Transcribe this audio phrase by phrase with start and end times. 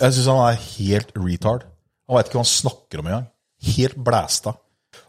[0.00, 1.66] Jeg syns han er helt retard.
[2.06, 3.26] Han veit ikke hva han snakker om engang.
[3.76, 4.54] Helt blæsta.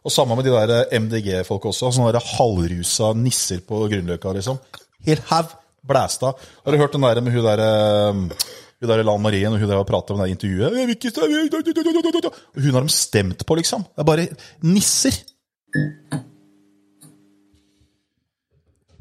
[0.03, 1.91] Og samme med de der MDG-folk også.
[1.95, 4.59] Sånne der halvrusa nisser på Grünerløkka, liksom.
[5.07, 5.51] Helt haug
[5.87, 6.33] blæsta.
[6.63, 8.21] Har du hørt den der med hun der eh,
[8.77, 10.71] hun der Lan Marien og hun der prata om det intervjuet?
[12.55, 13.85] Hun har de stemt på, liksom.
[13.91, 14.27] Det er bare
[14.63, 15.15] nisser.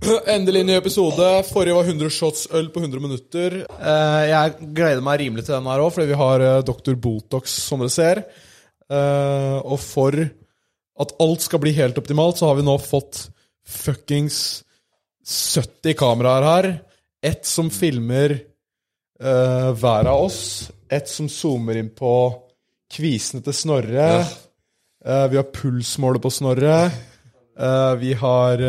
[0.07, 1.29] Endelig ny episode.
[1.49, 3.57] Forrige var 100 shots øl på 100 minutter.
[3.67, 6.95] Eh, jeg gleder meg rimelig til den her òg, fordi vi har eh, Dr.
[6.95, 8.21] Botox, som dere ser.
[8.87, 10.15] Eh, og for
[11.03, 13.25] at alt skal bli helt optimalt, så har vi nå fått
[13.67, 14.39] fuckings
[15.27, 16.71] 70 kameraer her.
[17.27, 18.39] Ett som filmer
[19.17, 20.71] hver av oss.
[20.93, 22.15] Ett som zoomer inn på
[22.93, 24.09] kvisene til Snorre.
[25.03, 26.81] Eh, vi har pulsmålet på Snorre.
[27.97, 28.61] Vi har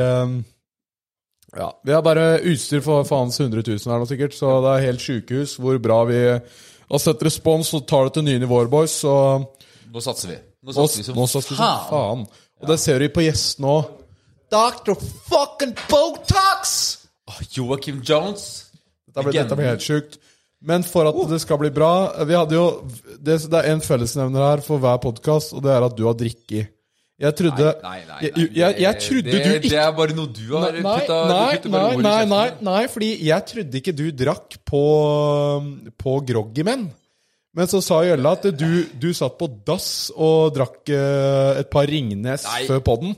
[1.55, 4.35] ja, Vi har bare utstyr for faens 100 000 her nå, sikkert.
[4.35, 8.27] Så det er helt sjukehus hvor bra vi har sett respons og tar det til
[8.27, 8.99] nye nivåer, boys.
[9.03, 9.13] Så
[9.93, 10.37] Nå satser vi.
[10.67, 12.27] Nå satser vi som nå satser vi som faen.
[12.57, 13.91] Og det ser vi på gjestene òg.
[14.51, 14.95] Dr.
[15.27, 16.77] fucking Botox!
[17.51, 18.67] Joakim Jones.
[19.07, 20.19] Dette blir, dette blir helt sjukt.
[20.63, 22.63] Men for at det skal bli bra Vi hadde jo
[23.21, 26.15] Det, det er en fellesnevner her for hver podkast, og det er at du har
[26.17, 26.71] drikket.
[27.17, 28.17] Jeg trodde Nei, nei, nei.
[28.27, 31.15] jeg, jeg, jeg trodde det, du ikke Det er bare noe du har Nei, putta
[31.25, 34.83] nei, nei, nei, nei, nei, fordi jeg trodde ikke du drakk på,
[35.97, 36.85] på Groggy Men.
[37.57, 38.69] Men så sa Jølle at du,
[39.01, 42.67] du satt på dass og drakk eh, et par Ringnes Nei.
[42.69, 43.15] før podden.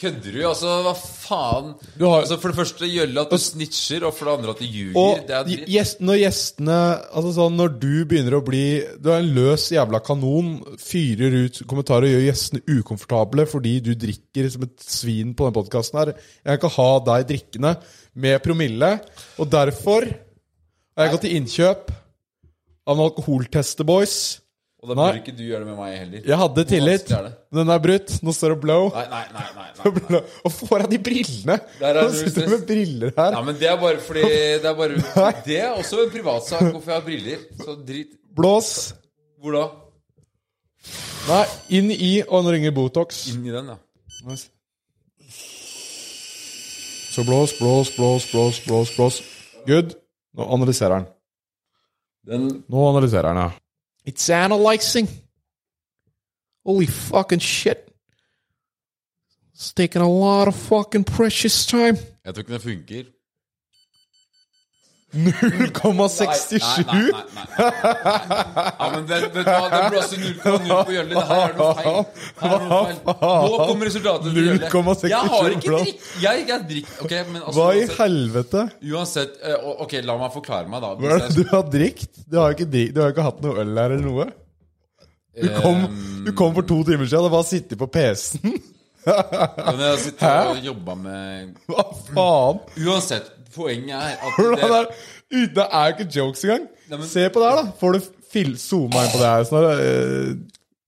[0.00, 0.38] Kødder du?
[0.48, 1.74] Altså, hva faen?
[1.98, 4.58] Du har- altså, For det første Gjølle at du snitcher, og for det andre at
[4.58, 4.96] du ljuger.
[4.96, 5.66] Og det er dritt.
[5.68, 6.78] gjest, når gjestene
[7.14, 8.62] Altså sånn, når du begynner å bli
[9.02, 13.94] Du er en løs jævla kanon, fyrer ut kommentarer og gjør gjestene ukomfortable fordi du
[13.94, 16.14] drikker som et svin på den podkasten her.
[16.46, 17.76] Jeg kan ikke ha deg drikkende
[18.16, 19.00] med promille,
[19.38, 20.02] og derfor
[20.96, 21.90] har jeg gått til innkjøp
[22.88, 24.40] av en alkoholtester, boys.
[24.80, 25.08] Og da Nei.
[25.18, 26.20] ikke du gjøre det med meg heller.
[26.24, 27.02] Jeg hadde tillit.
[27.04, 27.32] vanskelig er det?
[27.50, 28.12] men Den er brutt.
[28.24, 28.86] Nå står det blow.
[28.94, 29.42] Nei, nei, nei.
[29.58, 30.20] nei, nei, nei.
[30.48, 31.56] Og får jeg de brillene?
[31.82, 33.36] Der er Nå null sitter du med briller her.
[33.36, 35.02] Ja, men det er bare fordi Det er, bare,
[35.50, 37.44] det er også en privatsak hvorfor jeg har briller.
[37.60, 38.72] Så drit Blås.
[39.42, 39.66] Hvor da?
[41.28, 41.44] Nei,
[41.76, 43.26] inn i Og nå ringer Botox.
[43.34, 43.78] Inn i den, ja.
[44.30, 44.48] Nice.
[47.10, 49.22] Så blås, blås, blås, blås, blås, blås.
[49.66, 49.96] Good.
[50.38, 51.08] Nå analyserer han.
[52.24, 53.50] Den Nå analyserer han, ja.
[54.10, 55.08] It's analyzing.
[56.66, 57.78] Holy fucking shit.
[59.54, 61.96] It's taking a lot of fucking precious time.
[62.24, 63.04] Jeg tror den funker.
[65.10, 66.60] 0,67?
[66.60, 68.66] Nei, nei, nei, nei, nei.
[68.78, 71.14] Ja, men det, vet du hva, det blåser 0,0 på Gjølle.
[71.16, 71.96] Det her er noe feil.
[72.40, 73.00] Her er noe feil.
[73.50, 74.70] Nå kommer resultatet til Gjølle.
[74.70, 76.04] 0,67 Jeg har ikke drikk...
[76.22, 76.92] Jeg, jeg drikk.
[77.06, 78.64] Okay, men altså Hva i uansett, helvete?
[78.92, 80.92] uansett eh, Ok, la meg forklare meg, da.
[81.00, 82.12] Hva er det du har drikt?
[82.30, 84.28] Du har ikke, du har ikke hatt noe øl her eller noe?
[85.40, 85.84] Du kom,
[86.26, 88.60] du kom for to timer siden og bare sittet på PC-en.
[89.00, 92.58] Men jeg har sittet og jobba med Hva faen?
[92.84, 94.86] Uansett, poenget er at det, er,
[95.56, 96.68] det er jo ikke jokes engang.
[96.90, 97.72] Nei, men- Se på det her, da.
[97.80, 98.00] Får du
[98.58, 99.80] zooma inn på det her snart?
[99.80, 100.34] uh,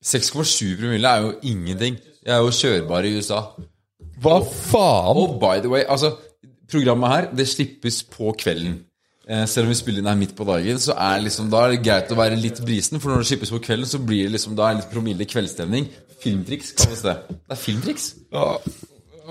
[0.04, 1.96] 6,7 promille er jo ingenting.
[2.26, 3.40] Jeg er jo kjørbar i USA.
[4.22, 5.18] Hva faen?
[5.18, 6.12] Og by the way, altså
[6.72, 8.78] Programmet her, det slippes på kvelden.
[9.28, 11.74] Eh, selv om vi spiller inn her midt på dagen, så er liksom, da er
[11.74, 12.98] det greit å være litt brisen.
[12.98, 15.90] For når det slippes på kvelden, så blir det liksom, da er litt promille kveldsstemning.
[16.22, 17.14] Filmtriks kalles det.
[17.28, 18.06] Det er filmtriks.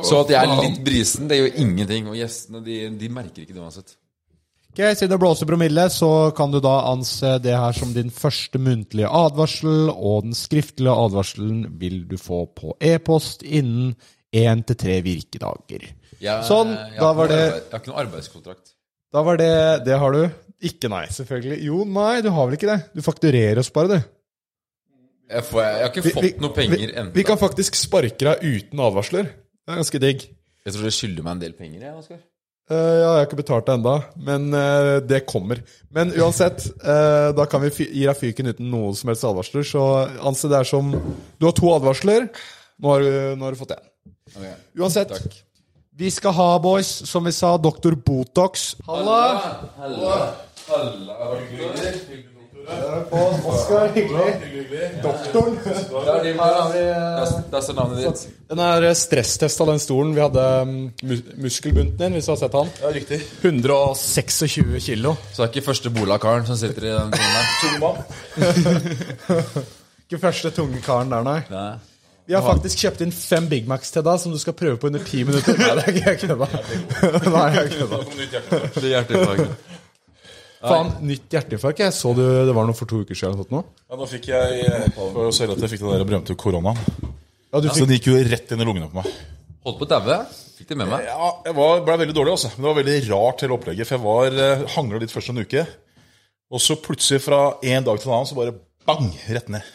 [0.03, 2.07] Så at jeg er litt brisen, det gjør ingenting.
[2.07, 3.95] Og gjestene, de, de merker ikke det uansett.
[4.71, 8.59] Ok, Siden det blåser promille, så kan du da anse det her som din første
[8.63, 13.95] muntlige advarsel, og den skriftlige advarselen vil du få på e-post innen
[14.31, 15.89] én til tre virkedager.
[16.21, 18.73] Jeg, Sånn, jeg da var det- arbeid- Jeg har ikke noe arbeidskontrakt.
[19.11, 20.29] Da var det Det har du.
[20.63, 21.63] Ikke nei, selvfølgelig.
[21.65, 22.79] Jo, nei, du har vel ikke det?
[22.95, 24.03] Du fakturerer oss bare, du.
[25.31, 27.11] Jeg, får, jeg har ikke fått vi- noe penger vi, ennå.
[27.13, 29.27] vi kan faktisk sparke deg uten advarsler.
[29.61, 30.27] Det er ganske digg.
[30.65, 32.21] Jeg tror du skylder meg en del penger, jeg, Oskar.
[32.71, 33.93] Uh, ja, jeg har ikke betalt det enda,
[34.29, 35.59] men uh, det kommer.
[35.91, 39.65] Men uansett, uh, da kan vi gi deg fyken uten noen som helst advarsler.
[39.67, 39.83] Så
[40.23, 42.29] anse det er som Du har to advarsler.
[42.81, 43.87] Nå har du, nå har du fått én.
[44.79, 45.11] Uansett.
[45.11, 45.41] Takk.
[46.01, 47.97] Vi skal ha, boys, som vi sa, Dr.
[47.99, 48.71] Botox.
[48.87, 49.21] Halla!
[53.51, 54.33] Oskar, hyggelig.
[55.03, 55.57] Doktoren.
[55.65, 55.71] Det
[56.07, 56.33] er vi.
[57.51, 58.27] Der- står navnet ditt.
[58.49, 60.15] Den er stresstesta, den stolen.
[60.15, 60.73] Vi hadde um,
[61.03, 62.69] mus muskelbunten din, hvis du har sett han.
[62.81, 63.21] Ja, riktig.
[63.41, 65.15] 126 kilo.
[65.31, 67.13] Så det er ikke første Bola-karen som sitter i den
[67.59, 67.95] stolen der.
[70.11, 71.39] Ikke første tunge karen der, nei.
[71.47, 71.69] Nei.
[72.27, 74.87] Vi har faktisk kjøpt inn fem Big Macs til deg som du skal prøve på
[74.91, 75.55] under ti minutter.
[75.59, 76.47] Nei, det er ikke jeg kødda.
[77.31, 77.47] Nei,
[78.91, 79.47] jeg kødda.
[80.61, 81.79] Det Faen, nytt hjerteinfarkt.
[81.81, 83.39] Jeg så du, det var noe for to uker siden.
[83.39, 83.63] eller noe.
[83.89, 86.77] Ja, nå fikk jeg For å selge at jeg fikk den der berømte koronaen.
[87.51, 89.09] Ja, du Så den gikk jo rett inn i lungene på meg.
[89.65, 90.19] Holdt på å daue.
[90.59, 91.07] Fikk det med meg.
[91.09, 92.51] Ja, jeg var, ble veldig dårlig, altså.
[92.53, 93.89] Men det var veldig rart hele opplegget.
[93.89, 95.65] For jeg var eh, hangla litt først en uke.
[96.51, 97.41] Og så plutselig fra
[97.73, 98.53] en dag til en annen så bare
[98.85, 99.09] bang!
[99.33, 99.65] Rett ned.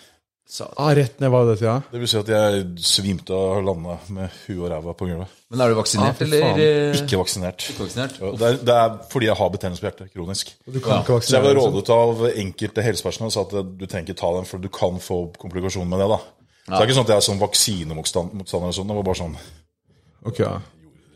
[0.78, 1.80] Ah, rett ned hva det ja.
[1.90, 5.32] Det vil si at jeg svimte og landa med huet og ræva på gulvet.
[5.50, 6.60] Men er du vaksinert, Ah, eller?
[6.62, 7.66] eh, Ikke vaksinert.
[7.70, 8.14] Ikke vaksinert?
[8.20, 10.12] Ja, Det er, det er fordi jeg har betennelse på hjertet.
[10.14, 10.54] Kronisk.
[10.66, 11.74] Du kan ikke Så jeg ble liksom.
[11.74, 14.98] rådet av enkelte helsepersonell og sa at du trenger ikke ta den, for du kan
[15.02, 16.08] få komplikasjoner med det.
[16.14, 16.18] da.
[16.66, 18.40] Så det er ikke sånn at jeg er sånn vaksinemotstander.
[18.42, 19.36] og sånn, Det var bare sånn
[20.26, 20.60] Ok, ja.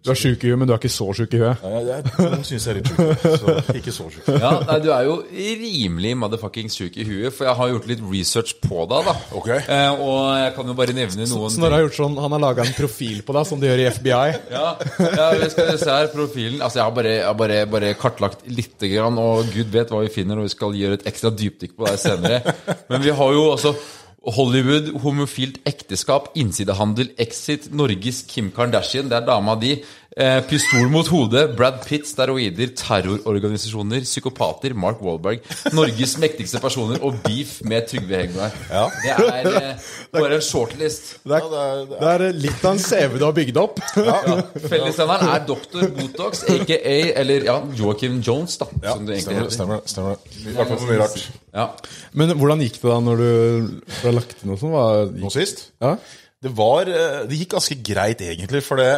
[0.00, 1.60] Du er sjuk i huet, men du er ikke så sjuk i huet.
[1.60, 3.24] Nei, jeg, jeg syns jeg er litt sjuk.
[3.42, 4.30] Så ikke så sjuk.
[4.40, 5.16] Ja, nei, Du er jo
[5.60, 9.10] rimelig motherfuckings sjuk i huet, for jeg har gjort litt research på deg.
[9.10, 9.50] da Ok.
[9.60, 12.44] eh, Og jeg kan jo bare nevne noen Så Snorre har gjort sånn, han har
[12.46, 14.24] laga en profil på deg, som de gjør i FBI.
[14.56, 14.66] Ja,
[15.04, 18.48] ja vi skal se her, profilen Altså, jeg har bare, jeg har bare, bare kartlagt
[18.48, 21.76] lite grann, og gud vet hva vi finner, og vi skal gjøre et ekstra dypdykk
[21.76, 22.56] på deg senere.
[22.88, 23.76] Men vi har jo altså
[24.20, 29.78] Hollywood, homofilt ekteskap, innsidehandel, Exit, Norges Kim Kardashian, det er dama di.
[30.18, 37.20] Eh, pistol mot hodet, Brad Pitt, steroider, terrororganisasjoner, psykopater, Mark Wahlberg, Norges mektigste personer og
[37.22, 38.56] beef med Trygve Hegnar.
[38.72, 38.88] Ja.
[39.04, 39.84] Det er eh,
[40.16, 41.12] bare en shortlist.
[41.22, 43.78] Det er, det er- det det litt av en CV du har bygd opp.
[43.94, 45.86] Fellesnevneren er Dr.
[46.00, 46.80] Botox, aka
[47.22, 48.66] eller ja, Joakim Jones, da.
[48.82, 49.86] Ja, som du egentlig stemmer, heter.
[49.92, 50.18] stemmer, stemmer.
[50.42, 51.24] I hvert fall for mye rart.
[51.54, 51.68] Ja.
[52.18, 53.30] Men hvordan gikk det da når du
[54.00, 54.76] ble lagt inn og sånn?
[55.22, 55.68] Nå sist?
[55.82, 55.94] Ja?
[56.40, 58.62] Det var eh, Det gikk ganske greit, egentlig.
[58.66, 58.90] For det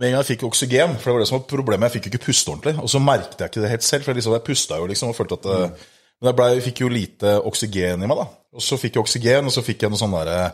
[0.00, 1.86] med en gang jeg fikk oksygen For det var det som var problemet.
[1.88, 2.74] Jeg fikk jo ikke puste ordentlig.
[2.80, 4.04] Og så merket jeg ikke det helt selv.
[4.04, 5.88] For jeg, liksom, jeg pusta jo liksom og følte at det,
[6.22, 8.28] Men jeg, ble, jeg fikk jo lite oksygen i meg, da.
[8.54, 10.52] Og så fikk jeg oksygen, og så fikk jeg noe sånn derre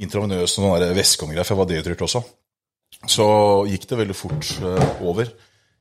[0.00, 2.22] intravenøs noen der væske og noe greier, for jeg var dehydrert også.
[3.10, 3.26] Så
[3.68, 5.28] gikk det veldig fort eh, over.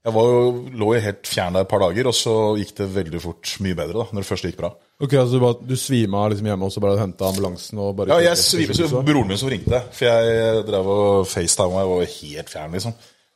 [0.04, 0.40] Jeg var jo,
[0.76, 3.78] lå jo helt fjern der et par dager, og så gikk det veldig fort mye
[3.78, 4.74] bedre da, når det først gikk bra.
[5.00, 8.12] Ok, altså Du, bare- du svima liksom hjemme, og så bare henta ambulansen og bare
[8.12, 12.12] Ja, jeg svima, så broren min som ringte, for jeg drev og facetime, og var
[12.20, 12.94] helt fjern, liksom.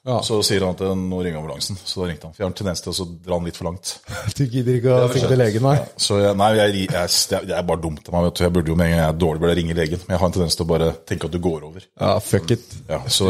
[0.08, 0.22] Ja.
[0.24, 2.36] Så sier han at nå ringer ambulansen, så da ringte han.
[2.36, 3.90] For jeg har en tendens til å dra den litt for langt.
[4.38, 5.74] Du gidder ikke å stikke til legen, nei?
[6.00, 8.44] Så jeg, nei, jeg, jeg, jeg, jeg bare dumte meg, vet du.
[8.46, 10.04] Jeg burde jo med en gang jeg er dårlig, burde jeg ringe legen.
[10.08, 11.88] Men jeg har en tendens til å bare tenke at du går over.
[12.00, 12.64] Ja, fuck it.
[12.88, 13.28] Ja, så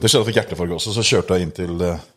[0.00, 2.08] det skjedde at jeg fikk hjertefarge også, så kjørte jeg inn til eh,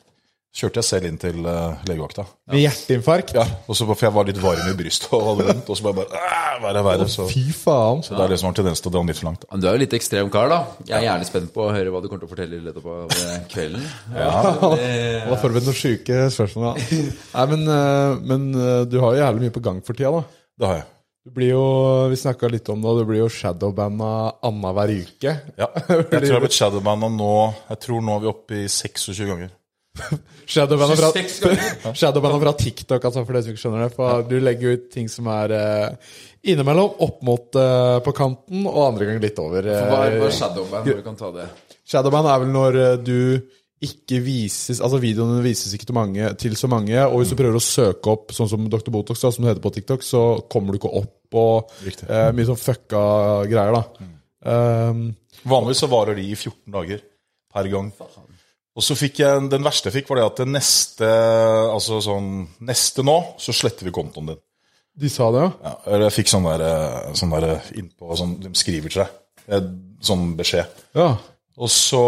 [0.58, 2.24] Kjørte jeg selv inn til uh, legevakta.
[2.50, 3.36] Med hjerteinfarkt?
[3.38, 5.86] Ja, og så For jeg var litt varm i brystet og hadde vondt, og så
[5.86, 7.06] bare bare «Æ, verre, verre.
[7.14, 8.02] Så, Fy faen.
[8.02, 9.46] så det er liksom en tendens til å dra den litt for langt.
[9.46, 9.52] Da.
[9.52, 10.60] Men Du er jo litt ekstrem kar, da.
[10.90, 13.14] Jeg er gjerne spent på å høre hva du kommer til å fortelle løpet av
[13.22, 13.78] eh,
[14.18, 14.32] ja,
[14.66, 16.66] Han har forberedt noen sjuke spørsmål.
[16.74, 17.02] Da.
[17.38, 18.50] Nei, men, eh, men
[18.90, 20.42] du har jo jævlig mye på gang for tida, da.
[20.58, 20.88] Det har jeg.
[21.28, 21.64] Du blir jo,
[22.08, 24.10] Vi snakka litt om det, du blir jo shadowbanda
[24.48, 25.38] annenhver uke.
[25.60, 27.32] Ja, jeg tror jeg har blitt shadowbanda nå
[27.68, 29.52] Jeg tror nå er vi oppe i 26 ganger.
[30.54, 33.92] Shadowbanda fra, 26 fra TikTok, altså, for dere som ikke skjønner det.
[33.98, 36.18] For Du legger ut ting som er uh,
[36.48, 39.68] innimellom opp mot uh, på kanten, og andre ganger litt over.
[39.68, 40.92] Uh, Hva er hva er shadowband?
[40.92, 41.48] når kan ta det.
[41.88, 43.20] Shadowband er vel når eh, du
[43.78, 47.60] ikke vises Altså videoene vises ikke til, mange, til så mange, og hvis du prøver
[47.60, 48.90] å søke opp sånn som Dr.
[48.94, 52.48] Botox, da, som det heter på TikTok, så kommer du ikke opp, og eh, mye
[52.50, 53.04] sånn fucka
[53.52, 54.10] greier, da.
[54.48, 55.06] Um,
[55.48, 57.06] Vanligvis så varer de i 14 dager
[57.54, 57.94] per gang.
[58.78, 61.08] Og så fikk jeg, Den verste jeg fikk, var det at det neste
[61.74, 62.28] altså sånn,
[62.68, 64.42] neste nå, så sletter vi kontoen din.
[64.98, 65.50] de sa det, ja?
[65.66, 69.10] Ja, eller jeg fikk sånn der, eh, sånn der innpå sånn, De skriver til deg.
[69.50, 69.68] eh,
[70.00, 70.70] Sånn beskjed.
[70.94, 71.16] Ja.
[71.58, 72.02] Og så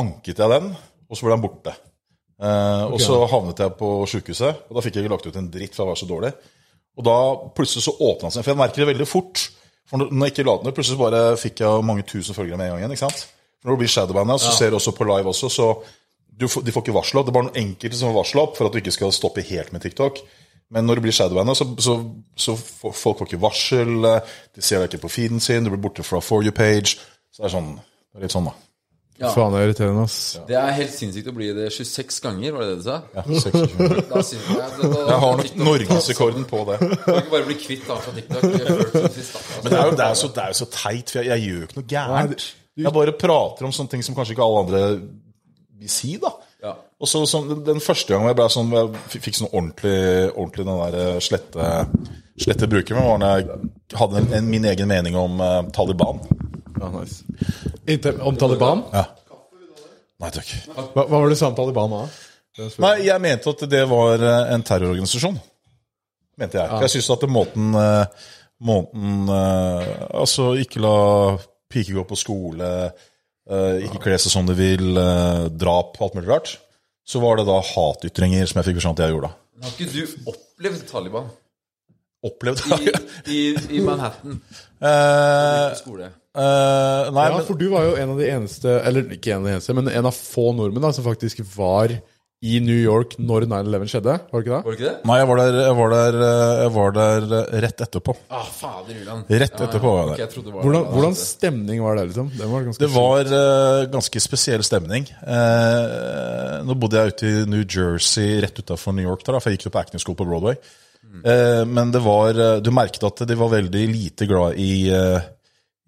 [0.00, 0.70] anket jeg den,
[1.10, 1.74] og så ble den borte.
[2.40, 5.50] Eh, Og så havnet jeg på sjukehuset, og da fikk jeg ikke lagt ut en
[5.52, 6.32] dritt, for jeg var så dårlig.
[6.96, 7.16] Og da
[7.52, 9.50] plutselig så åpna den seg, for jeg merker det veldig fort.
[9.86, 12.70] For når jeg ikke la den ut, plutselig bare fikk jeg mange tusen følgere med
[12.70, 12.96] en gang igjen.
[12.96, 13.26] ikke sant?
[13.64, 15.66] Når du blir shadowbanda, så ser du også på live også, så
[16.40, 17.26] du, de får ikke varsel opp.
[17.28, 19.44] Det er bare noen enkelte som får varsel opp for at du ikke skal stoppe
[19.44, 20.22] helt med TikTok.
[20.72, 21.98] Men når du blir shadowbanda, så, så,
[22.38, 23.94] så får folk får ikke varsel.
[24.54, 26.96] De ser deg ikke på feeden sin, du blir borte fra for you page.
[27.34, 28.56] Så det er sånn, det er litt sånn, da.
[29.20, 29.28] Ja.
[29.34, 30.38] Faen, det er irriterende, ass.
[30.48, 32.94] Det er helt sinnssykt å bli det 26 ganger, var det det du sa?
[33.12, 33.98] Ja, 26.
[34.08, 36.78] Da synes jeg, da, da, Jeg har nok norgesrekorden på det.
[37.02, 38.46] Kan ikke bare bli kvitt han fra TikTok.
[38.46, 39.02] Da.
[39.66, 41.44] Men det er jo, det er så, det er jo så teit, for jeg, jeg
[41.50, 42.46] gjør jo ikke noe gærent.
[42.78, 44.82] Jeg bare prater om sånne ting som kanskje ikke alle andre
[45.80, 46.30] vil si, da.
[46.62, 46.74] Ja.
[47.00, 49.96] Og så så, den- første gangen jeg ble sånn, jeg fikk sånn ordentlig,
[50.34, 51.68] ordentlig den der eh, slette,
[52.40, 53.60] slette bruker, var da jeg
[53.96, 56.20] hadde en, en, min egen mening om uh, Taliban.
[56.80, 57.24] Ja, nice.
[57.88, 58.84] Inte, om Taliban?
[58.92, 59.06] Ja.
[60.20, 60.52] Nei takk.
[60.68, 62.02] Hva, hva var det du sa om Taliban da?
[62.82, 65.38] Nei, jeg mente at det var eh, en terrororganisasjon.
[66.40, 66.68] Mente jeg.
[66.68, 66.80] Ja.
[66.84, 67.72] jeg syns at måten,
[68.64, 70.94] måten Altså, ikke la
[71.70, 72.70] piker gå på skole,
[73.50, 76.56] eh, ikke kler seg som de vil, eh, drap, alt mulig rart.
[77.06, 79.30] så var det da hatytringer som jeg fikk beskjed om at jeg gjorde.
[79.30, 79.64] da.
[79.64, 81.30] Har ikke du opplevd Taliban
[82.22, 82.90] Opplevd i,
[83.32, 83.40] i,
[83.78, 84.40] i Manhattan
[84.80, 86.06] Uh, skole?
[86.36, 89.42] eh, Nei, Ja, men for du var jo en av de eneste Eller ikke en
[89.42, 91.92] av de eneste, men en av få nordmenn da som faktisk var
[92.40, 94.12] i New York når 9-11 skjedde.
[94.32, 94.60] Var det ikke det?
[94.64, 95.08] Var det ikke det?
[95.10, 98.14] Nei, jeg var der, jeg var der, eh, jeg var der eh, rett etterpå.
[98.32, 99.32] Ah, fader Uland.
[99.42, 100.14] Rett etterpå var jeg der.
[100.14, 102.30] Okay, jeg var Hvordan, hvordan stemning var det, liksom?
[102.38, 105.10] Det var ganske Det var uh, ganske spesiell stemning.
[105.20, 109.60] Uh, nå bodde jeg ute i New Jersey, rett utafor New York, der, for jeg
[109.60, 110.56] gikk jo på acting school på Broadway.
[111.26, 114.86] Eh, men det var Du merket at de var veldig lite glad i,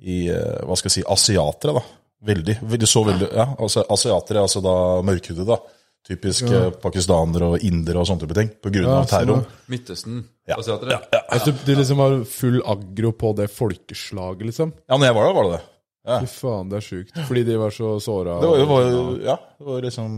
[0.03, 1.83] i Hva skal jeg si asiatere, da.
[2.27, 2.57] Veldig.
[2.81, 4.75] De så veldig Ja, altså asiatere, altså da
[5.07, 5.79] mørkhudede, da.
[6.03, 6.65] Typisk ja.
[6.83, 8.49] pakistanere og indere og sånne type ting.
[8.59, 9.45] På grunn av Ja, terroren.
[9.71, 10.23] Midtøsten.
[10.51, 10.57] Ja.
[10.59, 10.99] Asiatere.
[11.23, 14.73] Altså, de liksom var full aggro på det folkeslaget, liksom?
[14.89, 15.63] Ja, når jeg var der, var det det.
[16.03, 17.21] Fy faen, det er sjukt.
[17.29, 18.41] Fordi de var så såra.
[18.43, 18.89] Det var, det var,
[19.29, 20.17] ja, det var liksom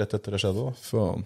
[0.00, 0.66] rett etter det skjedde.
[0.66, 0.82] da.
[0.88, 1.24] Faen.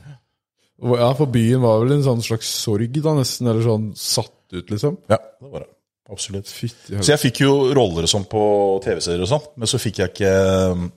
[0.84, 3.48] Ja, for byen var vel en sånn slags sorg, da, nesten.
[3.48, 5.00] Eller sånn satt ut, liksom.
[5.08, 5.70] Ja, det var det.
[6.12, 6.50] Absolutt.
[6.52, 8.44] Så jeg fikk jo roller og sånn på
[8.84, 10.32] TV-serier og sånn, men så fikk jeg, ikke,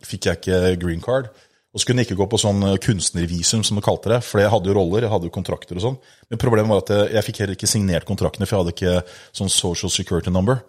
[0.04, 1.30] fikk jeg ikke green card.
[1.76, 4.50] Og så kunne jeg ikke gå på sånn kunstnervisum, som de kalte det, for jeg
[4.50, 5.98] hadde jo roller, jeg hadde jo kontrakter og sånn.
[6.32, 9.38] Men problemet var at jeg, jeg fikk heller ikke signert kontraktene, for jeg hadde ikke
[9.42, 10.64] sånn social security number.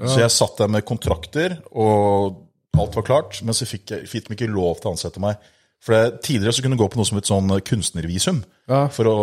[0.00, 2.38] Så jeg satt der med kontrakter, og
[2.80, 5.38] alt var klart, men så fikk, jeg, fikk de ikke lov til å ansette meg.
[5.80, 8.82] For det, Tidligere så kunne du gå på noe som et sånn kunstnervisum, Ja.
[8.92, 9.16] for å,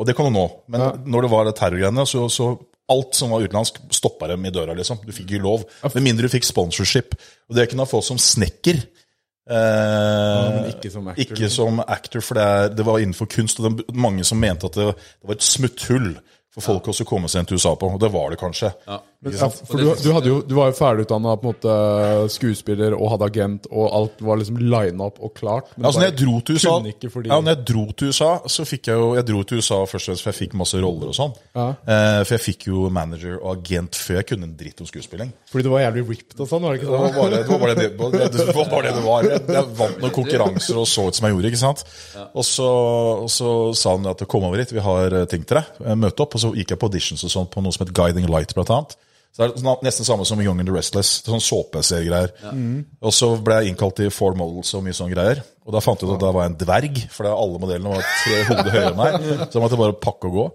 [0.00, 0.46] og det kan du nå.
[0.70, 2.48] Men når det var det terrorgreiene, så, så
[2.90, 4.74] alt som var utenlandsk, stoppa dem i døra.
[4.74, 4.98] liksom.
[5.06, 5.62] Du fikk ikke lov.
[5.94, 7.14] Med mindre du fikk sponsorship.
[7.50, 8.80] Og det kunne jeg få som snekker.
[9.50, 13.60] Eh, men ikke som actor, Ikke som actor, for det, er, det var innenfor kunst.
[13.60, 16.12] Og det var mange som mente at det, det var et smutthull
[16.50, 17.90] for folk også å komme seg til USA på.
[17.94, 18.72] Og det var det kanskje.
[19.20, 21.34] Men, ja, for du, du, hadde jo, du var jo ferdigutdanna
[22.32, 25.68] skuespiller og hadde agent, og alt var liksom lina opp og klart.
[25.76, 26.72] Men Altså, når jeg dro til USA,
[27.12, 29.80] fordi ja, når jeg dro til USA, så fikk jeg jo Jeg dro til USA
[29.90, 31.34] først og fremst for jeg fikk masse roller og sånn.
[31.52, 35.34] Eh, for jeg fikk jo manager og agent før jeg kunne en dritt om skuespilling.
[35.52, 37.18] Fordi du var jævlig ripped og sånn, var det ikke Det var sånn?
[37.20, 39.28] bare det det var det, det, det, var bare det, det var.
[39.28, 41.52] Jeg, jeg vant noen konkurranser og så ut som jeg gjorde.
[41.52, 41.84] ikke sant?
[42.32, 42.70] Og så,
[43.26, 45.76] og så sa han at kom over hit, vi har eh, ting til deg.
[45.84, 46.40] Eh, Møte opp.
[46.40, 48.72] Og så gikk jeg på auditions og sånn på noe som het Guiding Light, blant
[48.72, 48.96] annet.
[49.30, 51.22] Så det er sånn- nesten samme som Young and the Restless.
[51.22, 52.32] Det er sånn såpeseriegreier.
[53.02, 55.42] Og så ble jeg innkalt til Four Models og mye sånne greier.
[55.66, 58.02] Og da fant jeg ut at da var jeg en dverg, for alle modellene var
[58.24, 59.28] tre hoder høyere enn meg.
[59.52, 60.46] Så jeg måtte bare pakke og gå.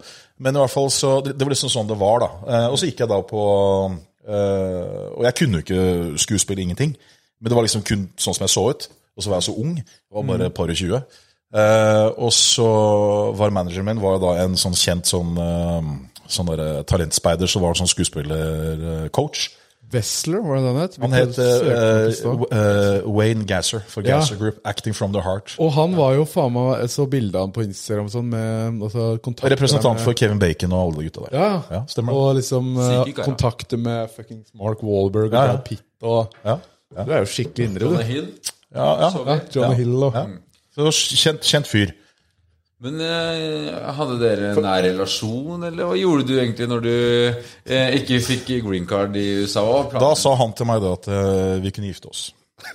[0.44, 2.28] Men i hvert fall så, det, det var liksom sånn det var, da.
[2.46, 3.44] Eh, og så gikk jeg da på
[4.28, 6.92] eh, Og jeg kunne jo ikke skuespille, ingenting.
[7.40, 8.88] Men det var liksom kun sånn som jeg så ut.
[9.16, 9.76] Og så var jeg så ung.
[9.80, 11.00] Jeg var bare et par og tjue.
[11.56, 12.66] Eh, og så
[13.38, 15.36] var manageren min var da en sånn kjent sånn,
[16.32, 19.48] sånn der, talentspeider som var sånn skuespillercoach.
[19.92, 20.96] Wessler, var det den het?
[20.98, 24.16] Han het uh, uh, eh, eh, Wayne Gasser for Ja.
[24.18, 24.58] Gasser Group.
[24.64, 25.54] Acting from the heart.
[25.62, 29.12] Og han var jo faen meg så bilde av han på Instagram sånn med altså,
[29.46, 31.36] Representant med, for Kevin Bacon og alle de gutta der.
[31.38, 32.18] Ja, Ja, stemmer.
[32.18, 35.60] Og liksom eh, kontakter med fuckings Mark Wahlberg og Ja, ja.
[35.62, 36.58] Pitt og Ja,
[37.04, 38.10] Du er jo skikkelig indre, Jonah du.
[38.10, 38.28] Hill.
[38.74, 39.12] ja, ja.
[39.26, 39.70] Ja, Ja.
[39.78, 40.26] Hill og Ja.
[40.76, 41.94] Så kjent, kjent fyr.
[42.84, 47.94] Men eh, hadde dere en nær relasjon, eller hva gjorde du egentlig når du eh,
[48.02, 49.64] ikke fikk green card i USA?
[49.94, 52.26] Da sa han til meg da at eh, vi kunne gifte oss.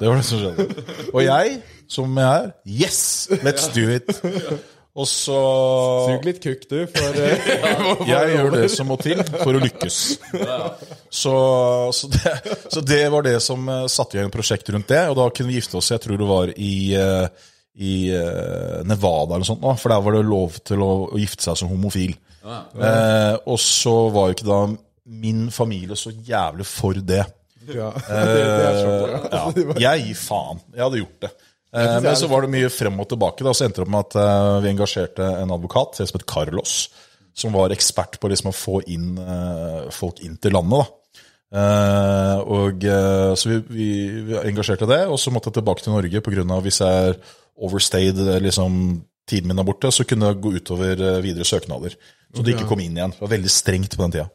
[0.00, 0.64] det var det som skjedde.
[1.10, 1.58] Og jeg,
[1.92, 3.02] som jeg er, yes,
[3.44, 4.08] let's do it.
[4.96, 5.36] Og så
[6.08, 7.48] Sug litt kukk, du, for eh,
[8.14, 9.98] Jeg gjør det som må til for å lykkes.
[11.12, 11.34] Så,
[11.92, 12.32] så, det,
[12.72, 15.02] så det var det som eh, satte i gang prosjekt rundt det.
[15.12, 19.34] Og da kunne vi gifte oss, jeg tror det var i, eh, i eh, Nevada
[19.36, 21.72] eller noe sånt, da, for der var det lov til å, å gifte seg som
[21.72, 22.14] homofil.
[22.46, 24.60] Eh, og så var jo ikke da
[25.06, 27.24] min familie så jævlig for det.
[27.68, 27.90] ja.
[28.08, 29.42] det, det er sånn, ja.
[29.84, 30.62] Ja, jeg gir faen.
[30.72, 31.32] Jeg hadde gjort det.
[31.76, 33.44] Eh, men så var det mye frem og tilbake.
[33.44, 36.76] Da, så endte det opp med at eh, vi engasjerte en advokat som het Carlos,
[37.36, 40.86] som var ekspert på liksom å få inn eh, folk inn til landet.
[40.86, 41.22] da.
[41.56, 43.88] Eh, og eh, Så vi, vi,
[44.30, 46.62] vi engasjerte det, og så måtte jeg tilbake til Norge pga.
[46.64, 47.20] hvis jeg er
[47.56, 48.80] overstayed, eh, liksom
[49.26, 51.96] tiden min er borte, så kunne det gå utover eh, videre søknader.
[52.34, 53.14] Så det ikke kom inn igjen.
[53.14, 54.26] Det var veldig strengt på den tida.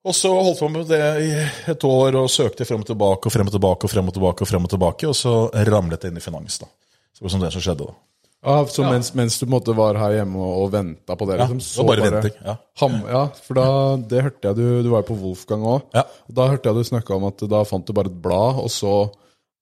[0.00, 1.32] Og så holdt jeg på med det i
[1.74, 4.44] et år og søkte frem og tilbake og frem og tilbake og frem og tilbake,
[4.46, 5.34] og frem og tilbake, og så
[5.68, 6.60] ramlet det inn i finans.
[6.62, 6.70] da.
[7.12, 7.96] Så det var sånn det som skjedde da.
[8.40, 11.44] Ja, så mens, mens du måtte var her hjemme og, og venta på det, Ja,
[11.50, 12.54] liksom, det var bare venting, ja.
[12.80, 13.66] Ham, ja, for da
[14.08, 15.82] Det hørte jeg du Du var jo på Wolfgang òg.
[15.92, 16.06] Ja.
[16.32, 18.94] Da hørte jeg du snakka om at da fant du bare et blad, og så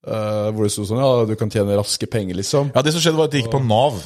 [0.06, 2.70] eh, Hvor det sto sånn Ja, du kan tjene raske penger, liksom.
[2.74, 3.98] Ja, Det som skjedde var at de gikk på Nav,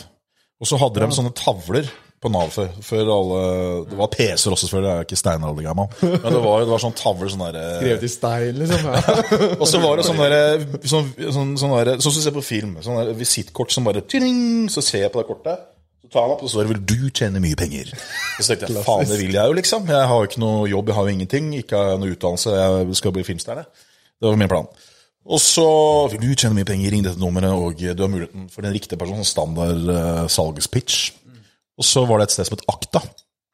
[0.62, 1.90] og så hadde de sånne tavler
[2.22, 2.68] på Nav før.
[2.86, 3.38] før alle,
[3.90, 4.90] det var PC-er også, selvfølgelig.
[4.92, 5.88] Jeg er ikke steinaldergammal.
[6.02, 8.84] Men det var, det var sånn tavler sånn derre Skrevet i stein, liksom.
[8.86, 9.16] Ja.
[9.60, 10.42] Og så var det sånn derre
[10.86, 12.76] sånn, sånn, sånn der, Sånn som du ser på film.
[12.84, 15.66] Sånn der visittkort som bare tjing, Så ser jeg på det kortet.
[16.04, 18.86] Så tar han opp, og så 'Vil du tjene mye penger?' Og så tenkte jeg
[18.86, 19.86] faen, det vil jeg jo, liksom.
[19.90, 21.52] Jeg har jo ikke noe jobb, jeg har jo ingenting.
[21.58, 23.66] Ikke har noe utdannelse, jeg skal bli filmstjerne.
[24.22, 24.66] Det var min plan.
[25.22, 25.64] Og så
[26.10, 28.98] vil du tjene mye penger, ring dette nummeret, og du har muligheten for den riktige
[28.98, 29.22] personen.
[29.26, 31.12] Standard uh, salgspitch.
[31.78, 33.02] Og så var det et sted som het Akta.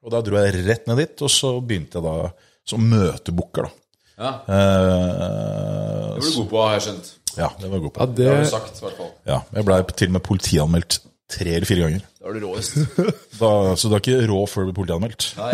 [0.05, 2.31] Og da dro jeg rett ned dit, og så begynte jeg da
[2.69, 3.75] som møtebooker, da.
[4.19, 7.11] Ja, Uh, Det var du god på, har jeg skjønt.
[7.39, 8.01] ja, det var jeg god på.
[8.01, 9.11] Ja, Det har du sagt, i hvert fall.
[9.29, 10.99] Ja, jeg blei til og med politianmeldt
[11.29, 12.05] tre eller fire ganger.
[12.19, 12.79] Da er du råest.
[13.39, 15.29] Da, så du er ikke rå før du blir politianmeldt.
[15.39, 15.51] Nei.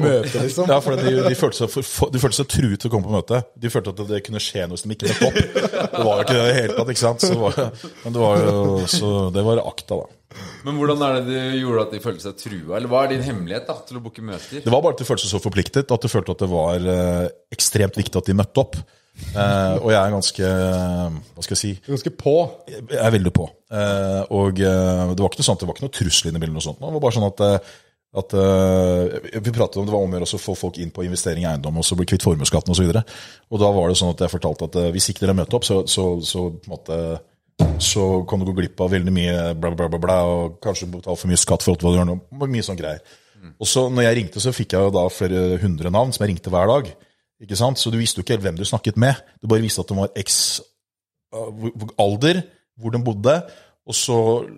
[0.00, 0.70] møte, liksom.
[0.70, 3.16] Ja, for de, de, følte seg for, de følte seg truet til å komme på
[3.18, 3.42] møte.
[3.60, 5.40] De følte at det kunne skje noe hvis de ikke møtte opp.
[5.42, 7.26] Det var jo ikke det i det hele tatt, ikke sant?
[7.26, 8.62] Så, det var, men det var jo,
[8.94, 10.42] så det var akta, da.
[10.64, 12.76] Men hvordan er det du gjorde at de følte seg trua?
[12.78, 14.62] Eller hva er din hemmelighet da, til å booke møter?
[14.64, 16.88] Det var bare at de følte seg så forpliktet at de følte at det var
[16.94, 18.80] eh, ekstremt viktig at de møtte opp.
[19.18, 21.72] Eh, og jeg er ganske Hva skal jeg si?
[21.88, 22.36] Ganske på.
[22.68, 23.48] Jeg er veldig på.
[23.68, 26.44] Uh, og uh, det var ikke noe sånt, det var ikke noe trussel inne i
[26.46, 26.70] bildet.
[26.78, 27.42] Det var bare sånn at,
[28.22, 28.36] at
[29.34, 31.50] Vi pratet om det var om å gjøre å få folk inn på investering i
[31.50, 32.78] eiendom og så bli kvitt formuesskatten osv.
[32.78, 33.04] Og, så videre.
[33.52, 35.82] og da var det sånn at jeg fortalte at hvis ikke dere møter opp, så,
[35.90, 37.00] så, så på en måte
[37.82, 41.18] så kan du gå glipp av veldig mye bla, bla, bla, bla, og kanskje betale
[41.18, 42.16] for mye skatt for alt hva du gjør nå.
[42.46, 43.02] Mye sånn greier.
[43.58, 46.32] Og så når jeg ringte, så fikk jeg jo da flere hundre navn som jeg
[46.32, 46.90] ringte hver dag.
[47.42, 47.78] Ikke sant?
[47.78, 49.14] Så du visste jo ikke helt hvem du snakket med.
[49.40, 50.08] Du bare visste at de var
[51.32, 52.42] hvor- hvor- alder,
[52.80, 53.42] hvor de bodde,
[53.86, 54.48] og så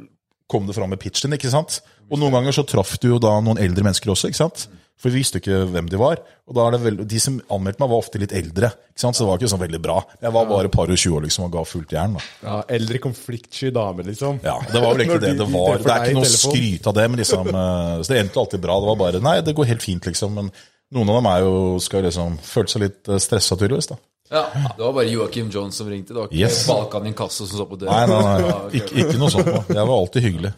[0.48, 1.80] kom det fram med pitchen, ikke sant?
[2.10, 4.68] Og noen ganger så traff du jo da noen eldre mennesker også, ikke sant?
[5.00, 6.18] For vi visste jo ikke hvem de var.
[6.46, 9.16] Og da er det vel, de som anmeldte meg, var ofte litt eldre, ikke sant?
[9.16, 10.04] så det var ikke sånn veldig bra.
[10.20, 12.14] Jeg var bare et par og tjue år liksom, og ga fullt jern.
[12.18, 12.20] da.
[12.42, 14.40] Ja, eldre konfliktsky damer, liksom.
[14.42, 15.78] Ja, Det var vel egentlig det det var.
[15.78, 18.80] Det er ikke noe skryt av det, men liksom, eh, så det endte alltid bra.
[18.80, 20.34] Det var bare Nei, det går helt fint, liksom.
[20.34, 20.52] Men
[20.96, 23.90] noen av dem er jo, skal liksom føle seg litt stressa, tydeligvis.
[23.92, 23.98] da.
[24.30, 24.44] Ja,
[24.76, 26.14] Det var bare Joakim Jones som ringte.
[26.14, 26.62] Det var ikke Yes.
[26.68, 28.08] Balkan Inkasso som så på døren.
[28.10, 28.70] nei, nei, nei.
[28.80, 29.46] Ikke, ikke noe sånt.
[29.50, 29.64] da.
[29.74, 30.52] Jeg var alltid hyggelig.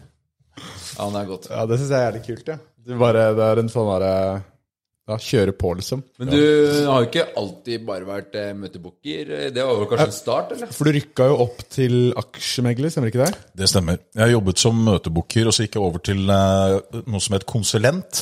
[0.93, 1.47] Ja, det er godt.
[1.49, 2.57] Ja, det syns jeg er jævlig kult, ja.
[2.83, 4.11] Det, bare, det er en sånn derre
[5.09, 6.03] Ja, kjøre på, liksom.
[6.21, 6.37] Men du
[6.87, 9.33] har jo ikke alltid bare vært eh, møtebooker.
[9.51, 10.69] Det var jo kanskje en start, eller?
[10.71, 13.33] For du rykka jo opp til aksjemegler, stemmer ikke det?
[13.63, 13.97] Det stemmer.
[14.15, 18.21] Jeg jobbet som møtebooker, og så gikk jeg over til eh, noe som het konsulent.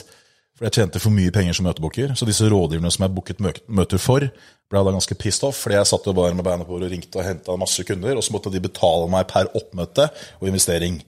[0.62, 2.12] For jeg tjente for mye penger som møtebooker.
[2.13, 4.21] Så disse rådgiverne som jeg booket møter for,
[4.69, 5.58] ble da ganske pissed off.
[5.65, 8.21] Fordi jeg satt jo bare med beina på og ringte og henta masse kunder, og
[8.21, 10.06] så måtte de betale meg per oppmøte
[10.38, 11.02] og investering.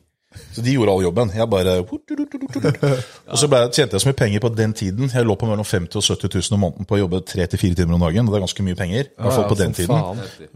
[0.56, 1.30] Så de gjorde all jobben.
[1.38, 5.12] Jeg bare Og så jeg- tjente jeg så mye penger på den tiden.
[5.14, 7.60] Jeg lå på mellom 50 og 70 000 om måneden på å jobbe tre til
[7.62, 8.26] fire timer om dagen.
[8.26, 9.04] og Det er ganske mye penger.
[9.14, 9.94] I hvert fall på den tiden.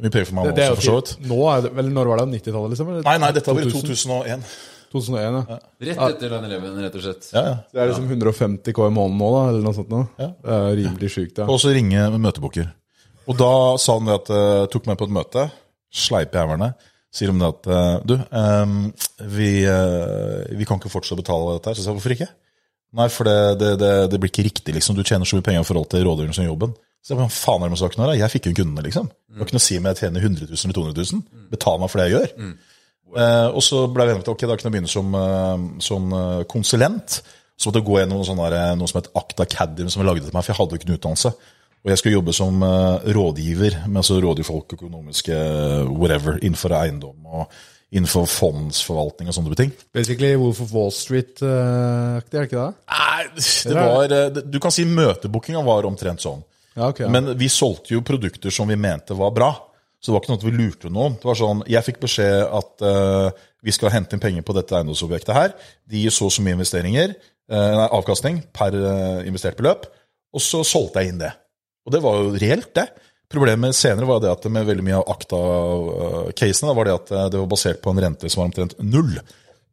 [0.02, 1.30] Mye penger for meg er også, for så vidt.
[1.30, 2.28] nå er det, vel, Når var det?
[2.42, 2.90] 90-tallet, liksom?
[2.90, 3.04] eller?
[3.06, 4.50] Nei, nei, dette var i 2001.
[4.94, 5.60] 2001, ja.
[5.90, 7.30] Rett etter 9-11, rett og slett.
[7.34, 7.56] Ja, ja.
[7.74, 9.94] Det er liksom 150 K i måneden nå, da, eller noe sånt.
[9.94, 10.04] Nå.
[10.18, 11.48] Det er rimelig sjukt, ja.
[11.48, 12.70] Og så ringe møtebooker.
[13.28, 15.48] Og da sa han det at uh, tok meg på et møte,
[15.92, 16.72] sleipe jævlene,
[17.14, 18.78] sier om det at uh, du, um,
[19.36, 21.80] vi, uh, vi kan ikke fortsette å betale dette her.
[21.80, 22.30] Så sa jeg hvorfor ikke?
[22.98, 24.96] Nei, for det, det, det, det blir ikke riktig, liksom.
[24.96, 26.76] Du tjener så mye penger i forhold til rådgiveren som jobben.
[27.04, 28.14] Så jeg, hva faen er det med saken her?
[28.14, 28.22] da?
[28.22, 29.12] Jeg fikk jo kundene, liksom.
[29.12, 31.46] Det var ikke noe å si om jeg tjener 100 000 eller 200 000.
[31.52, 32.56] Betal meg for det jeg gjør.
[33.16, 35.68] Eh, og så ble vi enige om at ok, da kunne jeg begynne som, eh,
[35.86, 37.22] som eh, konsulent.
[37.58, 40.28] Så måtte jeg gå gjennom noe, sånn der, noe som het Act Academy, som lagde
[40.28, 41.32] til meg, for jeg hadde jo ikke noen utdannelse.
[41.88, 46.76] Og jeg skulle jobbe som eh, rådgiver, men altså rådgive folk økonomiske eh, whatever, innenfor
[46.76, 47.58] eiendom og
[47.96, 49.72] innenfor fondsforvaltning og sånne ting.
[49.96, 52.74] Basically Wolf of Wall Street-aktig, er det ikke det?
[52.92, 56.44] Nei, det var eh, Du kan si møtebookinga var omtrent sånn.
[56.76, 57.14] Ja, okay, Ja.
[57.14, 59.54] Men vi solgte jo produkter som vi mente var bra.
[60.08, 61.16] Så det var ikke noe at vi lurte noen.
[61.20, 64.78] Det var sånn, Jeg fikk beskjed at uh, vi skal hente inn penger på dette
[64.78, 65.52] eiendomsobjektet her.
[65.84, 67.12] De gir så og så mye investeringer,
[67.52, 69.84] uh, nei, avkastning per uh, investert beløp.
[70.32, 71.34] Og så solgte jeg inn det.
[71.84, 72.88] Og det var jo reelt, det.
[73.28, 77.52] Problemet senere var det at med veldig mye av Akta-casene var det at det var
[77.52, 79.12] basert på en rente som var omtrent null.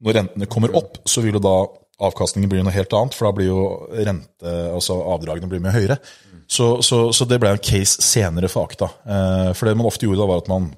[0.02, 1.54] Når rentene kommer opp, så vil jo da
[2.02, 3.60] avkastningen bli noe helt annet, for da blir jo
[3.94, 6.02] rente, altså avdragene blir mye høyere.
[6.46, 8.90] Så, så, så det ble en case senere for Akta.
[9.04, 10.70] Eh, for det man ofte gjorde da, var at man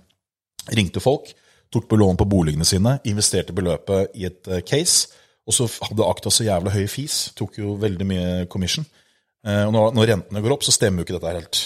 [0.77, 1.33] ringte folk,
[1.73, 5.09] tok lån på boligene sine, investerte beløpet i et eh, case,
[5.47, 8.87] og så hadde Akta så jævla høy fis, tok jo veldig mye commission.
[9.47, 11.61] Eh, Og når, rentene går opp, så stemmer jo ikke dette helt.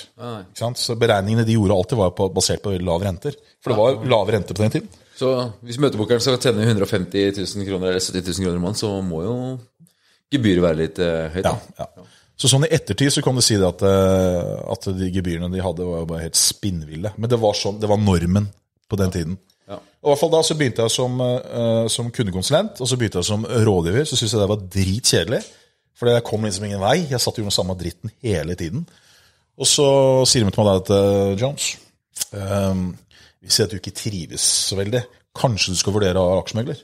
[0.50, 0.72] Ikke?
[0.76, 3.36] Så beregningene de gjorde alltid var på, basert på lave renter.
[3.60, 4.90] For det var lave renter på den tiden.
[5.20, 5.30] Så
[5.68, 9.20] hvis møtebookeren skal tjene 150 000 kroner eller 70 000 kroner i måneden, så må
[9.24, 9.34] jo
[10.32, 11.44] gebyret være litt høyt.
[11.44, 11.48] høyt.
[11.48, 12.06] Ja, ja.
[12.40, 15.60] Så sånn i ettertid så kan du si det at, eh, at de gebyrene de
[15.60, 17.12] hadde, var jo bare helt spinnville.
[17.20, 18.48] Men det var sånn, det var normen
[18.88, 19.36] på den tiden.
[19.68, 19.76] Ja.
[19.76, 23.20] Og i hvert fall da så begynte jeg som, uh, som kundekonsulent, og så begynte
[23.20, 24.08] jeg som rådgiver.
[24.08, 25.42] Så syntes jeg det var dritkjedelig.
[26.00, 26.96] For jeg kom liksom ingen vei.
[27.10, 28.88] Jeg satt gjorde den samme dritten hele tiden.
[29.60, 29.86] Og så
[30.24, 31.74] sier de til meg at uh, Jones,
[32.32, 32.86] um,
[33.44, 35.04] vi ser at du ikke trives så veldig.
[35.36, 36.80] Kanskje du skal vurdere aksjemegler?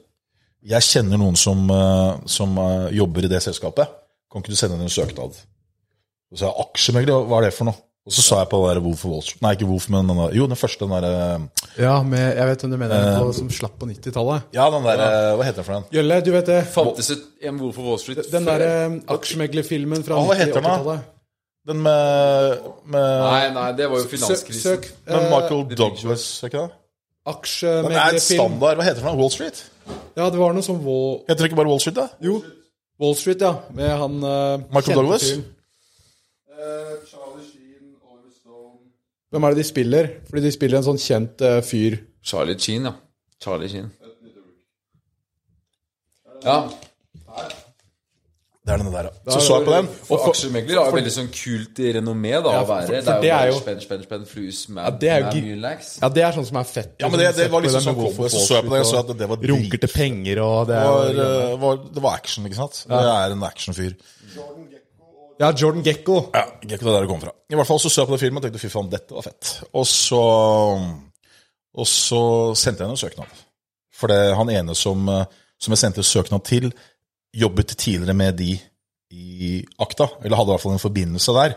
[0.67, 2.61] Jeg kjenner noen som, uh, som
[2.93, 4.03] jobber i det selskapet.
[4.33, 5.37] Kan ikke du sende inn en søknad?
[6.27, 7.79] Og så sa jeg aksjemegler, hva er det for noe?
[8.07, 10.07] Og så sa jeg på den der Wolf of Wall Street Nei, ikke Wolf, men
[10.07, 10.87] den der, jo, den første.
[10.87, 11.47] den der,
[11.83, 14.45] Ja, med, jeg vet hvem du mener, på, som slapp på 90-tallet.
[14.55, 15.03] Ja, den der,
[15.35, 15.89] Hva heter den for den?
[15.97, 16.61] Gjølle, du vet det.
[16.71, 17.17] Fantes det
[17.51, 18.71] en Wolf of Wall Street Den derre
[19.17, 20.77] aksjemeglerfilmen fra Å, hva heter den da?
[20.79, 21.13] 90-80-tallet.
[21.67, 24.63] Den med, med, Nei, nei, det var jo Søk, finanskrisen.
[24.63, 26.77] søk med eh, Michael Douglas, er ikke det?
[27.27, 28.39] Den er et aksjemeglerfilm.
[28.39, 28.79] standard.
[28.79, 29.19] Hva heter den for noe?
[29.25, 29.65] Wall Street?
[30.15, 31.17] Ja, det var noe sånn Wall...
[31.27, 32.07] Heter det ikke bare Wall Street, da?
[32.23, 32.39] Jo,
[33.01, 33.53] Wall Street, ja.
[33.77, 35.29] Med han uh, Michael Douglas?
[39.31, 40.09] Hvem er det de spiller?
[40.29, 41.99] Fordi de spiller en sånn kjent uh, fyr.
[42.25, 42.95] Charlie Sheen, ja.
[43.43, 43.91] Charlie Sheen.
[46.45, 46.61] Ja,
[48.67, 49.31] Det er den der, ja.
[49.31, 49.89] Så jeg på den.
[50.11, 52.87] og aksjemegler har jo veldig sånn kult renommé da, Ja, å være.
[52.87, 55.21] for- det for er det jo er spenn, spenn, spenn, flus mad, Ja, det er
[55.23, 55.45] jo.
[56.03, 56.95] Ja, det er sånn som er fett.
[56.99, 58.99] Ja, men det, det var liksom sånn of Så så jeg på det, og så
[59.05, 62.45] at det var Runker til penger og det er var, eh, var, det var action,
[62.51, 62.83] ikke sant?
[62.89, 63.95] Det er en actionfyr.
[65.39, 66.31] Ja, Jordan Gekko.
[66.35, 67.33] Ja, Gekko, det der det kommer fra.
[67.53, 69.23] I hvert fall så så jeg på den filmen og tenkte fy faen, dette var
[69.23, 69.63] fett.
[69.75, 70.21] Og så,
[71.77, 72.21] og så
[72.57, 73.43] sendte jeg en søknad.
[73.97, 75.25] For det, han ene som, eh,
[75.61, 76.73] som jeg sendte søknad til,
[77.37, 78.55] jobbet tidligere med de
[79.17, 81.57] i Akta, eller hadde i hvert fall en forbindelse der.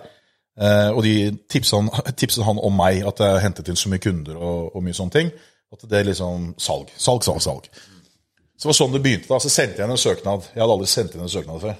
[0.59, 1.13] Eh, og de
[1.51, 5.15] tipset han, om meg, at jeg hentet inn så mye kunder og, og mye sånne
[5.15, 5.31] ting.
[5.73, 6.91] At det er liksom salg.
[6.97, 7.69] Salg, salg, salg.
[8.59, 9.29] Så det var sånn det begynte.
[9.29, 10.49] da, Så sendte jeg inn en søknad.
[10.53, 11.77] Jeg hadde aldri sendt inn en søknad før.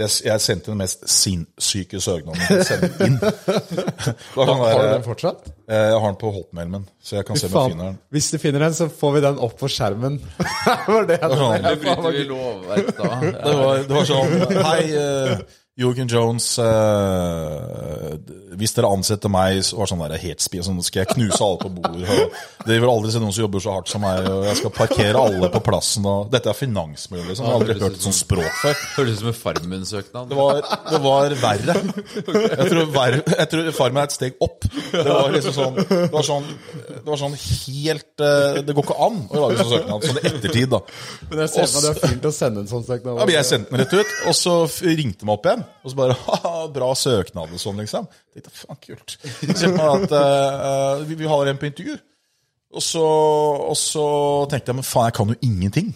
[0.00, 3.18] Jeg, jeg sendte den mest sinnssyke søknaden jeg sendte inn.
[3.20, 5.50] Det var Har du den fortsatt?
[5.68, 7.98] eh, jeg har den på hotmailen min, så jeg kan se om jeg finner den.
[8.16, 10.18] hvis du finner den, så får vi den opp på skjermen.
[10.94, 11.66] var det jeg sånn.
[11.68, 13.10] Det bryter vi lovverk da.
[13.26, 16.46] Det var, det var sånn Hei, uh, Joakim Jones.
[16.60, 18.16] eh,
[18.60, 21.40] hvis dere ansetter meg, så var det sånn der helt spi, sånn, skal jeg knuse
[21.44, 22.16] alle på bordet.
[22.60, 24.74] Og dere vil aldri se noen som jobber så hardt som meg, og jeg skal
[24.76, 26.08] parkere alle på plassen.
[26.10, 27.46] Og, dette er finansmiljø, liksom.
[27.46, 28.82] Jeg har aldri hørt et sånt språk før.
[28.98, 30.28] Høres ut som en Farmen-søknad.
[30.30, 31.78] Det var, det var verre.
[32.20, 34.68] Jeg tror, ver, jeg tror Farmen er et steg opp.
[34.90, 36.46] Det var liksom sånn Det var sånn,
[36.90, 40.24] det var sånn helt eh, Det går ikke an å lage sånn søknad sånn i
[40.30, 40.80] ettertid, da.
[41.30, 43.20] Men jeg ser for meg det er fint å sende en sånn søknad.
[43.20, 44.56] Ja, men jeg sendte den rett ut, og så
[45.00, 45.64] ringte meg opp igjen.
[45.82, 48.06] Og så bare Haha, bra søknad og sånn, liksom.
[48.30, 49.16] Jeg tenkte, faen, kult.
[49.56, 51.98] Så at uh, vi, vi har en på intervju.
[52.70, 54.06] Og så, og så
[54.50, 55.90] tenkte jeg men faen, jeg kan jo ingenting.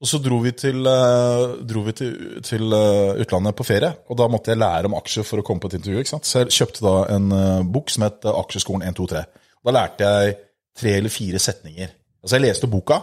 [0.00, 4.16] Og så dro vi til, uh, dro vi til, til uh, utlandet på ferie, og
[4.16, 6.00] da måtte jeg lære om aksjer for å komme på et intervju.
[6.00, 6.28] ikke sant?
[6.28, 9.24] Så jeg kjøpte da en uh, bok som het eh, Aksjeskolen 1, 2, 3.
[9.60, 10.38] Da lærte jeg
[10.80, 11.92] tre eller fire setninger.
[12.24, 13.00] Altså Jeg leste boka,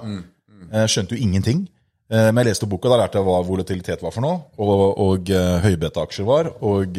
[0.72, 1.64] jeg skjønte jo ingenting.
[2.08, 5.32] Eh, Men jeg leste boka, der lærte jeg hva volatilitet var for noe, og, og
[5.34, 6.96] uh, høybeta-aksjer var, og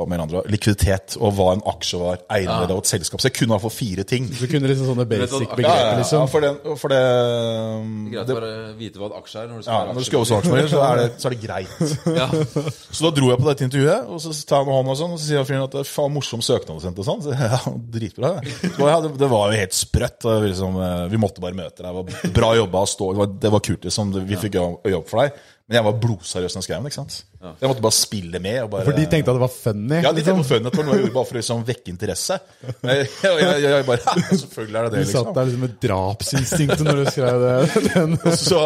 [0.00, 3.20] hva mer andre, likviditet, og hva en aksje var, eiendel av et selskap.
[3.22, 4.26] Så jeg kunne i hvert fall fire ting.
[4.32, 6.26] Du kunne liksom sånne basic Ja, Ja, ja, begreper, ja, liksom.
[6.32, 7.00] for det, for det,
[8.14, 10.24] Greit å bare vite hva en aksje er når du skal ja, Når du skal
[10.30, 11.76] så, er det- så er det greit.
[12.20, 12.26] Ja.
[12.90, 15.14] Så da dro jeg på dette intervjuet, og så tar jeg med hånda og sånn,
[15.14, 17.22] og så sier fyren at det er faen morsom søknad du sendte og sånn.
[17.24, 17.60] Så, ja,
[17.94, 18.32] dritbra.
[18.40, 18.54] det.
[18.76, 20.26] Så, ja, det, det var jo helt sprøtt.
[20.30, 21.88] og Liksom, eh, vi måtte bare møte deg.
[21.90, 22.84] Det var bra jobba.
[22.90, 24.12] Stå, det, var, det var kult, liksom.
[24.26, 25.40] Vi fikk jobb for deg.
[25.70, 26.90] Men jeg var blodseriøs når jeg skrev den.
[26.90, 27.16] ikke sant?
[27.62, 28.56] Jeg måtte bare spille med.
[28.64, 30.00] Og bare, For de tenkte at det var funny.
[30.02, 30.40] ja, de tenkte liksom.
[30.42, 32.38] på fun, at det var noe jeg gjorde bare for å liksom, vekke interesse.
[32.80, 35.14] Men jeg, jeg, jeg, jeg bare, Selvfølgelig er det det, liksom.
[35.14, 37.56] Du satt der liksom med drapsinstinktet når du skrev det.
[37.86, 38.18] Den.
[38.50, 38.60] Så,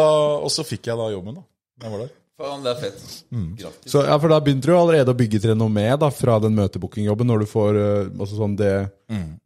[0.48, 1.48] og så fikk jeg da jobben, da.
[1.84, 2.14] Jeg var der.
[2.40, 3.04] Faen, det er fett.
[3.30, 3.50] Mm.
[3.84, 7.28] Så, ja, for da begynte du allerede å bygge et renommé da, fra den møtebookingjobben,
[7.30, 8.72] når du får uh, sånn det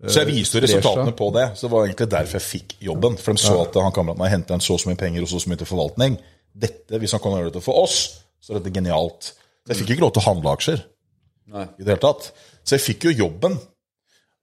[0.06, 1.50] Så jeg viste jo resultatene på det.
[1.58, 3.18] Så det var egentlig derfor jeg fikk jobben.
[3.20, 5.28] For de så at han kameraten hadde henta inn så og så mye penger og
[5.28, 6.16] så og så mye til forvaltning.
[6.52, 7.98] Dette, Hvis han kan gjøre dette for oss,
[8.40, 9.32] så er dette genialt.
[9.64, 10.84] Så jeg fikk ikke lov til å handle aksjer
[11.52, 11.66] Nei.
[11.76, 12.30] i det hele tatt.
[12.64, 13.56] Så jeg fikk jo jobben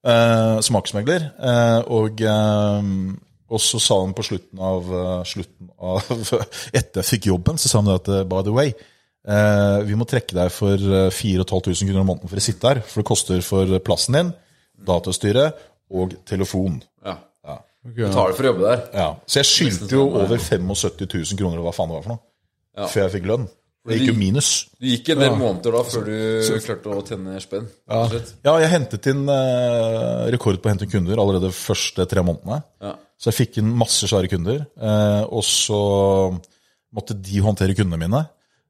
[0.06, 1.30] eh, som aksjemegler.
[1.36, 2.89] Eh, og, eh,
[3.46, 6.12] og så sa han på slutten av, eh, slutten av
[6.80, 10.08] Etter jeg fikk jobben, så sa han at eh, by the way eh, vi må
[10.10, 12.84] trekke deg for eh, 4500 kroner i måneden for å sitte her.
[12.86, 14.34] For det koster for plassen din,
[14.88, 15.65] datastyret
[15.96, 16.80] og telefon.
[17.86, 18.08] Ja.
[18.10, 18.82] Betaler for å jobbe der.
[18.98, 19.08] Ja.
[19.30, 20.65] Så jeg skyldte jo over 75
[21.06, 22.24] 000 kroner, eller hva faen det var for noe,
[22.76, 22.88] Ja.
[22.91, 23.45] før jeg fikk lønn.
[23.86, 24.48] Det gikk jo minus.
[24.82, 27.67] Du gikk en del måneder da før du klarte å tjene spenn.
[27.86, 28.00] Ja.
[28.48, 32.63] Ja, jeg hentet inn eh, rekord på å hente kunder allerede de første tre månedene.
[32.82, 32.95] Ja.
[33.21, 35.78] Så jeg fikk inn masse svære kunder, eh, og så
[36.95, 38.24] måtte de håndtere kundene mine.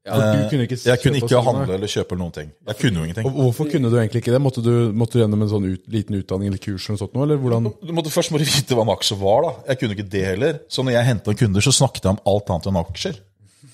[0.06, 2.50] Du kunne ikke Jeg kunne ikke handle eller kjøpe noen ting.
[2.70, 3.26] Jeg kunne jo ingenting.
[3.26, 4.40] Og Hvorfor kunne du egentlig ikke det?
[4.44, 7.26] Måtte du, måtte du gjennom en sånn ut, liten utdanning eller kurs eller sånt noe,
[7.26, 7.66] eller hvordan?
[7.82, 9.42] Du måtte først må du vite hva en aksje var.
[9.48, 9.52] da.
[9.72, 10.60] Jeg kunne ikke det heller.
[10.70, 13.18] Så når jeg henta kunder, så snakket jeg om alt annet enn aksjer.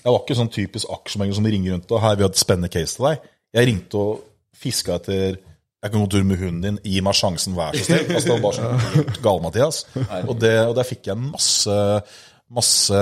[0.03, 2.71] Jeg var ikke sånn typisk aksjemegler som ringer rundt og her vi har et spennende
[2.73, 3.29] case til deg.
[3.53, 4.23] Jeg ringte og
[4.57, 5.37] fiska etter
[5.83, 8.05] jeg kan gå tur med hunden din, gi meg sjansen, vær så snill.
[8.15, 9.79] Altså, det var bare sånn galt, gal-Mathias.
[10.31, 11.75] Og, det- og der fikk jeg masse,
[12.53, 12.93] masse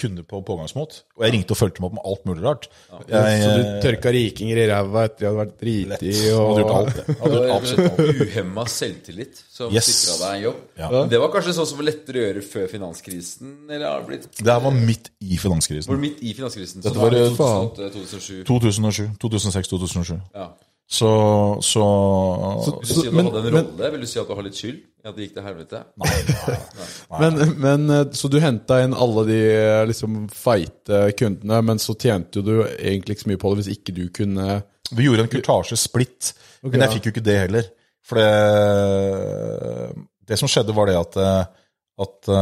[0.00, 0.96] kunder på pågangsmot.
[1.16, 2.66] Og jeg ringte og fulgte dem opp med alt mulig rart.
[3.08, 6.74] Jeg, Så du tørka rikinger i ræva etter de hadde vært driti hadde og gjort
[6.74, 7.16] alt det.
[7.22, 8.20] Hadde gjort alt.
[8.26, 9.88] Uhemma selvtillit som Yes.
[9.88, 10.58] sikra deg en jobb.
[10.82, 10.90] Ja.
[11.14, 13.54] Det var kanskje sånn som var lettere å gjøre før finanskrisen?
[13.70, 15.94] Eller har det blitt Det her var midt i Var finanskrisen.
[15.94, 16.82] det midt i finanskrisen?
[16.84, 18.44] Dette var, var eh, 2008-2007?
[18.44, 19.08] 2007.
[19.22, 20.20] 2006-2007.
[20.34, 20.50] Ja.
[20.84, 21.08] Så,
[21.64, 21.84] så,
[22.82, 23.90] Vil du si at du men- hadde en men- rolle?
[23.94, 25.80] Vil du si at du har litt skyld i at det gikk til helvete?
[27.20, 31.94] Men, men eh, Så du henta inn alle de eh, liksom feite kundene, men så
[32.00, 34.46] tjente jo du egentlig ikke så mye på det hvis ikke du kunne
[34.92, 36.32] Vi gjorde en kurtasjesplitt,
[36.64, 36.92] men jeg ja.
[36.96, 37.68] fikk jo ikke det heller.
[38.04, 38.30] For det,
[40.28, 41.44] det som skjedde, var det at, eh,
[42.04, 42.32] at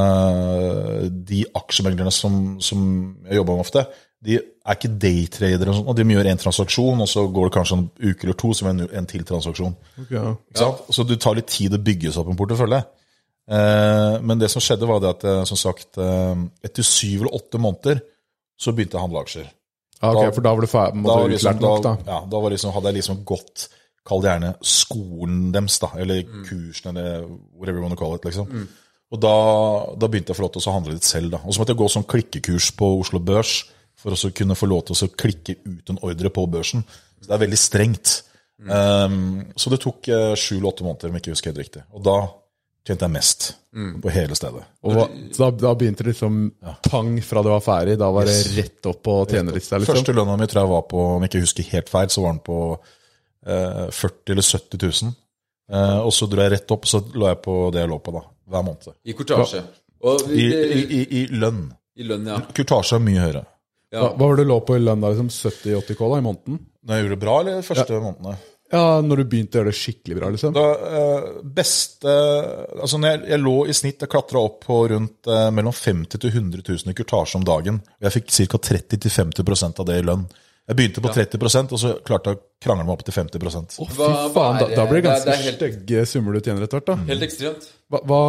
[1.31, 2.83] de aksjemeglerne som, som
[3.29, 3.85] jeg jobba med ofte,
[4.23, 7.55] de er ikke daytradere, og sånt, og de gjør én transaksjon, og så går det
[7.57, 9.73] kanskje en uke eller to, som en, en til transaksjon.
[10.11, 10.37] ja.
[10.53, 10.85] Ikke sant?
[10.95, 12.79] Så det tar litt tid å bygge seg opp en portefølje.
[13.51, 17.35] Eh, men det som skjedde, var det at eh, som sagt, eh, etter syv eller
[17.41, 18.01] åtte måneder
[18.63, 19.49] så begynte jeg å handle aksjer.
[20.03, 21.97] Ja, ok, Da- For da var du ferdig, Da, måtte var liksom, nok, da.
[22.07, 23.69] ja, da var liksom, hadde jeg liksom gått
[24.05, 27.21] Kall det gjerne skolen deres, da, eller kursen, eller
[27.55, 28.25] whatever you want to call it.
[28.27, 28.49] liksom.
[29.15, 29.35] Og da,
[29.95, 31.31] da begynte jeg å få lov til å handle litt selv.
[31.31, 31.39] da.
[31.47, 33.53] Og så måtte jeg gå sånn klikkekurs på Oslo Børs
[34.03, 36.85] for å kunne få lov til å klikke ut en ordre på børsen.
[37.23, 38.15] Så det er veldig strengt.
[38.63, 41.83] Um, så det tok eh, sju eller åtte måneder, om jeg ikke husker helt riktig.
[41.95, 42.17] Og da
[42.87, 43.49] tjente jeg mest
[44.03, 44.63] på hele stedet.
[44.85, 46.41] Og hva, så da, da begynte det liksom
[46.91, 47.95] pang fra det var ferdig.
[48.01, 50.01] Da var det rett opp på tjenerlista, liksom.
[50.01, 52.35] Første lønna mi tror jeg var på, om jeg ikke husker helt feil, så var
[52.35, 52.59] den på
[53.47, 55.15] eh, 40 eller 70 000.
[55.73, 58.17] Eh, og så dro jeg rett opp, så lå jeg på det jeg lå på
[58.19, 58.99] da, hver måned.
[59.07, 59.63] I kortasje.
[60.03, 61.65] Og I, i, i, i lønn.
[61.95, 62.41] i lønn, ja.
[62.53, 63.45] Kurtasje er mye høyere.
[63.93, 65.11] Hva, hva var det du lå på i lønn da?
[65.13, 66.59] liksom 70-80 k da, i måneden?
[66.83, 68.37] Når jeg gjorde det bra, eller de første månedene?
[68.73, 70.55] Ja, når du begynte å gjøre det skikkelig bra, liksom?
[70.57, 72.13] Da, eh, beste
[72.81, 76.17] Altså, når jeg, jeg lå i snitt, jeg klatra opp på rundt eh, mellom 50
[76.17, 77.83] 000 til 100 000 i kurtasje om dagen.
[78.01, 78.63] Og jeg fikk ca.
[78.73, 80.25] 30-50% av det i lønn.
[80.71, 83.97] Jeg begynte på 30% og så klarte jeg å krangle meg opp til 50 Fy
[83.99, 86.63] Hva- fy faen, da, da blir det Det ganske det helt- stygge summer du tjener
[86.63, 86.97] etter hvert, da.
[87.13, 87.67] Helt ekstremt.
[87.91, 88.21] Hva, hva,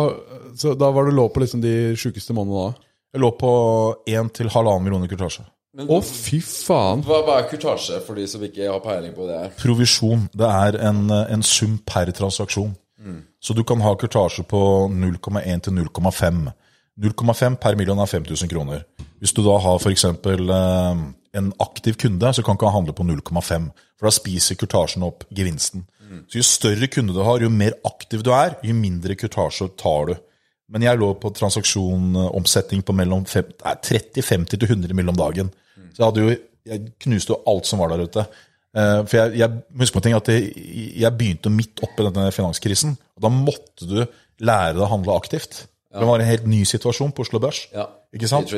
[0.58, 2.90] så da var du lå på liksom de sjukeste månedene da?
[3.14, 3.52] Jeg lå på
[4.10, 5.46] 1 til 1,5 millioner i kurtasje.
[5.74, 7.02] Å, fy faen!
[7.08, 9.40] hva, hva er kurtasje, for de som ikke har peiling på det?
[9.58, 10.28] Provisjon.
[10.38, 12.76] Det er en, en sum per transaksjon.
[13.44, 16.46] Så du kan ha kurtasje på 0,1 til 0,5.
[17.04, 18.86] 0,5 per million er 5000 kroner.
[19.20, 20.06] Hvis du da har f.eks.
[20.06, 21.02] Eh,
[21.34, 23.68] en aktiv kunde, så kan ikke han handle på 0,5.
[23.98, 25.88] For da spiser kurtasjen opp gevinsten.
[26.30, 30.12] Så Jo større kunde du har, jo mer aktiv du er, jo mindre kurtasje tar
[30.12, 30.14] du.
[30.70, 35.10] Men jeg lå på transaksjonomsetning på mellom fem- nei, 30-50 til 100 mill.
[35.10, 35.52] om dagen.
[35.94, 38.26] Så jeg, hadde jo, jeg knuste jo alt som var der ute.
[38.76, 40.54] Eh, For jeg, jeg husker på en ting at jeg,
[41.04, 42.98] jeg begynte midt oppi denne finanskrisen.
[43.18, 44.00] og Da måtte du
[44.44, 45.66] lære deg å handle aktivt.
[45.94, 47.68] Det var en helt ny situasjon på Oslo Børs.
[47.74, 47.86] Ja.
[48.16, 48.50] Ikke sant?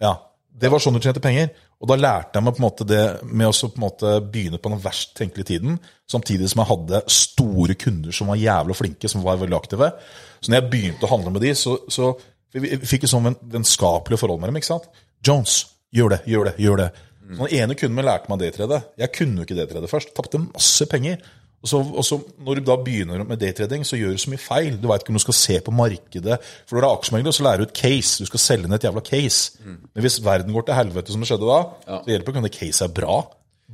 [0.00, 0.16] Ja,
[0.60, 1.50] Det var sånn du tjente penger.
[1.80, 4.58] Og da lærte jeg meg på en måte det med å på en måte begynne
[4.58, 5.78] på den verst tenkelige tiden,
[6.10, 9.92] samtidig som jeg hadde store kunder som var jævla flinke, som var veldig aktive.
[10.40, 12.14] Så når jeg begynte å handle med de, så, så
[12.56, 14.58] vi fikk et sånn vennskapelig forhold med dem.
[14.60, 14.88] ikke sant?
[15.26, 15.60] Jones,
[15.94, 16.88] gjør det, gjør det, gjør det.
[17.30, 18.80] Så Den ene kunden min lærte meg daytrade.
[18.98, 20.14] Jeg kunne jo ikke daytrade først.
[20.16, 21.20] Tapte masse penger.
[21.60, 24.40] Og så, og så Når du da begynner med daytrading, så gjør du så mye
[24.40, 24.78] feil.
[24.80, 26.38] Du veit ikke om du skal se på markedet.
[26.66, 28.16] For når du er aksjemegler, så lærer du et case.
[28.18, 29.60] Du skal selge ned et jævla case.
[29.62, 31.60] Men hvis verden går til helvete, som det skjedde da,
[32.00, 33.18] så hjelper ikke om det case er bra.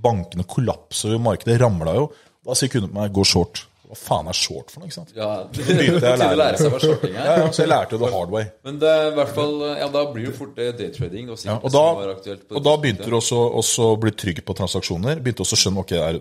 [0.06, 2.10] Bankene kollapser jo, markedet ramla jo.
[2.44, 3.64] Da sier kunden på meg 'gå short'.
[3.86, 4.90] Hva faen er short for noe?
[4.90, 5.12] ikke sant?
[5.16, 7.30] Ja, begynte jeg å til å lære lære seg hva shorting er.
[7.30, 8.48] ja, så jeg lærte the hard way.
[8.66, 11.30] Men det er i hvert fall Ja, da blir det jo fort det daytrading.
[11.30, 11.86] Det Ja, og, da,
[12.26, 15.22] det og da begynte du også, også å bli trygg på transaksjoner.
[15.22, 16.20] Begynte også å skjønne ok, er,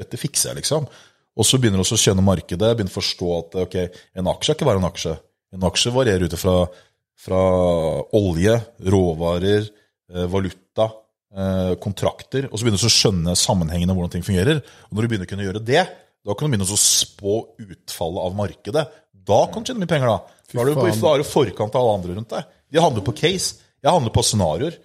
[0.00, 0.86] dette fikser jeg, liksom.
[1.38, 2.72] Og så begynner du også å skjønne markedet.
[2.76, 3.76] Begynner å forstå at ok,
[4.20, 5.16] en aksje er ikke bare en aksje.
[5.56, 6.56] En aksje varierer ut fra,
[7.18, 7.42] fra
[8.18, 8.56] olje,
[8.92, 9.68] råvarer,
[10.12, 10.90] eh, valuta,
[11.34, 12.48] eh, kontrakter.
[12.50, 14.62] Og så begynner du å skjønne sammenhengene hvordan ting fungerer.
[14.90, 15.84] Og når du begynner å kunne gjøre det,
[16.26, 18.86] da kan du begynne å spå utfallet av markedet.
[19.30, 20.38] Da kan du tjene mye penger, da.
[20.50, 22.48] Da er du da er du forkant av alle andre rundt deg.
[22.70, 23.60] De handler på case.
[23.80, 24.76] Jeg handler på scenarioer.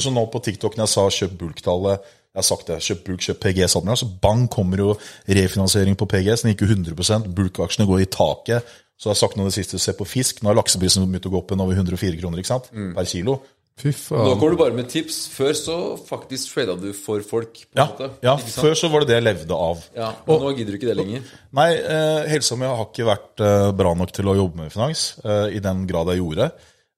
[0.00, 3.20] Så nå på TikTok når jeg sa 'kjøp bulktallet', jeg har sagt det, kjøp bulk,
[3.22, 3.76] kjøp PGS.
[3.78, 4.96] så bang kommer jo
[5.28, 6.42] refinansiering på PGS.
[6.42, 8.64] Den gikk jo 100 Bulkaksjene går i taket.
[8.98, 10.42] Så jeg har sagt noe det siste, se på fisk.
[10.42, 12.70] Nå har lakseprisen begynt å gå opp igjen over 104 kroner ikke sant?
[12.94, 13.40] per kilo.
[13.80, 14.22] Fy faen.
[14.28, 15.16] Nå kommer du bare med tips.
[15.34, 17.52] Før så faktisk trada du for folk.
[17.58, 18.10] på en Ja, måte.
[18.22, 19.80] ja før så var det det jeg levde av.
[19.96, 21.24] Ja, og nå gidder du ikke det lenger.
[21.58, 25.16] Nei, eh, helsa mi har ikke vært eh, bra nok til å jobbe med finans
[25.24, 26.52] eh, i den grad jeg gjorde.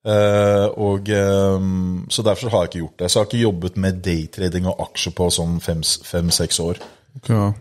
[0.06, 1.58] Eh, og eh,
[2.12, 3.08] Så derfor har jeg ikke gjort det.
[3.10, 6.78] Så jeg har ikke jobbet med daytrading og aksjer på sånn fem-seks år.
[7.22, 7.52] Okay.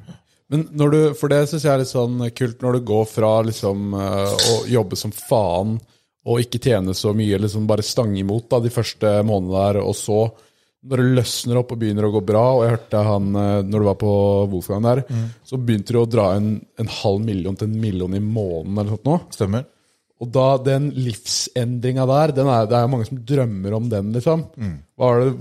[0.51, 3.31] Men når du, for det syns jeg er litt sånn kult, når du går fra
[3.47, 5.79] liksom eh, å jobbe som faen
[6.25, 9.95] og ikke tjene så mye, liksom bare stange imot da, de første månedene der, og
[9.97, 10.23] så
[10.85, 13.81] når det løsner opp og begynner å gå bra, og jeg hørte han eh, når
[13.81, 14.11] du var på
[14.51, 15.01] Wolfgang der,
[15.45, 18.91] så begynte du å dra inn en halv million til en million i måneden eller
[18.93, 19.37] noe sånt.
[19.39, 19.65] Stemmer?
[20.21, 24.13] Og da, den livsendringa der, den er, det er jo mange som drømmer om den,
[24.15, 24.45] liksom.
[25.01, 25.33] Var det,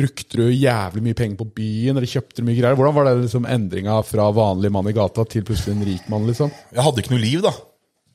[0.00, 2.76] brukte du jævlig mye penger på byen, eller kjøpte du mye greier?
[2.78, 6.26] Hvordan var det liksom endringa fra vanlig mann i gata til plutselig en rik mann,
[6.28, 6.52] liksom?
[6.74, 7.54] Jeg hadde ikke noe liv, da.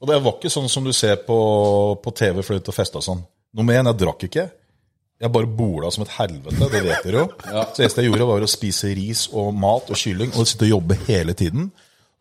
[0.05, 1.35] Og det var ikke sånn som du ser på,
[1.97, 3.23] på TV fløy ut og festa sånn.
[3.57, 4.43] Nummer én, jeg drakk ikke.
[5.23, 7.27] Jeg bare bola som et helvete, det vet dere jo.
[7.41, 10.67] Så det eneste jeg gjorde, var å spise ris og mat og kylling og sitte
[10.67, 11.71] og jobbe hele tiden.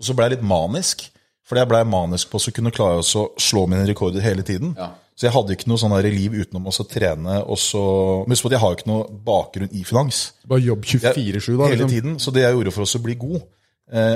[0.01, 1.05] Og så ble jeg litt manisk.
[1.45, 4.73] Fordi jeg ble manisk på å kunne klare å slå mine rekorder hele tiden.
[4.81, 4.95] Ja.
[5.13, 7.83] Så jeg hadde ikke noe sånn der liv utenom å trene og så
[8.25, 10.23] Men Husk på at jeg har jo ikke noe bakgrunn i finans.
[10.49, 11.69] Bare jobb 24-7, da.
[11.69, 11.93] Hele Liksom.
[11.93, 12.17] tiden.
[12.19, 13.45] Så det jeg gjorde for oss å bli god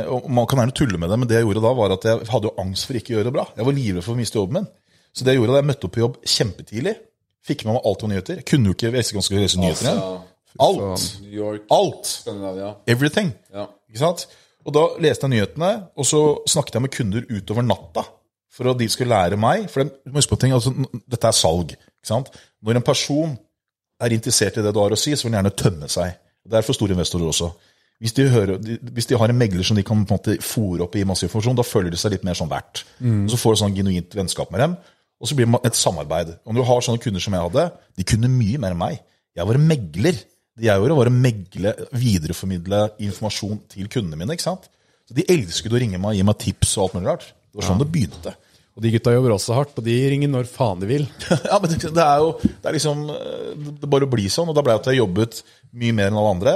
[0.08, 2.28] og Man kan gjerne tulle med det, men det jeg gjorde da, var at jeg
[2.32, 3.44] hadde jo angst for ikke å gjøre det bra.
[3.56, 4.68] Jeg var livredd for å miste jobben min.
[5.12, 6.94] Så det jeg gjorde da, jeg møtte opp på jobb kjempetidlig.
[7.48, 8.40] Fikk med meg alt av nyheter.
[8.40, 10.02] Jeg kunne jo ikke jeg skulle lese nyheter igjen.
[10.64, 11.06] Alt.
[11.74, 12.12] Alt.
[12.90, 13.32] Everything.
[13.88, 14.24] Ikke sant?
[14.68, 18.04] Og da leste jeg nyhetene, og så snakket jeg med kunder utover natta.
[18.52, 19.68] For at de skulle lære meg.
[19.72, 20.72] For de, huske på ting, altså,
[21.08, 21.72] dette er salg.
[21.76, 22.32] Ikke sant?
[22.64, 23.36] Når en person
[24.02, 26.16] er interessert i det du har å si, så vil den gjerne tømme seg.
[26.48, 27.52] Det er for store investorer også.
[27.98, 28.60] Hvis de, hører,
[28.94, 31.26] hvis de har en megler som de kan på en måte fòre opp i masse
[31.26, 32.84] informasjon, da føler de seg litt mer sånn verdt.
[33.02, 34.76] Og Så får du sånn genuint vennskap med dem,
[35.18, 36.36] og så blir det et samarbeid.
[36.46, 37.64] Om du har sånne kunder som jeg hadde,
[37.98, 39.00] de kunne mye mer enn meg.
[39.34, 40.20] Jeg var en megler.
[40.58, 44.34] Det jeg gjorde, var å megle, videreformidle informasjon til kundene mine.
[44.34, 44.70] ikke sant?
[45.08, 47.26] Så De elsket å ringe meg og gi meg tips og alt mulig rart.
[47.50, 48.34] Det var sånn det begynte.
[48.78, 51.06] Og de gutta jobber også hardt, og de ringer når faen de vil.
[51.50, 54.50] ja, men det, det er jo det er liksom eh, Det bare blir sånn.
[54.50, 55.40] Og da ble det at jeg jobbet
[55.74, 56.54] mye mer enn alle andre.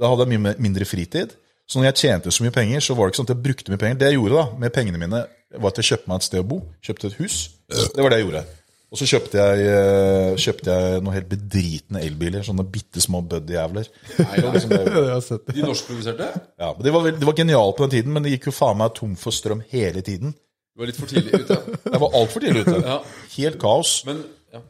[0.00, 1.36] Da hadde jeg mye mindre fritid.
[1.64, 3.72] Så når jeg tjente så mye penger, så var det ikke sånn at jeg brukte
[3.72, 3.96] mye penger.
[4.02, 5.20] Det jeg gjorde da, med pengene mine,
[5.54, 6.58] var at jeg kjøpte meg et sted å bo.
[6.84, 7.36] Kjøpte et hus.
[7.70, 8.42] Det var det jeg gjorde.
[8.94, 12.44] Og så kjøpte jeg, eh, kjøpte jeg noen helt bedritne elbiler.
[12.46, 13.88] Sånne bitte små buddy-jævler.
[14.18, 14.82] Det liksom det.
[14.92, 15.38] Det.
[15.56, 16.28] De norskproduserte?
[16.60, 18.54] Ja, men det var, veld- de var genialt på den tiden, men det gikk jo
[18.54, 20.36] faen meg tom for strøm hele tiden.
[20.74, 21.58] Du var litt for tidlig ute.
[21.88, 22.76] Jeg var altfor tidlig ute.
[22.84, 23.00] Ja.
[23.38, 23.96] Helt kaos.
[24.06, 24.22] Men.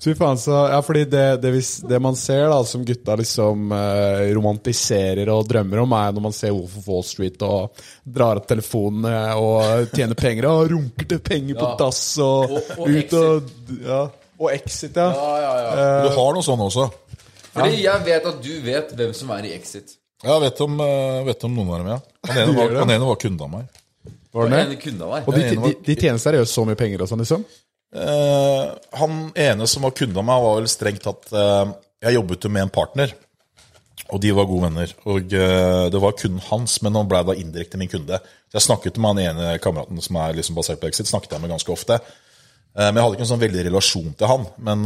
[0.05, 3.73] Fy faen, så, ja, fordi det, det, vis- det man ser da, som gutta liksom
[3.77, 8.41] eh, romantiserer og drømmer om, er når man ser Wolf of Wall Street og drar
[8.41, 11.77] opp telefonene og tjener penger og runker til penger på Ja.
[11.81, 13.53] dass og, Og- og ut og
[13.85, 14.03] ja.
[14.41, 15.11] Og Exit, ja.
[15.15, 15.91] Ja, ja, ja.
[16.09, 16.89] Du har noe sånn også.
[17.55, 19.95] Fordi jeg vet at du vet hvem som er i Exit.
[20.25, 22.01] Ja, vet om, eh, vet om noen av dem, ja.
[22.33, 23.69] Han ene var, han ene var kunde av meg.
[24.35, 25.29] Var Og det en kunde av deg.
[25.29, 27.45] Og de, de, de tjener seriøst så mye penger og sånn, liksom?
[27.95, 31.71] Eh, han ene som var kunde av meg, var vel strengt tatt uh,
[32.03, 33.13] Jeg jobbet jo med en partner,
[34.09, 34.95] og de var gode venner.
[35.07, 38.19] Og uh, det var kunden hans, men han ble da indirekte min kunde.
[38.51, 41.45] Så jeg snakket med han ene kameraten som er liksom basert på Exit, snakket jeg
[41.45, 42.01] med ganske ofte.
[42.75, 44.47] Men jeg hadde ikke en sånn veldig relasjon til han.
[44.67, 44.81] Men,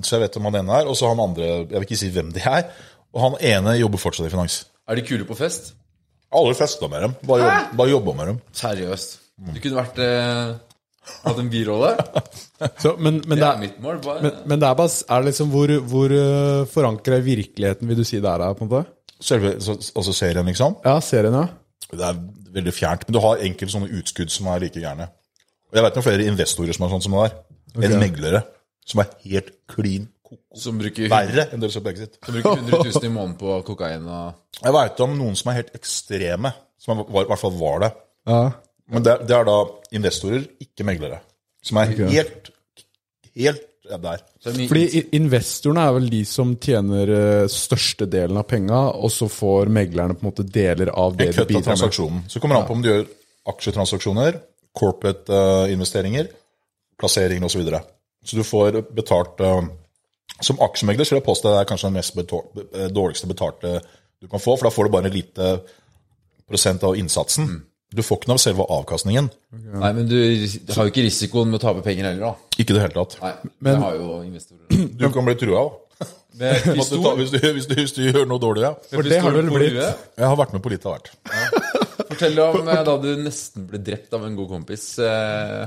[0.00, 0.86] så jeg vet om han ene er.
[0.88, 2.70] Og så han andre Jeg vil ikke si hvem de er.
[3.12, 4.56] Og han ene jobber fortsatt i finans.
[4.88, 5.74] Er de kule på fest?
[5.74, 7.18] Jeg har aldri festa med dem.
[7.28, 8.40] Bare, jobb, bare jobba med dem.
[8.56, 9.18] Seriøst.
[9.50, 10.00] Du kunne vært
[11.24, 11.90] Hatt en birolle.
[12.80, 13.98] Så, men, men, Det er er, mitt mål.
[14.04, 14.22] Bare.
[14.24, 18.00] men, men det er bare er det liksom Hvor, hvor uh, forankra i virkeligheten vil
[18.00, 18.84] du si det er, på en måte?
[19.20, 20.76] Selve så- altså serien, liksom.
[20.84, 21.46] Ja, serien, ja.
[21.90, 22.20] Det er
[22.54, 23.04] veldig fjernt.
[23.08, 25.08] Men du har enkelte sånne utskudd som er like gærne.
[25.70, 27.36] Og jeg vet noen flere investorer som er sånn som det der.
[27.86, 28.40] Enn meglere.
[28.86, 30.40] Som er helt klin koko.
[30.58, 32.16] Som bruker, Verre enn dere ser på Exit.
[32.24, 35.60] som bruker 100 000 i måneden på kokain og Jeg veit om noen som er
[35.60, 36.52] helt ekstreme.
[36.80, 37.92] Som er, var, i hvert fall var det.
[38.30, 38.42] ja.
[38.90, 39.58] Men det, det er da
[39.96, 41.20] investorer, ikke meglere.
[41.62, 42.50] Som er helt
[43.40, 43.66] Helt
[43.98, 44.20] der.
[44.46, 49.70] er Fordi investorene er vel de som tjener største størstedelen av penga, og så får
[49.72, 52.22] meglerne på en måte deler av det de bidrar med.
[52.30, 53.06] Så kommer det an på om du gjør
[53.50, 54.40] aksjetransaksjoner,
[54.76, 56.28] corporate eh, investeringer,
[57.00, 57.56] plasseringer osv.
[57.56, 57.82] Så, videre.
[58.24, 59.62] så du får betalt eh,
[60.40, 63.80] Som aksjemegler så vil jeg påstå det er kanskje den mest betal, eh, dårligste betalte
[64.20, 65.50] du kan få, for da får du bare en lite
[66.48, 67.48] prosent av innsatsen.
[67.90, 69.28] Du får ikke noe av selve avkastningen.
[69.50, 72.56] Nei, men du har jo ikke risikoen med å tape penger heller, da.
[72.62, 73.16] Ikke i det hele tatt.
[73.24, 73.32] Nei,
[73.66, 74.84] det har jo investorer.
[75.00, 75.70] Du kan bli trua av.
[76.00, 76.44] Du.
[76.78, 78.70] Hvis, du- hvis, du- hvis du gjør noe dårlig, ja.
[78.92, 79.74] For det har du vel blitt.
[79.82, 81.10] Jeg har vært med på litt av hvert.
[82.10, 84.84] Fortell om eh, da du nesten ble drept av en god kompis.
[85.02, 85.66] eh,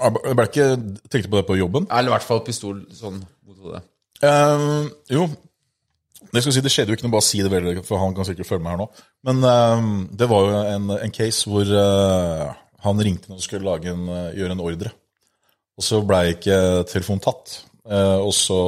[0.00, 0.66] Jeg ble ikke
[1.12, 1.86] tenkte på det på jobben.
[1.92, 3.84] Eller i hvert fall pistol sånn mot hodet.
[4.24, 5.28] Eh, jo,
[6.32, 8.26] det skal si, det skjedde jo ikke noe, bare si det veldig, for han kan
[8.28, 8.88] sikkert følge meg her nå.
[9.28, 9.86] Men eh,
[10.20, 12.50] det var jo en, en case hvor uh,
[12.84, 14.92] han ringte når han skulle en, uh, gjøre en ordre.
[15.78, 16.58] Og så ble ikke
[16.90, 17.60] telefonen tatt.
[17.88, 18.58] Uh, og, så,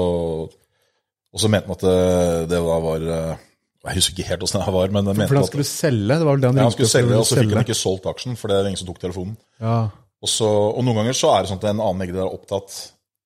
[0.49, 4.73] og så mente han at det, det var, var Jeg husker ikke helt åssen det
[4.73, 6.15] var, men jeg mente For han at skulle selge?
[6.15, 8.09] Det var vel det han ja, han skulle selge, og så fikk han ikke solgt
[8.09, 9.37] aksjen, for det er ingen som tok telefonen.
[9.61, 9.81] Ja.
[10.21, 12.79] Og, så, og noen ganger så er det sånn at en annen megler er opptatt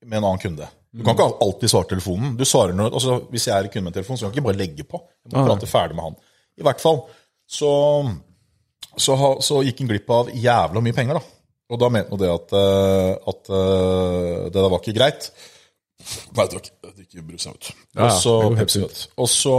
[0.04, 0.68] med en annen kunde.
[0.94, 2.36] Du kan ikke alltid svare telefonen.
[2.38, 4.46] Du svarer når, altså Hvis jeg er kunde med en telefon, så kan jeg ikke
[4.46, 5.00] bare legge på.
[5.24, 6.18] Jeg må prate ferdig med han.
[6.54, 7.00] I hvert fall
[7.50, 7.70] så,
[8.94, 11.40] så, så gikk han glipp av jævla mye penger, da.
[11.74, 15.28] Og da mente han det at, eh, at eh, det der var ikke greit.
[16.36, 16.70] Nei, takk.
[16.84, 17.70] Jeg drikker brus, jeg, vet.
[17.96, 19.04] Ja, Og så Pepsi, vet.
[19.18, 19.58] Og så,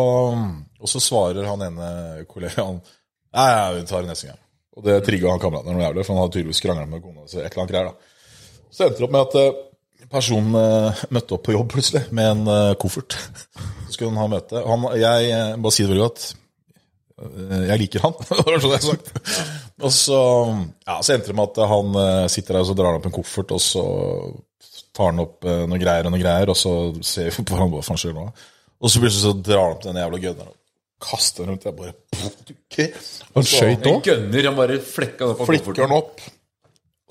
[0.79, 1.91] og så svarer han ene
[2.29, 2.79] kollegaen
[3.35, 4.39] Nei, ja, vi tar det neste gang.
[4.79, 7.41] Og det trigga han kameraten noe jævlig, for han hadde tydeligvis krangla med kona si.
[7.43, 7.89] da.
[8.71, 9.65] Så endte det opp med at
[10.11, 13.17] personen eh, møtte opp på jobb plutselig med en eh, koffert.
[13.85, 14.63] Så skulle han ha møte.
[14.65, 15.29] Han, jeg
[15.61, 16.25] bare sier det veldig godt.
[17.21, 19.13] Eh, Jeg liker han, var sånn jeg sagt.
[19.83, 20.19] Og så,
[20.87, 21.95] ja, så endte det med at han
[22.31, 23.85] sitter der og så drar han opp en koffert, og så
[24.95, 27.81] tar han opp noen noe greier og noen greier, og så ser vi på hva
[27.83, 28.29] faen skjer nå.
[28.79, 30.61] Og så plutselig så drar han opp den jævla gunneren og
[31.05, 31.65] kaster den rundt.
[31.67, 31.93] Jeg bare
[32.55, 32.87] okay.
[33.35, 34.09] Han skøyt òg?
[34.47, 36.23] han bare flekka den opp Flikker den opp.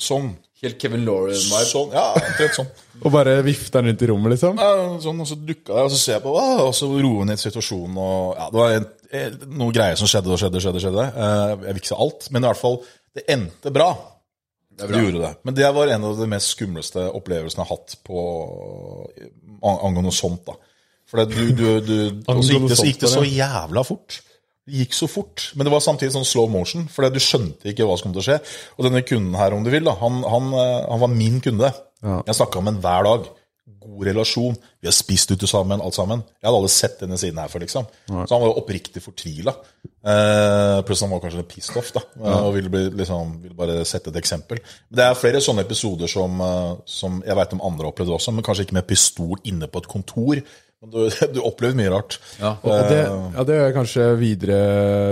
[0.01, 0.33] Sånn.
[0.65, 1.67] Helt Kevin Lauren-vibe.
[1.69, 2.71] Sånn, ja, omtrent sånn.
[3.05, 4.59] Og bare vifta den rundt i rommet, liksom?
[4.59, 4.73] Ja,
[5.05, 7.43] sånn, og så dukka jeg, og så ser jeg på hva, og så roer ned
[7.43, 7.99] situasjonen.
[8.01, 8.87] og ja, Det var en,
[9.21, 10.63] en, noe greier som skjedde og skjedde.
[10.65, 11.07] skjedde, skjedde.
[11.13, 12.79] Eh, Jeg vil ikke si alt, men i hvert fall,
[13.15, 13.91] det endte bra.
[14.75, 15.33] Det, gjorde det.
[15.47, 18.23] Men det var en av de mest skumleste opplevelsene jeg har hatt på
[19.63, 20.45] ang- angående sånt.
[20.49, 20.57] da.
[21.07, 24.17] For det, du, du, du, og så gikk det, så gikk det så jævla fort.
[24.65, 25.51] Det gikk så fort.
[25.55, 28.25] Men det var samtidig sånn slow motion, for du skjønte ikke hva som kom til
[28.25, 28.41] å skje.
[28.79, 31.73] Og denne kunden her, om du vil, da, han, han, eh, han var min kunde.
[32.05, 33.33] Jeg snakka med ham hver dag.
[33.85, 34.57] God relasjon.
[34.81, 36.23] Vi har spist ute sammen, alt sammen.
[36.41, 37.87] Jeg hadde aldri sett denne siden her før, liksom.
[38.09, 39.53] Så han var jo oppriktig fortvila.
[40.05, 42.01] Eh, pluss han var kanskje litt pissed off, da.
[42.21, 42.35] ja.
[42.47, 44.61] Og ville, bli, liksom, ville bare sette et eksempel.
[44.89, 48.17] Men det er flere sånne episoder som, eh, som jeg veit om andre har opplevd
[48.17, 50.41] også, men kanskje ikke med pistol inne på et kontor.
[50.85, 52.19] Men du, du opplevde mye rart.
[52.41, 52.55] Ja.
[52.61, 54.59] Og det, ja, det kanskje videre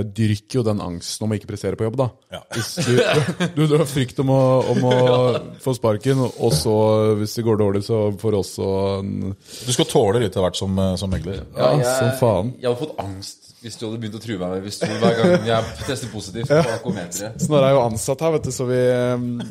[0.04, 2.08] dyrker jo den angsten om å ikke prestere på jobb, da.
[2.36, 2.42] Ja.
[2.52, 2.92] Hvis du,
[3.56, 4.42] du, du har frykt om å,
[4.74, 4.96] om å
[5.64, 6.76] få sparken, og så,
[7.20, 10.60] hvis det går dårlig, så får du også en Du skal tåle litt av hvert
[10.60, 11.42] som, eh, som megler.
[11.56, 12.54] Ja, som faen.
[12.60, 15.46] Jeg har fått angst hvis du hadde begynt å true meg med pistol hver gang
[15.46, 17.42] jeg tester positivt på alkometeret.
[17.44, 18.80] Snorre er jo ansatt her, vet du, så vi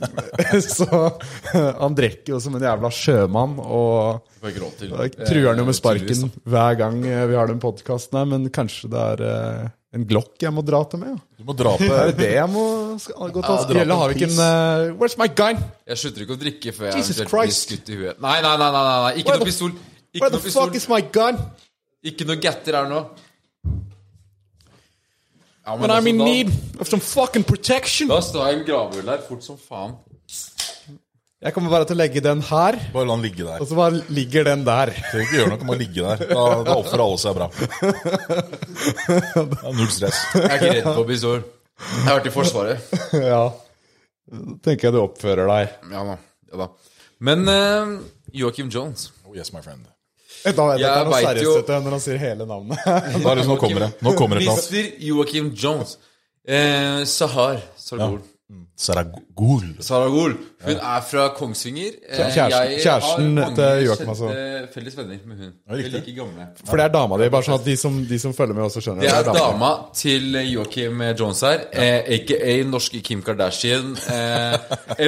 [0.77, 0.87] Så
[1.79, 6.75] han drikker jo som en jævla sjømann, og truer han jo med Eh, sparken hver
[6.79, 10.63] gang vi har den podkasten her, men kanskje det er eh, en Glock jeg må
[10.63, 11.15] dra til med?
[11.15, 11.39] Ja.
[11.41, 12.65] Du må dra på Er det det jeg må
[12.99, 13.79] gå til?
[13.79, 15.63] Ja, har vi ikke en eh, Where's my gun?
[15.87, 18.21] Jeg slutter ikke å drikke før jeg Jesus blir skutt i huet.
[18.23, 19.73] Nei, nei, nei, nei, nei, ikke noe pistol.
[19.75, 20.67] Where Ikke the noe pistol.
[20.67, 21.43] fuck is my gun?
[22.11, 23.03] Ikke noe gatter her nå.
[25.65, 26.47] Ja, men When I'm altså, in da- need
[26.81, 28.07] of some fucking protection.
[28.09, 29.91] Da står jeg i en gravøl der fort som faen.
[31.41, 33.57] Jeg kommer bare til å legge den her, Bare la den ligge der.
[33.61, 34.85] og så bare ligger den der.
[34.93, 36.17] Trenger ikke gjøre noe, må ligge der.
[36.29, 37.47] Da, da oppfører alle seg bra.
[37.49, 37.57] Det
[39.63, 40.19] er null stress.
[40.35, 41.41] Jeg er ikke redd for pistol.
[41.81, 42.77] Jeg har vært i Forsvaret.
[43.17, 43.41] Ja.
[44.63, 45.67] Tenker jeg du oppfører deg.
[45.91, 46.15] Ja da.
[46.51, 46.67] Ja, da.
[47.21, 47.87] Men uh,
[48.33, 49.85] Joachim Jones Oh, yes, my friend.
[50.43, 52.77] Da vet jeg Jeg ikke noe vet seriøst jo- når han sier hele navnet.
[52.85, 53.91] Da er det, nå kommer det.
[54.01, 54.47] Nå kommer det.
[54.47, 54.91] Mr.
[55.07, 55.97] Joakim Jones.
[56.47, 58.21] Eh, Sahar Sargol.
[58.81, 59.65] Saragol.
[59.85, 60.33] Saragol.
[60.65, 61.91] Hun er fra Kongsvinger.
[62.09, 64.29] Eh, Kjæresten- jeg kjæresten til Joakim, altså.
[64.73, 65.51] felles venner med hun.
[65.77, 66.47] Vi er like gamle.
[66.65, 68.81] For det er dama di, bare sånn at de som, de som følger med, også
[68.81, 73.93] skjønner Det er dama er dama til Joakim Jones her, eh, aka norske Kim Kardashian.
[74.09, 74.57] Eh,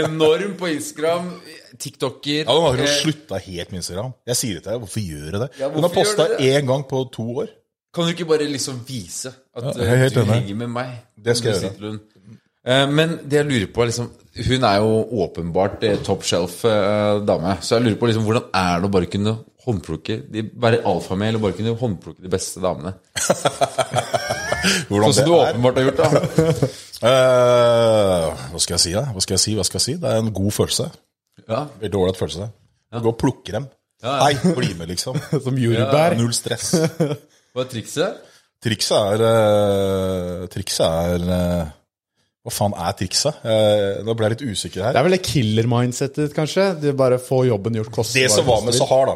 [0.04, 1.34] enorm på Instagram.
[1.80, 2.44] TikToker.
[2.46, 4.14] Ja, Hun har eh, slutta helt med Instagram.
[4.28, 4.80] Jeg sier det til deg.
[4.86, 5.50] Hvorfor gjør du det?
[5.60, 6.38] Ja, Hun har posta det?
[6.54, 7.48] én gang på to år.
[7.94, 10.94] Kan du ikke bare liksom vise at Ja, eh, du henger med meg?
[11.18, 12.00] Det skal jeg gjøre.
[12.64, 14.12] Eh, Men det jeg lurer på er liksom
[14.48, 14.92] Hun er jo
[15.26, 17.20] åpenbart eh, top shelf eh.
[17.62, 19.36] Så jeg lurer på liksom hvordan er det å bare kunne
[19.66, 22.96] håndplukke de, Være alfamel og bare kunne håndplukke de beste damene?
[24.88, 26.08] Sånn som du åpenbart har gjort, da.
[27.04, 29.06] uh, hva skal jeg si, da?
[29.12, 29.56] Hva skal jeg si?
[29.60, 29.96] Hva skal jeg si?
[30.00, 30.88] Det er en god følelse.
[31.44, 31.66] Ja.
[31.82, 32.48] Veldig ålreit følelse.
[32.94, 33.68] Du går og plukker dem.
[34.04, 35.20] Hei, bli med, liksom.
[35.46, 36.16] Som jordbær.
[36.20, 36.74] Null stress.
[37.54, 38.20] Hva er trikset?
[38.64, 41.72] Trikset er uh, Trikset er eh,
[42.44, 43.38] Hva faen er trikset?
[43.48, 44.92] Eh, nå ble jeg litt usikker her.
[44.96, 46.66] Det er vel det killer-mindsetet, kanskje?
[46.92, 48.20] er bare få jobben gjort kostbar.
[48.26, 49.16] Det som var med Sahar, da,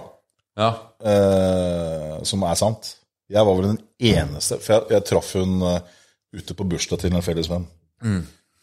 [0.57, 0.69] Ja.
[1.11, 2.95] eh, som er sant
[3.29, 5.81] Jeg var vel den eneste For jeg, jeg traff hun eh,
[6.33, 7.67] ute på bursdag til en felles venn.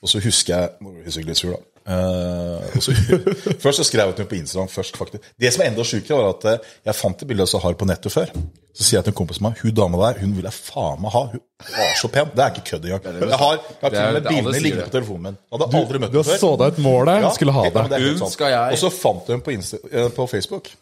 [0.03, 1.61] Og så husker jeg Nå ble jeg sikkert litt sur, da.
[1.85, 2.93] Eh, og så,
[3.65, 4.69] først så skrev jeg til henne på Instagram.
[4.73, 5.25] først faktisk.
[5.41, 7.89] Det som er enda sjukere, var at eh, jeg fant et bilde av Sahar på
[7.89, 8.33] nettet før.
[8.75, 11.03] Så sier jeg til en kompis av meg hun dama der hun vil jeg faen
[11.05, 11.21] meg ha.
[11.35, 11.43] Hun
[11.77, 12.33] var så pen.
[12.35, 13.05] Det er ikke kødd engang.
[13.21, 15.37] Jeg har, jeg har til og med det bildene liggende på telefonen min.
[15.55, 16.33] Hadde hadde aldri møtt Du henne før.
[16.33, 16.43] før.
[16.43, 17.21] så deg et mål der.
[17.29, 18.33] Ja, skulle ha ja, det.
[18.35, 20.73] skal jeg- Og så fant hun henne på, Insta, eh, på Facebook.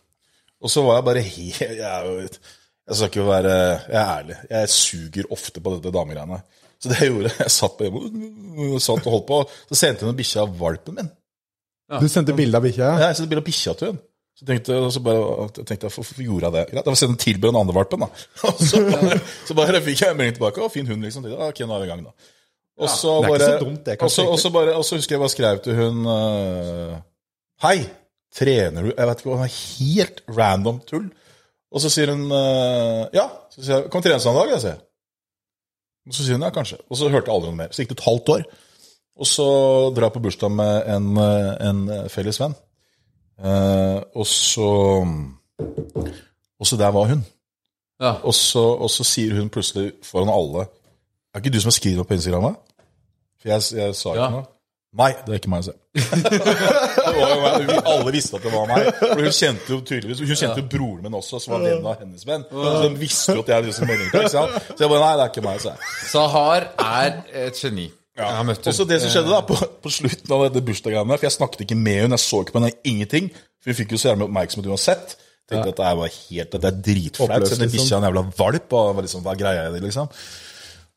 [0.63, 2.31] Og så var jeg bare helt Jeg,
[2.89, 4.37] jeg skal ikke være Jeg er ærlig.
[4.51, 6.41] Jeg suger ofte på dette damegreiene.
[6.83, 9.43] Så det jeg gjorde Jeg satt på hjemme satt og holdt på.
[9.71, 11.11] Så sendte hun en bikkje av valpen min.
[12.01, 12.89] Du sendte bilde av bikkja?
[12.97, 14.01] Ja, jeg sendte bilde av bikkja til hun.
[14.33, 16.63] Så tenkte, så bare, tenkte jeg, hvorfor gjorde jeg det?
[16.71, 18.23] Greit, jeg var sendt tilbud den andre valpen, da.
[18.49, 18.81] Og så,
[19.47, 20.63] så bare fikk jeg en melding tilbake.
[20.65, 21.27] Å, fin hund, liksom.
[21.27, 22.31] Da, ok, nå er vi i gang, da.
[22.83, 24.99] Og så det ikke bare, så dumt, det, og så, kanskje, og bare, og så
[24.99, 26.95] husker jeg bare skrev til hun uh,
[27.63, 27.75] Hei,
[28.33, 31.11] trener du Jeg vet ikke hva, det var helt random tull.
[31.73, 33.29] Og så sier hun uh, Ja.
[33.53, 34.55] Så sier jeg, kom trene sammen en dag?
[34.57, 34.81] Jeg sier.
[36.09, 36.79] Og så sier hun ja, kanskje.
[36.91, 37.71] Og så hørte jeg aldri noe mer.
[37.73, 38.45] Så gikk det et halvt år.
[39.23, 39.47] Og så
[39.95, 42.55] drar jeg på bursdag med en, eh, en felles venn.
[43.43, 44.69] Eh, og så
[46.63, 47.25] Og så der var hun.
[48.01, 48.13] Ja.
[48.23, 50.65] Og så, og så sier hun plutselig foran alle
[51.35, 52.43] Er ikke du som har skrevet noe på Instagram?
[52.43, 52.55] da?»
[53.41, 54.31] For jeg, jeg sa ikke Ja.
[54.31, 54.45] noe.
[54.93, 55.73] Nei, det er ikke meg, se.
[55.97, 57.63] det var meg.
[57.71, 58.91] Vi alle visste at det var meg.
[59.01, 62.03] For hun kjente jo tydeligvis Hun kjente jo broren min også, som var venn av
[62.03, 62.45] hennes venn.
[62.53, 64.59] Så de visste jo at jeg liksom melding sant?
[64.69, 65.93] Så jeg bare Nei, det er ikke meg, å se.
[66.13, 67.17] Sahar er
[67.47, 67.89] et geni.
[68.21, 68.35] Ja.
[68.45, 71.63] Og så det som skjedde da, på, på slutten av dette bursdagsgreiene For jeg snakket
[71.65, 73.33] ikke med henne, jeg så ikke på henne, ingenting.
[73.63, 75.17] For hun fikk jo så jævlig oppmerksomhet uansett.
[75.49, 77.33] Tenkte at det er bare helt, dette er dritflaut.
[77.49, 77.73] Sender liksom.
[77.79, 80.13] bikkja en jævla valp, og var liksom, hva er greia i det, liksom?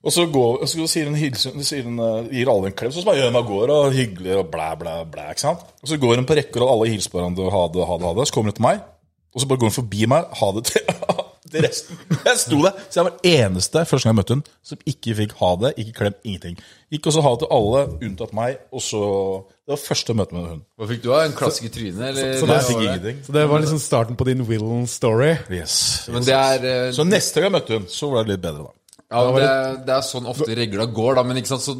[0.05, 2.93] Og så, går, og så sier hun, hilsen, sier hun uh, gir alle en klem,
[2.93, 5.63] så bare gjør hun av går, og hyggelig, og blæ, blæ, blæ, ikke sant?
[5.81, 7.97] Og så går hun på rekker, og alle hilser på hverandre, og ha det, ha
[7.97, 8.27] det, ha det.
[8.29, 8.83] Så kommer hun til meg,
[9.33, 10.93] og så bare går hun forbi meg, ha det til,
[11.55, 12.03] til resten.
[12.13, 15.17] Jeg sto der, så jeg var den eneste, første gang jeg møtte hun, som ikke
[15.23, 16.61] fikk ha det, ikke klem, ingenting.
[16.93, 19.03] Gikk også ha det til alle, unntatt meg, og så,
[19.65, 20.63] det var første møte med hun.
[20.77, 21.25] Hva fikk du av?
[21.25, 22.13] En klassisk tryne?
[22.13, 22.37] Eller?
[22.37, 23.25] Så Hva jeg fikk ingenting.
[23.25, 25.33] Så det var liksom starten på din Willen-story?
[25.49, 25.77] Yes.
[26.13, 28.69] Men det er, eh, Så neste gang jeg møtte hun, så var det litt bedre
[28.69, 28.75] da.
[29.15, 31.23] Ja, det, er, det er sånn ofte regla går, da.
[31.27, 31.75] Men ikke sant, så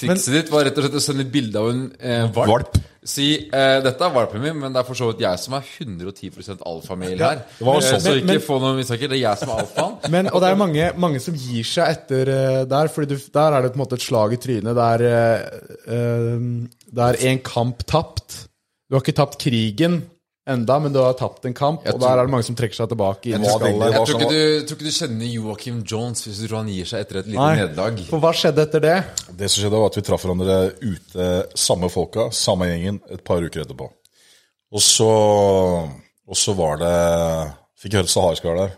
[0.00, 2.78] trikset ditt var rett og slett å sende bilde av en eh, valp.
[3.06, 5.68] Si eh, 'dette er valpen min', men det er for så vidt jeg som er
[5.84, 7.44] 110% alfamail her.
[7.58, 8.00] det var Eh, sånn.
[8.02, 9.12] så ikke men- få noen mistanker.
[9.12, 9.94] Det er jeg som er alfaen.
[10.16, 13.62] Men, og det er mange, mange som gir seg etter uh, der, for der er
[13.62, 14.74] det på en måte et slag i trynet.
[14.74, 15.06] Der,
[15.86, 16.66] uh,
[16.96, 18.48] det er en kamp tapt.
[18.88, 20.02] Du har ikke tapt krigen
[20.46, 21.82] enda, men du har tapt en kamp.
[21.90, 23.32] Og der er det mange som trekker seg tilbake.
[23.32, 23.66] Jeg, tror-.
[23.66, 26.88] Jeg tror ikke, du, tror ikke du kjenner Joakim Jones hvis du tror han gir
[26.88, 28.00] seg etter et lite nederlag.
[28.10, 28.96] For hva skjedde etter det?
[29.42, 31.28] Det som skjedde var at vi traff hverandre ute,
[31.66, 33.90] samme folka, samme gjengen, et par uker etterpå.
[34.76, 35.12] Og så,
[36.26, 36.96] og så var det
[37.76, 38.76] Fikk høre Sahar-skar der.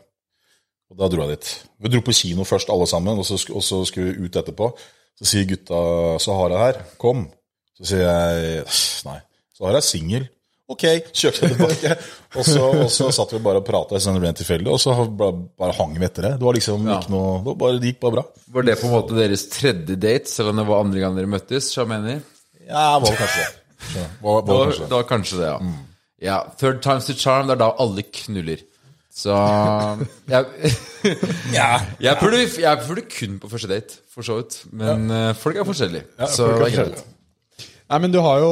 [0.89, 1.51] Og da dro jeg dit.
[1.85, 4.73] Vi dro på kino først, alle sammen, og så, og så skulle vi ut etterpå.
[5.19, 5.79] Så sier gutta
[6.23, 7.27] Sahara er her, kom.
[7.79, 8.65] Så sier jeg
[9.07, 9.19] nei,
[9.55, 10.27] Sahara er singel.
[10.69, 10.83] Ok,
[11.17, 11.95] kjørte jeg tilbake.
[12.37, 15.33] og, så, og så satt vi bare og prata sånn rent tilfeldig, og så bare,
[15.57, 16.33] bare hang vi etter det.
[16.43, 16.99] Det var liksom Ja.
[17.01, 18.25] ikke noe det, bare, det gikk bare bra.
[18.57, 21.31] Var det på en måte deres tredje date, selv om det var andre gang dere
[21.33, 21.71] møttes?
[21.89, 22.21] Mener
[22.69, 24.07] Ja, var det kanskje det.
[24.21, 24.97] Var, var var, kanskje det det.
[24.99, 25.59] var kanskje det, ja.
[26.29, 28.61] Ja, Third time's the charm, det er da alle knuller.
[29.19, 29.35] Så
[30.29, 30.47] jeg,
[31.57, 34.61] jeg, puler, jeg puler kun på første date, for så vidt.
[34.73, 35.33] Men ja.
[35.39, 36.05] folk er forskjellige.
[36.29, 37.07] så folk er forskjellige.
[37.89, 38.49] Nei, men du har jo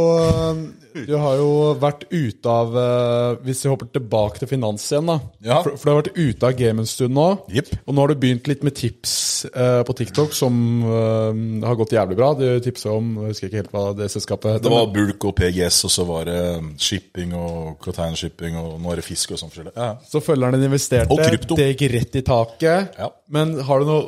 [0.97, 5.19] Du har jo vært ute av eh, Hvis vi hopper tilbake til finans igjen, da.
[5.45, 5.59] Ja.
[5.61, 7.27] For, for du har vært ute av game en stund nå.
[7.53, 7.73] Yep.
[7.85, 9.13] Og nå har du begynt litt med tips
[9.51, 10.57] eh, på TikTok som
[10.89, 12.33] eh, har gått jævlig bra.
[12.39, 14.67] Du tipsa om Jeg husker ikke helt hva det selskapet heter.
[14.67, 16.43] Det var bulk og PGS, og så var det
[16.81, 19.77] shipping og containershipping, og nå er det fisk og sånn forskjellig.
[19.77, 19.93] Ja.
[20.09, 21.33] Så følgeren din investerte.
[21.53, 22.97] Det gikk rett i taket.
[22.97, 23.13] Ja.
[23.33, 24.07] Men har du noe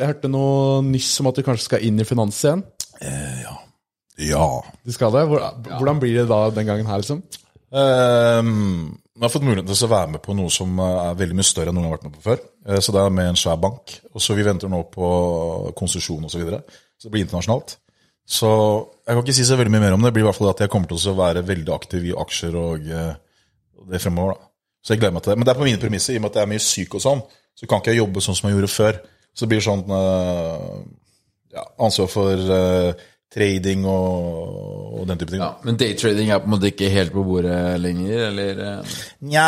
[0.00, 2.64] Jeg hørte noe nyss om at du kanskje skal inn i finans igjen.
[3.04, 3.58] Eh, ja.
[4.84, 5.24] Du skal det?
[5.28, 7.22] Hvordan blir det da den gangen her, liksom?
[7.70, 11.46] Um, jeg har fått muligheten til å være med på noe som er veldig mye
[11.46, 12.42] større enn noen har vært med på før.
[12.66, 13.96] Eh, Så det er med en svær bank.
[14.14, 16.32] Og så Vi venter nå på konsesjon osv.
[16.34, 16.62] Så, videre.
[16.98, 17.76] så det blir internasjonalt.
[18.26, 18.48] Så
[19.06, 20.08] jeg kan ikke si så veldig mye mer om det.
[20.10, 22.56] Det blir i hvert fall at jeg kommer til å være veldig aktiv i aksjer
[22.56, 23.14] og eh,
[23.80, 24.34] og det fremover.
[24.36, 24.48] da.
[24.84, 25.38] Så jeg gleder meg til det.
[25.38, 26.12] Men det er på mine premisser.
[26.14, 27.22] I og med at jeg er mye syk og sånn,
[27.56, 29.00] så kan ikke jeg jobbe sånn som jeg gjorde før.
[29.34, 30.68] Så det blir sånn eh,
[31.56, 32.44] ja, ansvar for
[33.30, 35.42] trading og, og den type ting.
[35.44, 38.62] Ja, men daytrading er på en måte ikke helt på bordet lenger, eller?
[38.66, 38.96] eh?
[39.30, 39.44] Nja,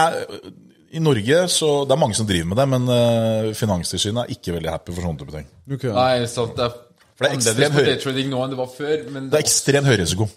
[0.93, 4.55] i Norge så Det er mange som driver med det, men uh, Finanstilsynet er ikke
[4.59, 5.47] veldig happy for sånne type ting.
[5.73, 5.93] Okay.
[5.97, 6.75] Nei, sant, det er
[7.17, 8.97] For det er ekstremt høy- daytrading nå enn det var før.
[9.09, 10.29] Det er ekstremt høy risiko.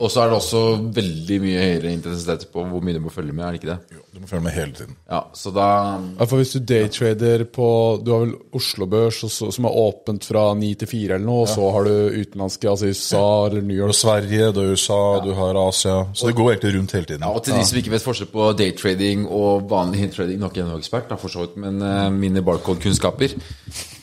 [0.00, 0.60] Og så er det også
[0.96, 4.00] veldig mye høyere intensitet på hvor mye du må følge med, er det ikke det?
[4.12, 4.96] Du må følge med hele tiden.
[5.10, 5.66] Ja, så da
[6.18, 7.68] Ja, for Hvis du daytrader på
[8.04, 11.52] Du har vel Oslo Børs, som er åpent fra 9 til 4 eller noe, og
[11.52, 15.32] så har du utenlandske, altså USA eller New Du har Sverige, du har USA, du
[15.36, 15.96] har Asia.
[16.14, 17.22] Så det går egentlig rundt hele tiden.
[17.22, 20.54] Ja, og til de som ikke vet forskjell på daytrading og vanlig trading Nå er
[20.54, 23.36] ikke jeg noen ekspert, da, for så vidt, men uh, mine barcode-kunnskaper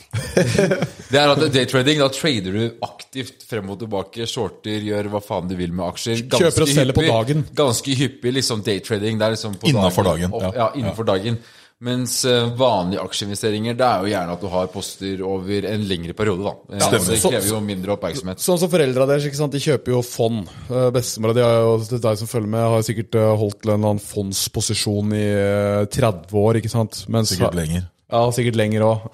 [0.10, 5.49] Det er at daytrading, da trader du aktivt frem og tilbake, shorter, gjør hva faen
[5.49, 6.26] du vil med aksjer.
[6.30, 7.45] Kjøper og selger på dagen.
[7.57, 9.22] Ganske hyppig liksom daytrading.
[9.22, 10.49] Det er liksom på Innenfor dagen, dagen.
[10.49, 10.66] ja.
[10.66, 11.39] ja, innenfor dagen.
[11.80, 16.12] Mens eh, vanlige aksjeinvesteringer, det er jo gjerne at du har poster over en lengre
[16.18, 16.80] periode, da.
[16.89, 17.05] Stemmer.
[17.14, 18.41] det krever jo mindre oppmerksomhet.
[18.43, 19.55] Sånn som foreldra deres, ikke sant?
[19.55, 20.49] de kjøper jo fond.
[20.68, 24.03] Eh, Bestemora di har deg som følger med, har sikkert eh, holdt en eller annen
[24.03, 27.05] fondsposisjon i eh, 30 år, ikke sant?
[27.07, 27.88] Mens, Sikkert lenger.
[28.10, 29.07] Ja, sikkert lenger òg.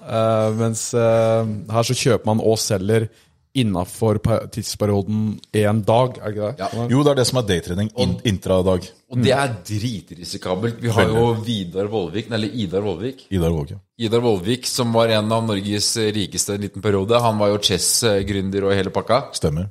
[0.56, 3.10] mens uh, her så kjøper man og selger
[3.56, 4.18] innafor
[4.52, 6.60] tidsperioden én dag, er det ikke det?
[6.60, 6.86] Ja.
[6.92, 7.90] Jo, det er det som er daytrading.
[8.02, 8.88] In, intradag.
[9.12, 10.82] Og det er dritrisikabelt.
[10.82, 13.26] Vi har jo Vidar Vollvik, eller Idar Vollvik.
[13.32, 13.78] Idar Våge.
[13.96, 17.20] Idar Vollvik, som var en av Norges rikeste en liten periode.
[17.22, 19.22] Han var jo chess-gründer og hele pakka.
[19.36, 19.70] Stemmer.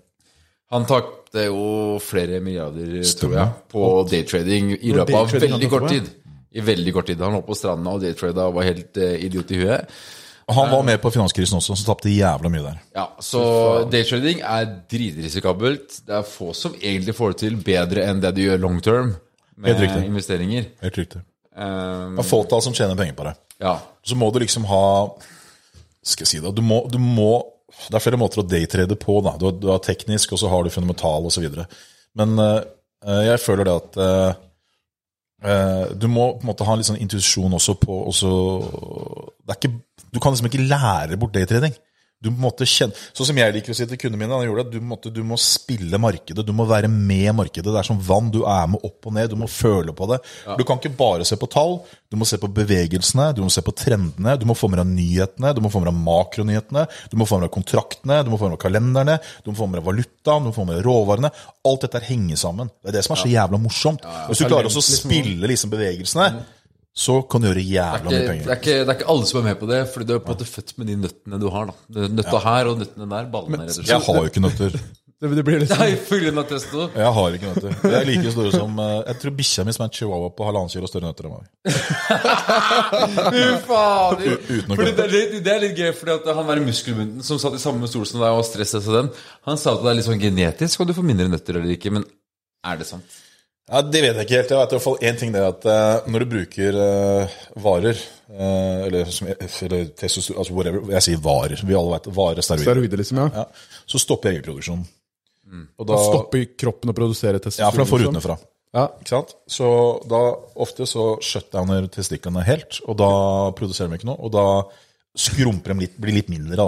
[0.73, 6.09] Han tapte jo flere milliarder, tror jeg, på daytrading i løpet av veldig kort tid.
[6.55, 7.19] I veldig kort tid.
[7.21, 9.95] Han lå på stranda og daytrada og var helt eh, idiot i huet.
[10.45, 12.81] Og Han var med på finanskrisen også, så tapte jævla mye der.
[12.93, 13.41] Ja, Så
[13.89, 16.01] daytrading er dritrisikabelt.
[16.05, 19.15] Det er få som egentlig får det til bedre enn det du gjør long term
[19.57, 20.03] med Helt riktig.
[20.05, 20.67] investeringer.
[20.85, 21.21] Helt riktig.
[21.55, 23.35] Um, Det er fåtall som tjener penger på det.
[23.59, 23.79] ja.
[24.05, 25.15] Så må du liksom ha
[26.03, 27.41] Skal jeg si det du må, du må,
[27.89, 29.21] Det er flere måter å daytrade på.
[29.23, 29.37] da.
[29.39, 31.65] Du har, du har teknisk, og så har du fundamental osv.
[32.13, 32.61] Men eh,
[33.31, 34.33] jeg føler det at eh, eh,
[35.95, 38.29] du må på en måte ha en litt sånn intuisjon også på også,
[39.55, 39.73] ikke,
[40.13, 41.75] Du kan liksom ikke lære bort daytrading.
[42.23, 44.37] Du må på en måte kjenne, Sånn som jeg liker å si til kundene mine,
[44.39, 46.45] han gjorde det, du, måtte, du må spille markedet.
[46.47, 47.67] Du må være med markedet.
[47.67, 48.31] Det er som vann.
[48.33, 49.29] Du er med opp og ned.
[49.29, 50.21] Du må føle på det.
[50.57, 51.77] Du kan ikke bare se på tall.
[52.09, 54.37] Du må se på bevegelsene, du må se på trendene.
[54.39, 56.87] Du må få med deg nyhetene, du må få med deg makronyhetene.
[57.11, 59.69] Du må få med deg kontraktene, du må få med deg kalenderne, du må få
[59.69, 61.33] med deg valutaen, du må få med deg råvarene.
[61.67, 62.71] Alt dette henger sammen.
[62.79, 64.05] Det er det som er så jævla morsomt.
[64.29, 66.31] Hvis du klarer å spille liksom bevegelsene,
[66.95, 68.45] så kan du gjøre jævla mye er, penger.
[68.45, 70.19] det, er ikke, det er ikke alle som er med på det, Fordi du er
[70.23, 71.71] på en måte født med de nøttene du har.
[71.91, 73.25] da Nøtta her og nøttene der.
[73.33, 74.77] Ballene, Men, Jeg har jo ikke nøtter.
[74.79, 76.53] Det, det blir liksom Nei, full av.
[76.95, 77.75] Jeg har ikke nøtter.
[77.83, 80.47] Jeg er like store som eh, Jeg tror bikkja mi som er en chihuahua på
[80.47, 81.51] halvannen kilo større nøtter enn meg.
[83.35, 84.39] Fy fader!
[84.47, 87.43] uten Fordi det, er litt, det er litt gøy, fordi at han der muskelbunden som
[87.43, 89.11] satt i samme stol som deg og stresset seg den,
[89.51, 91.91] han sa at det er litt sånn genetisk, og du får mindre nøtter eller ikke.
[91.99, 92.07] Men
[92.63, 93.24] er det sant?
[93.65, 94.51] Ja, Det vet jeg ikke helt.
[94.53, 95.31] Jeg vet i hvert fall én ting.
[95.33, 99.13] det er at eh, Når du bruker eh, varer, eh, eller,
[99.65, 103.29] eller testosteron, altså whatever, jeg sier varer, vi alle vet varer, steroider, steroider, liksom, ja.
[103.41, 104.85] ja, så stopper eggproduksjonen.
[105.55, 108.15] Og da, Da stopper kroppen å produsere ja, for den får liksom.
[108.17, 108.37] utenfra.
[108.75, 108.85] Ja.
[108.99, 109.33] Ikke sant?
[109.47, 109.67] Så
[110.09, 110.19] da
[110.65, 113.11] ofte så shutdowner testiklene helt, og da
[113.55, 114.19] produserer de ikke noe.
[114.25, 114.45] Og da
[115.15, 116.67] skrumper de litt, blir litt mindre, da.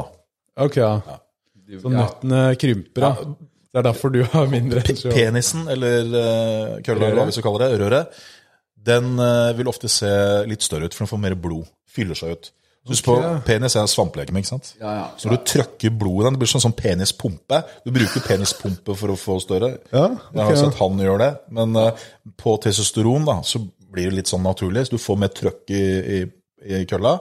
[0.65, 1.17] Ok, ja.
[1.81, 3.33] Så nøttene krymper, ja.
[3.77, 4.81] Det er derfor du har mindre.
[4.81, 8.21] Pe- Penisen, eller uh, kølla, eller hva vi skal kalle det, røret,
[8.87, 10.09] den uh, vil ofte se
[10.49, 11.67] litt større ut, for den får mer blod.
[11.93, 12.49] Fyller seg ut.
[12.87, 14.69] Husk på, Penis er en svamplegeme, ikke sant?
[14.79, 15.05] Ja, ja.
[15.19, 17.57] Så når du trykker blodet i den, det blir sånn, sånn penispumpe.
[17.83, 19.73] Du bruker penispumpe for å få større.
[19.91, 21.31] Ja, Jeg har sett han gjøre det.
[21.59, 22.05] Men uh,
[22.39, 23.59] på testosteron da, så
[23.91, 24.85] blir det litt sånn naturlig.
[24.87, 25.83] Så du får mer trøkk i,
[26.17, 26.21] i,
[26.79, 27.17] i kølla.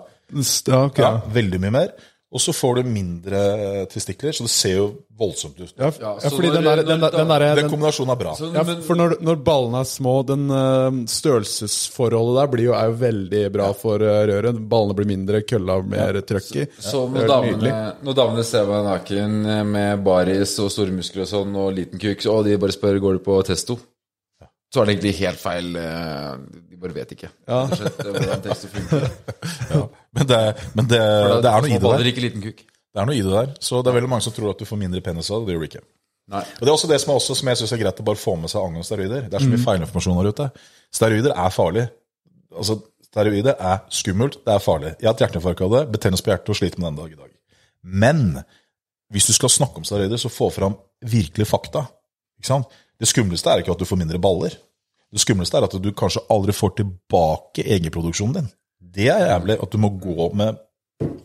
[0.70, 1.02] Ja, ok.
[1.02, 1.90] Ja, veldig mye mer.
[2.34, 5.70] Og så får du mindre eh, testikler, så det ser jo voldsomt ut.
[5.78, 8.18] Ja, Ja, ja, fordi når- den der, den, der- den der, Den den, kombinasjonen er
[8.18, 8.32] bra.
[8.34, 12.90] Så, ja, For når, når ballene er små, den øh, størrelsesforholdet der blir jo, er
[12.90, 14.58] jo veldig bra for øh, røret.
[14.68, 16.66] Ballene blir mindre, kølla mer trøkk i.
[16.80, 17.72] så så når damene,
[18.02, 21.98] når damene ser meg naken eh, med baris og store muskler og sånn, og liten
[22.02, 23.78] kuk, og de bare spør går du på testo,
[24.74, 25.76] så er det egentlig helt feil.
[25.78, 26.32] eh,
[26.70, 27.30] De bare vet ikke.
[27.46, 29.08] Rett og slett, eh, hvordan testo funker.
[29.70, 29.80] Ja.
[30.16, 30.40] Men, det,
[30.78, 31.02] men det,
[31.44, 32.08] det er noe i det der.
[32.12, 32.64] ikke liten kuk.
[32.66, 33.52] Det er noe i det der.
[33.60, 35.50] Så det er veldig mange som tror at du får mindre penis av det.
[35.50, 35.84] Det gjør du ikke.
[36.32, 36.42] Nei.
[36.56, 38.18] Og Det er også det som, er også, som jeg syns er greit å bare
[38.18, 39.26] få med seg angående steroider.
[39.30, 40.46] Det er så mye feilinformasjon her ute.
[40.96, 41.84] Steroider er farlig.
[42.56, 44.90] Altså, Steroider er skummelt, det er farlig.
[44.98, 47.20] Jeg har hatt hjerteinfarkt av det, betennelse på hjertet og sliter med den dag i
[47.20, 47.30] dag.
[47.86, 48.24] Men
[49.14, 50.74] hvis du skal snakke om steroider, så få fram
[51.06, 51.86] virkelig fakta.
[52.42, 54.56] Det skumleste er ikke at du får mindre baller.
[55.12, 58.50] Det skumleste er at du kanskje aldri får tilbake egenproduksjonen din.
[58.96, 60.62] Det er jævlig at du må gå med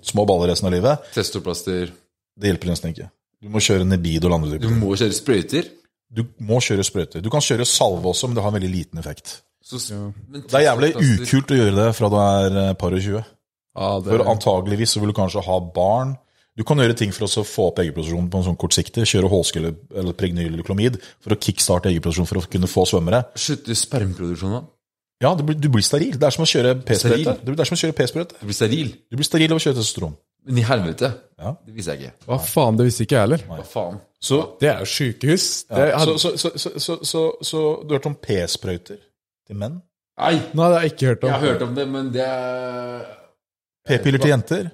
[0.05, 1.11] små baller resten av livet.
[1.15, 1.91] Testoplaster.
[2.35, 3.07] Det hjelper nesten ikke.
[3.41, 5.69] Du må kjøre Nebido eller andre Du må kjøre sprøyter.
[6.11, 7.23] Du må kjøre sprøyter.
[7.23, 9.39] Du kan kjøre salve også, men det har en veldig liten effekt.
[9.63, 9.79] Så,
[10.27, 13.23] men Det er jævlig ukult å gjøre det fra du er eh, par og 20.
[13.77, 16.17] Ah, det, For antageligvis så vil du kanskje ha barn,
[16.59, 19.05] Du kan gjøre ting for å få opp eggproduksjonen på en sånn kort sikte.
[19.07, 22.83] Kjøre hålske eller, eller pregnyl eller klomid for å kickstarte eggproduksjon for å kunne få
[22.89, 23.21] svømmere.
[23.39, 24.65] Slutte spermproduksjonen da?
[25.21, 26.15] Ja, du blir, du blir steril.
[26.17, 27.35] Det er som å kjøre p-sprøyte.
[27.45, 28.39] Det er som å kjøre p-sprøyte.
[28.41, 28.87] Du blir steril.
[29.11, 30.15] Du blir steril av å kjøre testosteron.
[30.49, 31.11] Men i helvete.
[31.37, 31.51] Ja.
[31.67, 32.25] Det visste jeg ikke.
[32.31, 33.43] Hva faen, det visste ikke jeg heller.
[33.51, 33.99] Hva faen?
[34.21, 35.45] Så, Det er jo sykehus.
[35.69, 36.15] Det ja, hadde...
[36.21, 39.77] så, så, så, så, så, så du har hørt om p-sprøyter til menn?
[40.21, 41.29] Nei, Nei, det har jeg ikke hørt om.
[41.29, 43.05] jeg har hørt om det, men det er
[43.87, 44.67] P-piller til jenter?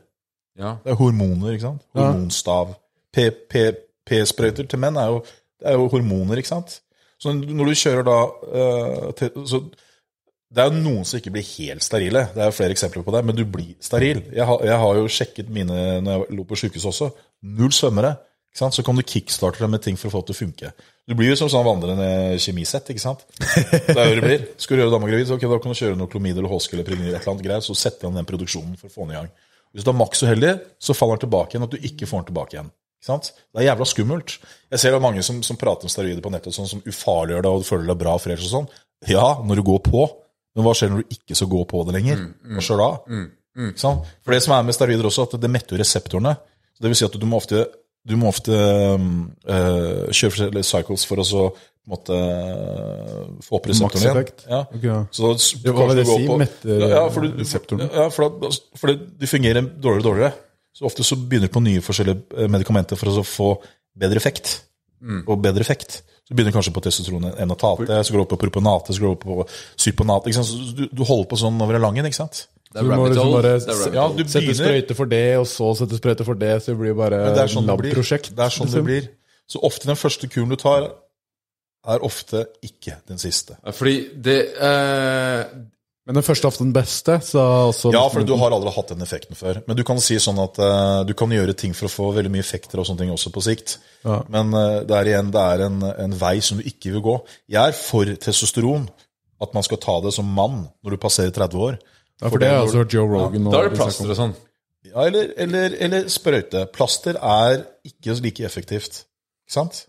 [0.60, 0.74] Ja.
[0.84, 1.84] Det er hormoner, ikke sant?
[1.96, 2.74] Hormonstav.
[3.16, 3.78] P- P-
[4.08, 5.20] P-sprøyter til menn er jo,
[5.60, 6.80] det er jo hormoner, ikke sant?
[7.22, 9.62] Så når du kjører da uh, til, så
[10.48, 12.28] Det er jo noen som ikke blir helt sterile.
[12.32, 14.22] Det er jo flere eksempler på det, men du blir steril.
[14.32, 17.10] Jeg har, jeg har jo sjekket mine når jeg lå på sykehus også.
[17.58, 18.14] Null svømmere.
[18.54, 18.78] Ikke sant?
[18.78, 20.72] Så kan du kickstarte det med ting for å få det til å funke.
[21.08, 22.08] Du blir jo som sånn vandrende
[22.42, 23.26] kjemisett, ikke sant?
[23.38, 24.48] Det er jo det blir.
[24.60, 26.74] Skal du gjøre dama gravid, så okay, da kan du kjøre noe klomid eller HSG
[26.74, 29.14] eller primir, et eller annet greier, så setter han den produksjonen for å få den
[29.14, 29.30] i gang.
[29.76, 32.30] Hvis du er maks uheldig, så faller den tilbake igjen, at du ikke får den
[32.32, 32.72] tilbake igjen.
[32.98, 33.30] Ikke sant?
[33.54, 34.38] Det er jævla skummelt.
[34.74, 37.46] Jeg ser det er mange som, som prater om steroider på nettet sånn som ufarliggjør
[37.46, 38.72] det, og føler deg bra ellers og sånn.
[39.12, 40.08] Ja, når du går på,
[40.58, 42.24] men hva skjer når du ikke skal gå på det lenger?
[42.58, 42.90] Hva skjer da?
[43.70, 44.10] Ikke sant?
[44.26, 46.34] For det som er med steroider også, at det metter jo reseptorene.
[46.76, 47.64] Så det vil si at du må ofte,
[48.08, 51.44] du må ofte eh, kjøre forskjellige cycles for å så
[51.88, 52.18] på måte
[53.46, 54.44] få opp reseptorene igjen.
[54.52, 54.60] Ja.
[54.68, 54.90] Okay.
[54.90, 54.98] ja.
[55.16, 56.28] Så da, s- Ja, hva vil det si?
[56.28, 57.90] på- Metter ja, for du, reseptorene?
[57.94, 60.34] Ja, for, da, for det, de fungerer dårligere og dårligere.
[60.78, 63.50] Så ofte så begynner du på nye forskjellige eh, medikamenter for å så få
[63.98, 64.58] bedre effekt.
[65.28, 66.02] Og bedre effekt.
[66.28, 69.14] Så du begynner kanskje på testosteron enotate, så går du opp på proponate, så går
[69.14, 69.46] du opp på
[69.80, 70.34] syponate.
[70.76, 72.42] Du, du holder på sånn over langen, lang ikke sant?
[72.68, 73.44] Det Du er må rabbit liksom hole.
[73.46, 76.82] bare Ja, du sette sprøyte for det, og så sette sprøyte for det, så det
[76.82, 78.34] blir bare sånn lab-prosjekt.
[78.36, 78.90] Det er sånn det liksom.
[78.90, 79.08] blir.
[79.48, 80.90] Så ofte den første kuren du tar,
[81.88, 83.56] er ofte ikke den siste.
[83.72, 85.46] Fordi det eh,
[86.08, 89.04] Men den første ofte den beste, så også Ja, for du har aldri hatt den
[89.04, 89.60] effekten før.
[89.68, 92.32] Men du kan si sånn at uh, du kan gjøre ting for å få veldig
[92.32, 93.76] mye effekter og sånne ting også på sikt.
[94.08, 94.22] Ja.
[94.32, 97.18] Men uh, det er igjen det er en, en vei som du ikke vil gå.
[97.52, 98.88] Jeg er for testosteron.
[99.44, 101.76] At man skal ta det som mann når du passerer 30 år.
[102.18, 104.34] Ja, for det er altså Joe Rogan ja, Da er det plaster og sånn.
[104.88, 106.64] Ja, eller, eller, eller sprøyte.
[106.74, 109.04] Plaster er ikke like effektivt.
[109.46, 109.84] Ikke sant?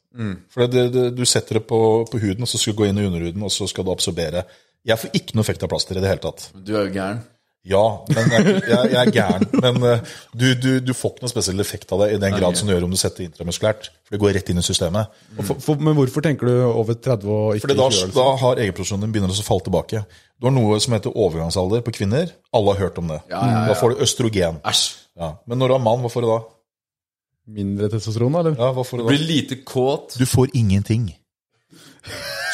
[0.52, 3.00] For det, det, du setter det på, på huden, og så skal du gå inn
[3.00, 4.44] i underhuden, og så skal du absorbere.
[4.88, 6.48] Jeg får ikke noe effekt av plaster i det hele tatt.
[6.56, 7.26] Du er jo gæren.
[7.68, 7.82] Ja,
[8.14, 9.42] men jeg, jeg, jeg er gæren.
[9.60, 12.56] Men eh, du, du, du får ikke noe spesiell effekt av det i den grad
[12.56, 13.90] som du gjør om du setter intramuskulært.
[14.06, 15.10] For det går rett inn i systemet.
[15.36, 18.14] Og For, for, men hvorfor tenker du over 30 og ikke Fordi da, 20 år?
[18.16, 20.04] da har egenproduksjonen din begynner å falle tilbake.
[20.38, 22.32] Du har noe som heter overgangsalder på kvinner.
[22.56, 23.20] Alle har hørt om det.
[23.28, 23.66] Ja, ja, ja.
[23.68, 24.62] Da får du østrogen.
[24.72, 24.86] Æsj.
[25.18, 25.34] Ja.
[25.50, 26.40] Men når du er mann, hva får du da?
[27.58, 28.56] Mindre testosteron, eller?
[28.56, 29.12] Ja, hva får du da?
[29.12, 30.16] Blir lite kåt.
[30.16, 31.10] Du får ingenting.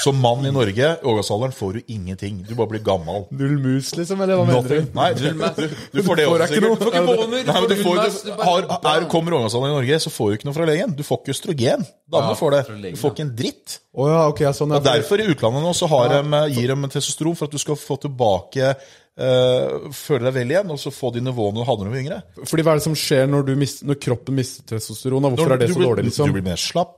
[0.05, 2.43] Som mann i Norge, i overgangsalderen, får du ingenting.
[2.45, 3.25] Du bare blir gammel.
[3.33, 4.21] Null mus, liksom?
[4.25, 4.89] Eller hva mener Nothing.
[4.91, 4.97] du?
[4.99, 6.67] Nei, du, du, du får det også sikkert.
[6.67, 9.79] Du får ikke boner, du Nei, men du får du, har, er, kommer overgangsalderen i
[9.79, 10.97] Norge, så får du ikke noe fra legen.
[10.99, 11.87] Du får ikke østrogen.
[12.17, 12.65] Damene får det.
[12.91, 13.79] Du får ikke en dritt.
[13.95, 14.77] Å ja, ok, ja, sånn.
[14.77, 17.81] Og Derfor i utlandet nå så har de, gir de testosteron for at du skal
[17.81, 18.75] få tilbake
[19.15, 22.01] Uh, Føle deg vel igjen, og så få de nivåene du hadde da du var
[22.01, 22.17] yngre.
[22.51, 25.23] Fordi hva er det som skjer når, du mis, når kroppen mister testosteron?
[25.23, 26.33] Hvorfor Hvorfor er det så blir, dårlig, liksom?
[26.33, 26.97] du blir mer slapp,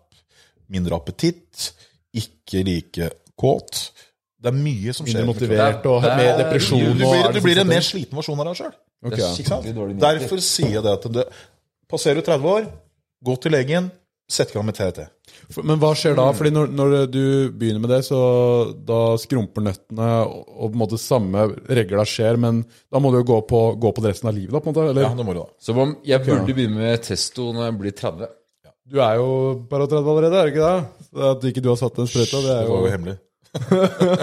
[0.72, 1.66] mindre appetitt,
[2.14, 3.90] ikke like kåt.
[4.40, 5.24] Det er mye som skjer.
[5.26, 8.38] Motivert og Det er- mer depresjon du, og blir, du blir en mer sliten versjon
[8.40, 8.74] av deg sjøl.
[9.06, 9.20] Okay.
[9.20, 9.94] Er.
[10.00, 11.24] Derfor sier jeg det at det,
[11.88, 12.66] passerer du 30 år,
[13.24, 13.90] gå til legen,
[14.28, 15.08] sett i gang med TET
[15.62, 16.16] Men hva skjer Mm.
[16.16, 16.32] da?
[16.32, 20.80] Fordi når, når du begynner med det, så da skrumper nøttene, og, og på en
[20.80, 24.28] måte samme regla skjer, men da må du jo gå på, gå på det resten
[24.28, 24.88] av livet, da, på en måte?
[24.90, 25.02] Eller?
[25.02, 25.46] Ja, det må du da.
[25.60, 28.28] Som om jeg burde begynne med testo når jeg blir 30.
[28.86, 29.28] Du er jo
[29.70, 31.06] bare 30 allerede, er det ikke det?
[31.10, 33.16] Så At ikke du har satt den sprøyta, det er Det var jo jo hemmelig.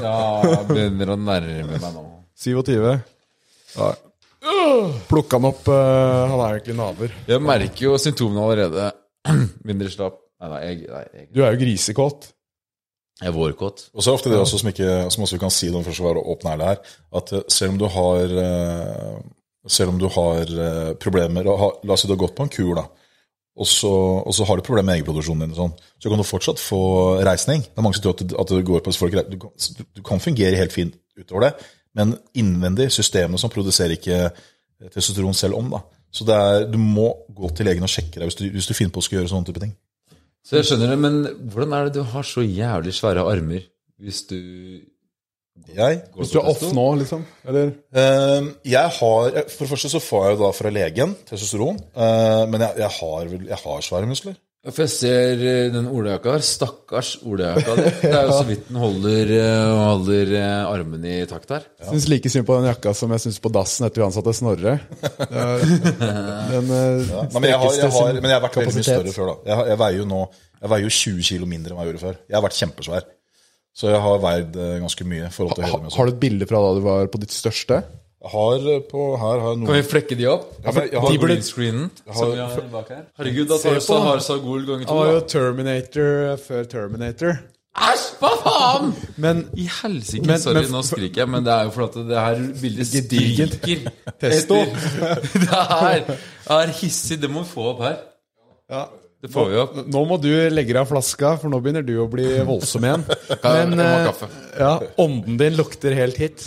[0.03, 2.03] Ja, jeg begynner å nærme meg nå.
[2.43, 2.77] 27.
[3.73, 3.89] Ja.
[5.07, 7.13] Plukka han opp eh, Han er egentlig naver.
[7.29, 8.89] Jeg merker jo symptomene allerede.
[9.67, 10.19] Mindre slapp.
[10.43, 12.27] Nei, nei, jeg, nei, jeg, Du er jo grisekåt.
[13.21, 13.85] jeg er vårkåt.
[13.93, 15.87] Og så er det ofte det også som, ikke, som også vi kan si når
[15.87, 19.23] vi å var åpne ærlig her, at eh, selv om du har eh,
[19.67, 22.43] selv om du har eh, problemer og har, La oss si du har gått på
[22.47, 22.87] en kur, da,
[23.53, 23.91] og så,
[24.25, 26.81] og så har du problemer med egenproduksjonen din, og sånn, så kan du fortsatt få
[27.25, 27.61] reisning.
[27.67, 29.53] Det er mange som tror at, at det går på folk, du, kan,
[29.93, 31.51] du, kan fungere helt fint utover det,
[31.93, 34.31] men innvendig, systemene som produserer ikke
[34.89, 35.69] testosteron selv om.
[35.75, 35.83] da.
[36.13, 38.93] Så er, du må gå til legen og sjekke deg hvis du, hvis du finner
[38.95, 39.75] på å gjøre sånne type ting.
[40.43, 41.21] Så jeg skjønner det, men
[41.53, 43.69] hvordan er det du har så jævlig svære armer
[44.01, 44.39] hvis du
[45.73, 47.21] Jeg Hvis du er off nå, liksom?
[47.47, 47.69] Eller?
[47.93, 51.77] Eh, jeg har, For det første så får jeg jo da fra legen testosteron.
[51.95, 54.35] eh, men jeg, jeg, har jeg har svære muskler.
[54.63, 56.43] For jeg ser eh, den olajakka her.
[56.47, 57.85] Stakkars olajakka di.
[58.01, 61.65] Det er jo så vidt den holder, eh, holder eh, armene i takt her.
[61.89, 64.77] Syns like synd på den jakka som jeg syns på dassen etter vi ansatte Snorre.
[65.29, 65.65] Er-
[66.53, 67.25] Den ja.
[67.27, 69.35] Nei, men, jeg har, jeg har, men jeg har vært veldig mye større før, da.
[69.51, 70.21] Jeg, jeg veier jo nå
[70.63, 72.17] Jeg veier jo 20 kilo mindre enn jeg gjorde før.
[72.29, 73.11] Jeg har vært kjempesvær.
[73.73, 75.29] Så jeg har veid eh, ganske mye.
[75.33, 77.79] forhold til Ha, min har du et bilde fra da du var på ditt største?
[78.23, 80.45] Jeg har eh, på Her har jeg Kan vi flekke de opp?
[80.63, 83.01] Ja, jeg, jeg har- de burde screenen som vi har bak her.
[83.17, 83.79] Herregud, da tar du.
[83.87, 84.99] Sahar Sagol ganger Han to.
[85.01, 85.19] var jo.
[85.33, 87.33] Terminator før Terminator.
[87.73, 88.91] Æsj, hva faen?!
[89.17, 92.19] Men I helsike, Men- sorry, men- nå skriker jeg, men det er jo fordi det
[92.21, 93.91] her bildet skriker.
[94.21, 94.59] Testo.
[95.33, 96.03] Det her
[96.61, 97.17] er hissig.
[97.21, 97.97] Det må vi få opp her.
[98.69, 98.85] ja.
[99.23, 99.75] Det får vi opp.
[99.87, 103.05] Nå må du legge deg flaska, for nå begynner du å bli voldsom igjen.
[103.45, 104.09] Men eh,
[104.59, 106.43] ja, ånden din lukter helt hit.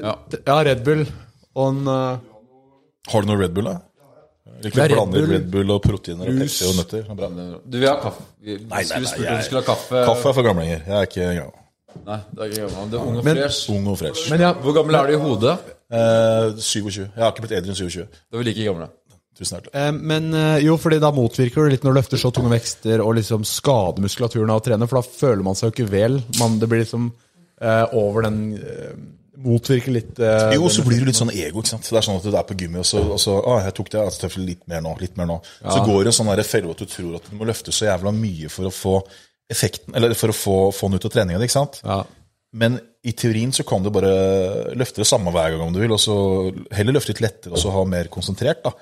[0.00, 0.16] Ja.
[0.46, 1.04] Ja, Red Bull
[1.58, 2.18] og en eh,
[3.10, 3.78] Har du noe Red Bull, da?
[4.60, 7.06] Ikke Red blander Bull, Red Bull og proteiner og pepsi og nøtter.
[7.10, 7.30] Er Bra.
[7.64, 8.26] Du vil ha kaffe?
[8.44, 10.02] Vi Nei, nei, skulle nei, jeg- du skulle ha kaffe.
[10.10, 10.82] Kaffe er for gamlinger.
[10.86, 11.56] Jeg er ikke gammel.
[12.06, 12.90] Nei, det er ikke gammel.
[12.92, 13.60] Du er ung og Men- fresh.
[13.74, 14.30] Ung og fresh.
[14.30, 15.56] Men ja, Hvor gammel er du i hodet?
[15.90, 17.00] Eh, 27.
[17.16, 18.06] Jeg har ikke blitt eldre enn 27.
[18.30, 18.90] Da er vi like gamle.
[19.40, 19.72] Tusen hjertelig.
[19.72, 23.00] eh, men eh, jo, fordi da motvirker du litt når du løfter så tunge vekster
[23.04, 26.20] og liksom skader muskulaturen av å trene, for da føler man seg jo ikke vel.
[26.40, 28.92] Man, det blir liksom eh, over den eh,
[29.40, 31.62] Motvirker litt uh, Jo, så blir du litt sånn ego.
[31.62, 31.86] ikke sant?
[31.88, 33.88] Det er sånn at du er på gymmet, og så, og så ah, jeg tok
[33.94, 35.38] det, jeg tøffer litt mer nå, litt mer nå.
[35.62, 38.12] Så går det en sånn felle at du tror at du må løfte så jævla
[38.12, 38.98] mye for å få
[39.50, 41.48] effekten, eller for å få, få den ut av treninga di?
[41.80, 42.02] Ja.
[42.52, 44.10] Men i teorien så kan du bare
[44.76, 46.14] løfte det samme hver gang om du vil, og så
[46.76, 48.60] heller løfte litt lettere og så ha mer konsentrert.
[48.66, 48.74] da.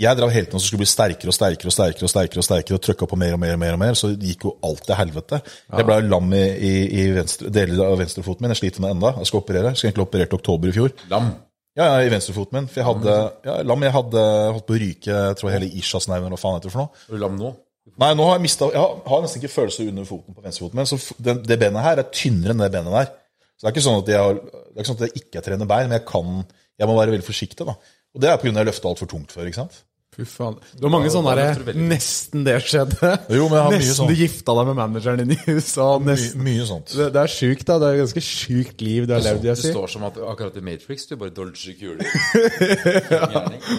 [0.00, 2.46] Jeg drev hele tiden og skulle bli sterkere og sterkere og sterkere og sterkere og
[2.48, 4.52] sterkere og trykka på mer og mer og mer, og mer, så det gikk jo
[4.68, 5.40] alt til helvete.
[5.72, 8.52] Jeg ble lam i, i, i venstre, deler av venstrefoten min.
[8.52, 9.14] Jeg sliter med det enda.
[9.24, 9.72] Jeg skal operere.
[9.72, 10.96] Jeg skal egentlig operert i oktober i fjor.
[11.14, 11.32] Lam.
[11.74, 12.68] Ja, ja, i venstrefoten min.
[12.68, 13.88] For jeg hadde ja, lam.
[13.88, 16.76] Jeg hadde holdt på å ryke jeg tror hele ischiasnerven, eller hva faen heter det
[16.76, 17.04] for noe.
[17.08, 17.56] Er du lam nå?
[18.00, 20.80] Nei, nå har jeg mistet, Jeg har, har nesten ikke følelse under foten på venstrefoten
[20.80, 20.88] min.
[20.88, 23.14] Så det, det benet her er tynnere enn det benet der.
[23.54, 25.42] Så det er ikke sånn at jeg, har, det er ikke sånn at jeg ikke
[25.46, 26.44] trener bein, men jeg kan
[26.74, 27.76] Jeg må være veldig forsiktig, da.
[28.14, 28.50] Og det er pga.
[28.50, 29.76] jeg løfta altfor tungt før, ikke sant?
[30.14, 30.54] Fy faen.
[30.74, 31.74] Det var mange sånne derre.
[31.74, 33.10] Nesten det skjedde.
[33.34, 34.10] Jo, men jeg har mye nesten sånn.
[34.12, 35.88] du gifta deg med manageren din i USA.
[35.98, 36.44] Mye, Nesten.
[36.46, 36.92] mye sånt.
[36.94, 37.78] Det, det er sjukt, da.
[37.82, 40.64] Det er et ganske sjukt liv du har levd, Det står som at akkurat i
[40.68, 42.06] Matrix du bare dodger kuler.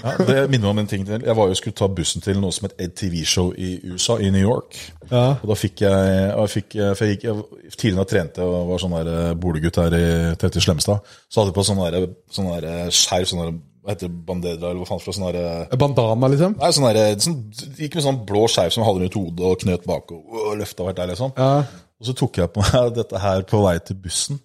[0.05, 1.23] Ja, det minner meg om en ting til.
[1.25, 4.43] Jeg var jo skulle ta bussen til noe som het TV-show i USA, i New
[4.43, 4.77] York.
[5.09, 5.37] Ja.
[5.39, 7.43] Og da fikk jeg, jeg fikk, For jeg gikk jeg,
[7.75, 10.05] Tidligere da trente og var sånn eh, boliggutt her i
[10.41, 12.49] Tete Slemmestad, så hadde jeg på sånn der, sånn
[13.29, 16.55] sånn der, hva heter det, bandera, eller hva faen for noe, sånn der, Bandana, liksom?
[16.57, 17.37] Nei, sånn der, sånn,
[17.77, 20.55] Gikk med sånn blå skeiv som jeg hadde rundt hodet og knøt bak og, og
[20.57, 21.35] løfta hvert der, liksom.
[21.37, 21.51] Ja.
[22.01, 24.41] Og så tok jeg på meg dette her på vei til bussen.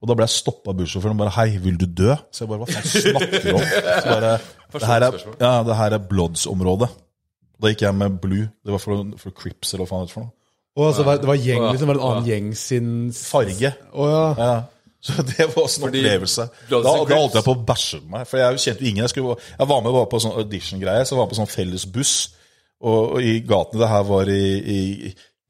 [0.00, 2.48] Og da ble jeg stoppa av bussjåføren og bare 'Hei, vil du dø?' Så jeg
[2.48, 3.68] bare 'Hva faen snakker du om?'
[4.00, 4.32] Så bare,
[4.72, 6.88] det her er, ja, det her er Bloods-området.
[7.60, 8.48] Da gikk jeg med Blue.
[8.64, 10.14] Det var for, for Crips, eller hva faen det var.
[10.14, 10.36] for noe.
[10.80, 13.74] Altså, det var gjeng, liksom, var en annen gjeng sin Farge.
[13.92, 14.24] Å ja.
[14.38, 14.54] Ja.
[15.06, 16.44] Så det var også en Fordi opplevelse.
[16.68, 18.26] Da, da holdt jeg på å bæsje meg.
[18.28, 19.06] For jeg kjente jo ingen.
[19.06, 21.86] Jeg, skulle, jeg var med bare på sånn audition-greie, så jeg var på sånn felles
[21.88, 22.14] buss.
[22.80, 24.80] Og, og i gatene det her var i, i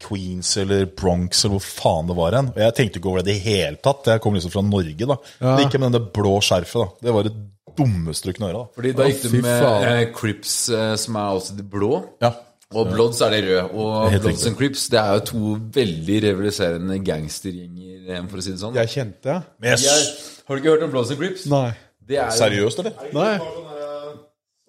[0.01, 2.51] Queens eller Bronx eller hvor faen det var hen.
[2.55, 4.13] Og jeg tenkte ikke over det i det hele tatt.
[4.15, 5.19] Jeg kom liksom fra Norge, da.
[5.43, 7.09] Det gikk med den der blå skjerfet, da.
[7.09, 7.35] Det var det
[7.81, 8.79] dummeste du kunne gjøre, da.
[8.79, 11.93] Fordi da gikk du med eh, Crips, eh, som er også de blå.
[12.23, 12.33] Ja.
[12.71, 13.63] Og Bloods er det røde.
[13.75, 18.45] Og Helt Bloods and Crips det er jo to veldig revoluserende gangstergjenger, eh, for å
[18.45, 18.77] si det sånn.
[18.79, 19.41] Jeg kjente det.
[19.59, 20.05] Men jeg, Jeg,
[20.47, 21.47] har du ikke hørt om Bloods and Crips?
[21.51, 21.73] Nei.
[22.11, 23.11] Det er seriøst, eller?
[23.15, 23.33] Nei.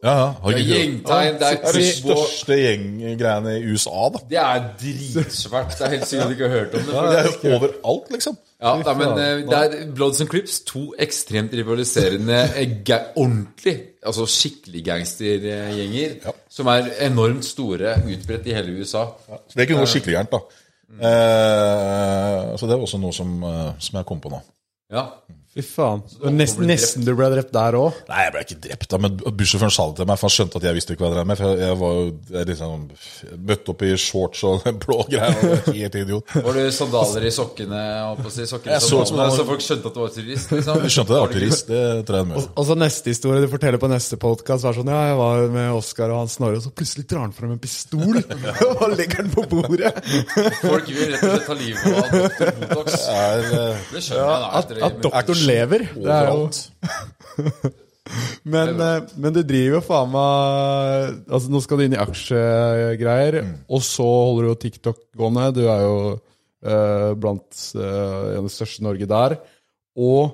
[0.02, 0.28] Ja, ja.
[0.42, 1.36] Har det er gjengtegn.
[1.38, 4.22] Det Det er de er, største gjenggreiene i USA, da.
[4.32, 5.76] det er dritsvært.
[5.78, 6.96] Det er helt sikkert du ikke har hørt om det.
[7.12, 8.38] Det er jo overalt, liksom.
[8.62, 12.76] Ja, da, men eh, det er Bloods and Crips, to ekstremt rivaliserende, eh,
[13.16, 13.74] ordentlig,
[14.06, 19.08] altså skikkelig gangstergjenger, som er enormt store, utbredt i hele USA.
[19.26, 20.62] Så det er ikke noe skikkelig gærent, da.
[20.92, 24.42] Eh, så det er også noe som, eh, som jeg kom på nå.
[24.94, 25.08] Ja.
[25.52, 26.00] Fy faen.
[26.32, 27.98] Nesten, nesten du ble drept der òg.
[28.08, 30.60] Nei, jeg ble ikke drept, da, men bussjåføren sa det til meg, for han skjønte
[30.62, 31.40] at jeg visste ikke hva jeg drev med.
[31.42, 32.06] For jeg, jeg var jo
[32.38, 32.86] jeg liksom
[33.50, 35.34] møtte opp i shorts og en blå greie.
[35.52, 36.36] og Helt idiot.
[36.46, 37.82] Var du sandaler i sokkene?
[38.32, 40.54] si, sokker i Jeg så var- så folk skjønte at du var turist?
[40.56, 40.80] Liksom.
[40.86, 42.48] Du skjønte det var turist, det tror jeg med.
[42.56, 45.76] Og så neste historie du forteller på neste podkast, var sånn Ja, jeg var med
[45.82, 48.22] Oskar og han Snorre, og så plutselig drar han frem en pistol
[48.80, 49.92] og legger den på bordet.
[50.64, 52.98] Folk vil rett og slett ta livet av doktor Botox.
[53.92, 54.32] Det skjønner jeg.
[54.32, 54.98] da At, etter at
[55.42, 55.88] doktoren lever.
[55.96, 57.80] Det er jo overalt.
[58.44, 63.42] Men, eh, men du driver jo faen meg Altså Nå skal du inn i aksjegreier,
[63.70, 65.48] og så holder du jo TikTok gående.
[65.56, 69.38] Du er jo uh, blant uh, en av de største i Norge der.
[70.02, 70.34] Og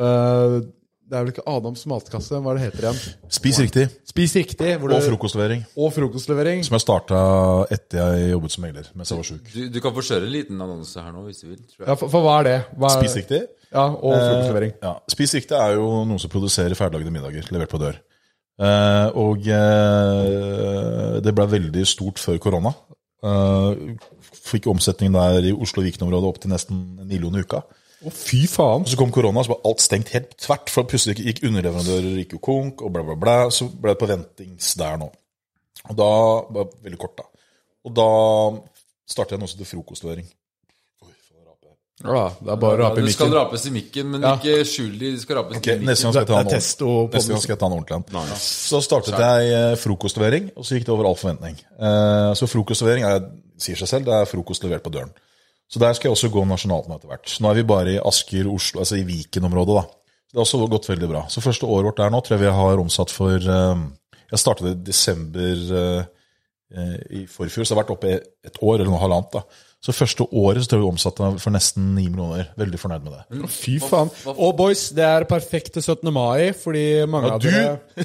[0.00, 2.38] uh, Det er vel ikke Adams matkasse?
[2.38, 3.00] Hva er det heter igjen?
[3.40, 3.86] Spis riktig.
[4.08, 4.72] Spis riktig.
[4.80, 5.64] Hvor Og frokostlevering.
[5.76, 6.62] og frokostlevering.
[6.66, 7.22] Som jeg starta
[7.74, 9.50] etter jeg jobbet som megler mens jeg var sjuk.
[9.50, 11.58] Du, du kan få kjøre en liten annonse her nå, hvis du vil.
[11.66, 11.88] Tror jeg.
[11.90, 12.58] Ja, for, for hva er det?
[12.76, 13.48] Hva er, Spis riktig.
[13.70, 14.72] Ja, og frokostlevering.
[14.82, 18.00] Ja, Spis riktig er jo noen som produserer ferdiglagde middager levert på dør.
[18.60, 22.72] Eh, og eh, det ble veldig stort før korona.
[23.24, 24.00] Eh,
[24.50, 27.62] fikk omsetning der i Oslo Viken-området opp til nesten en million i uka.
[28.00, 28.86] Å, fy faen.
[28.88, 30.72] Så kom korona, så var alt stengt helt tvert.
[30.72, 33.38] For plutselig gikk underleverandører gikk jo konk, og bla, bla, bla.
[33.54, 35.10] Så ble det på ventings der nå.
[35.88, 36.10] Og da
[36.84, 37.46] veldig kort, da.
[37.86, 38.10] Og da
[39.08, 40.28] startet jeg noe som heter frokostlevering.
[42.00, 43.36] Ja, det er bare å rape i det skal mikken.
[43.42, 44.36] rapes i mikken, men Ja.
[44.38, 45.10] ikke skjul de.
[45.12, 45.88] De skal rapes okay, i mikken.
[45.90, 47.12] Neste gang skal jeg ta en ordentlig.
[47.12, 48.36] Neste gang skal jeg ta en ordentlig en.
[48.40, 51.58] Så startet jeg eh, frokostlevering, og så gikk det over all forventning.
[51.78, 53.20] Eh, Så frokostlevering er,
[53.60, 55.12] sier seg selv, det er frokost levert på døren.
[55.68, 57.36] Så der skal jeg også gå nasjonalt nå etter hvert.
[57.40, 59.82] Nå er vi bare i Asker, Oslo, altså i Viken-området, da.
[60.32, 61.26] Det har også gått veldig bra.
[61.28, 63.76] Så første året vårt der nå tror jeg vi har omsatt for eh,
[64.30, 66.06] Jeg startet i desember
[67.10, 69.32] i forfjor, så det har vært oppe i et år, eller noe halvannet.
[69.32, 69.42] da.
[69.80, 72.50] Så første året så tror jeg vi omsatte for nesten 9 millioner.
[72.60, 73.22] Veldig fornøyd med det.
[73.38, 73.46] Mm.
[73.48, 74.10] Fy faen.
[74.34, 76.10] Og boys, det er perfekt til 17.
[76.12, 77.80] mai, fordi mange Ja, av dere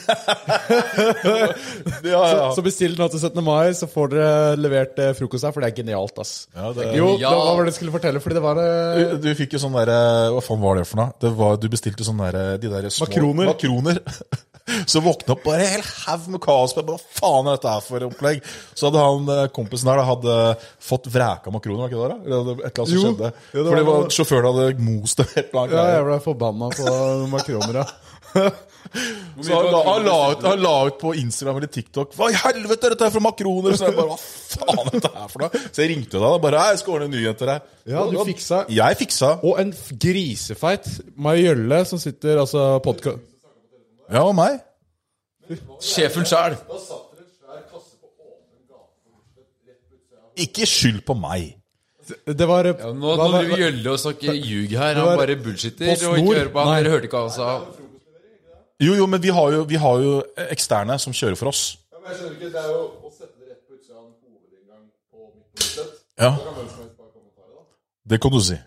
[2.05, 3.41] Ja, Så bestill nå til 17.
[3.43, 6.34] mai, så får dere levert eh, frokost her, for det er genialt, ass.
[6.55, 7.30] Ja, det- Jo, Ja.
[7.30, 10.32] det var det jeg skulle fortelle, fordi det var eh, Du fikk jo sånn derre
[10.32, 11.11] Hva faen var det for noe?
[11.19, 13.45] Det var, du bestilte sånn derre De der små Makroner.
[13.51, 13.99] makroner.
[14.89, 16.71] Så våkna opp bare en hel haug med kaos.
[16.73, 18.39] Hva faen er dette her for opplegg?
[18.73, 20.38] Så hadde han eh, kompisen der da, hadde
[20.82, 22.09] fått vræka makroner, var ikke det?
[22.11, 22.18] da?
[22.26, 23.01] Eller et eller annet som Jo.
[23.05, 23.32] skjedde?
[23.53, 25.76] Jo, det For det var sjåføren hadde most det et eller annet.
[25.80, 26.95] Ja, jeg ble forbanna på
[27.36, 27.86] makroner, ja.
[28.36, 32.36] Så han la, han, la ut, han la ut på Instagram eller TikTok Hva i
[32.38, 33.74] helvete er dette her for makroner?
[33.80, 35.61] Så jeg bare, hva faen er dette her for noe?
[35.72, 37.66] Så jeg ringte deg og bare Jeg skal ordne en nyhet til deg.
[37.89, 38.59] Ja, du fiksa.
[38.76, 39.32] Jeg fiksa.
[39.47, 39.72] Og en
[40.05, 43.24] grisefeit grisefeit Gjølle som sitter altså podkast...
[44.11, 44.59] Ja, og meg.
[45.82, 46.59] Sjefen sjæl.
[50.36, 51.55] Ikke skyld på meg.
[52.27, 54.99] Det var Ja, nå, driver driver Gjølle og snakker ljug her.
[54.99, 56.83] Han bare bullshitter og ikke hører på han.
[56.83, 57.47] Dere hørte ikke hva han sa.
[58.83, 60.13] Jo, jo, men vi har jo, vi har jo
[60.51, 61.63] eksterne som kjører for oss.
[62.05, 64.83] Jeg skjønner ikke, Det er jo å sette det rett på utsida av en hovedinngang
[65.09, 66.01] på midtpunktet.
[66.19, 66.31] Ja,
[68.05, 68.59] det kan du si.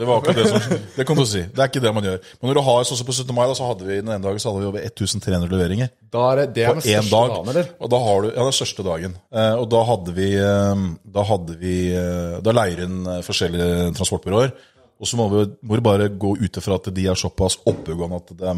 [0.00, 1.42] Det var akkurat det som Det kan du si.
[1.44, 2.20] Det er ikke det man gjør.
[2.40, 3.34] Men når du har sånn som på 17.
[3.36, 5.90] mai, da, så hadde vi den ene dagen så hadde vi over 1300 leveringer.
[6.14, 7.34] Da er det, det er På én dag.
[7.34, 7.68] dagen, eller?
[7.76, 9.18] Og da har du, ja, den største dagen.
[9.28, 10.86] Eh, og da hadde vi eh,
[11.18, 14.54] Da hadde vi eh, Da leier inn forskjellige transportbyråer.
[15.00, 18.32] Og så må, vi, må bare gå ut ifra at de er såpass oppegående at
[18.40, 18.56] de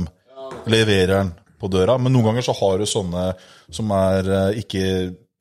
[0.71, 1.99] leverer den på døra.
[1.99, 3.33] Men noen ganger så har du sånne
[3.71, 4.31] som er
[4.63, 4.87] ikke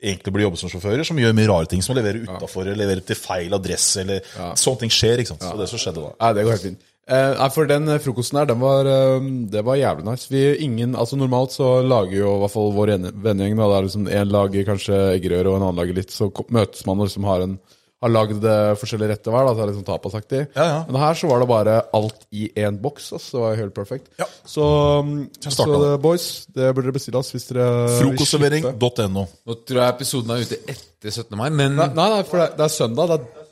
[0.02, 2.80] egentlig blir jobbet som sjåfører, som gjør mye rare ting, som å levere utafor, eller
[2.84, 4.24] levere til feil adresse, eller
[4.58, 5.22] sånne ting skjer.
[5.22, 5.46] ikke sant?
[5.46, 6.16] Så det som skjedde da.
[6.24, 6.88] Nei, det går helt fint.
[7.12, 10.30] Eh, nei, for den eh, frokosten her, den var, eh, det var jævlig nice.
[10.32, 12.94] Vi, ingen, altså Normalt så lager jo i hvert fall vår
[13.26, 16.14] vennegjeng da, der liksom en lager kanskje eggerøre og en annen lager litt.
[16.14, 17.58] Så møtes man og liksom har en
[18.02, 19.46] har lagd eh, forskjellige retter hver.
[19.46, 20.40] da, så det er liksom tapasaktig.
[20.58, 20.78] Ja, ja.
[20.90, 23.12] Men her så var det bare alt i én boks.
[23.14, 24.08] Altså, det var helt perfekt.
[24.20, 24.26] Ja.
[24.46, 24.66] Så,
[25.06, 26.26] mm, så det, boys,
[26.56, 27.68] det burde dere bestille oss hvis dere
[28.00, 29.26] Frokostservering.no.
[29.46, 31.38] Nå tror jeg episoden er ute etter 17.
[31.38, 33.12] mai, men Nei, nei, nei, for det, det er søndag.
[33.14, 33.50] Det er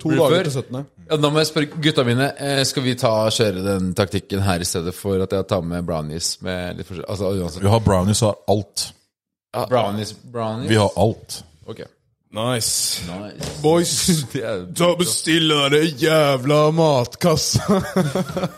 [0.00, 0.80] to dager til 17.
[1.10, 2.26] ja, da må jeg spørre gutta mine.
[2.38, 5.84] eh, Skal vi ta kjøre den taktikken her i stedet for at jeg tar med
[5.88, 6.36] brownies?
[6.44, 6.90] med litt?
[7.08, 7.32] Altså.
[7.60, 8.88] Vi har brownies og alt.
[9.56, 10.68] Ja, Brownies, brownies.
[10.68, 11.38] Vi har alt.
[11.66, 11.80] Ok.
[12.34, 13.02] Nice.
[13.06, 13.62] Nice.
[13.62, 13.92] Boys,
[14.32, 17.62] Det ta bestill den jævla matkassa.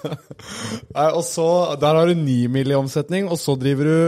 [0.97, 2.71] Nei, og så, Der har du 9 mill.
[2.73, 3.99] i omsetning, og så driver du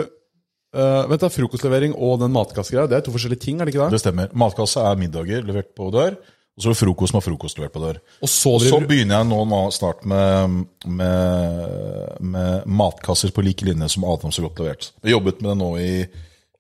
[0.81, 3.61] uh, Vent da, Frokostlevering og den matkassegreia, det er to forskjellige ting?
[3.61, 3.99] er det ikke det?
[3.99, 4.33] Det stemmer.
[4.33, 6.17] Matkasse er middager levert på dør.
[6.59, 8.01] Og så er det frokost med frokost levert på dør.
[8.21, 13.89] Og så så begynner jeg nå, nå snart med, med, med matkasser på like linje
[13.95, 14.91] som Adams så godt levert.
[15.01, 15.93] Jeg har jobbet med det nå i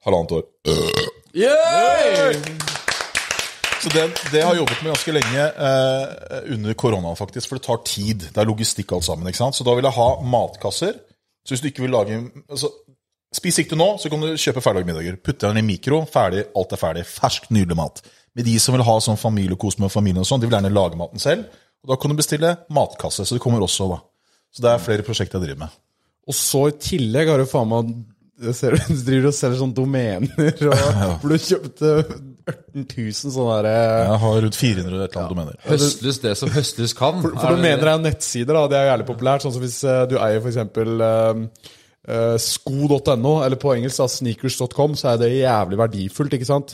[0.06, 0.44] halvannet år.
[3.80, 4.02] Så det,
[4.32, 7.48] det har jeg jobbet med ganske lenge eh, under koronaen, faktisk.
[7.48, 8.26] For det tar tid.
[8.28, 9.28] Det er logistikk alt sammen.
[9.30, 9.56] ikke sant?
[9.56, 10.98] Så da vil jeg ha matkasser.
[11.46, 12.18] Så hvis du ikke vil lage
[12.50, 12.68] altså,
[13.30, 15.16] Spis ikke nå, så kan du kjøpe ferdige middager.
[15.22, 17.04] Putte den i mikro, ferdig, alt er ferdig.
[17.06, 18.00] Fersk, nydelig mat.
[18.34, 20.98] Men de som vil ha sånn familiekos med familien, og sånn, de vil gjerne lage
[20.98, 21.46] maten selv.
[21.84, 23.22] Og Da kan du bestille matkasse.
[23.22, 24.00] Så det kommer også, da.
[24.50, 25.78] Så det er flere prosjekter jeg driver med.
[26.26, 27.94] Og så i tillegg har du faen meg
[28.56, 31.94] ser, Du driver og selger sånne domener, og for du kjøpte
[32.50, 35.58] 18 000 sånne der, Jeg har rundt 400 et eller annet domener.
[35.66, 37.18] Høstes det som høstes kan.
[37.22, 37.90] For du det domener det?
[37.90, 38.62] er jo nettsider, da.
[38.70, 39.44] Det er jo jævlig populært.
[39.44, 40.58] Sånn som hvis eh, du eier f.eks.
[42.10, 46.70] Uh, sko.no, eller på engelsk sneakers.com, så er det jævlig verdifullt, ikke sant?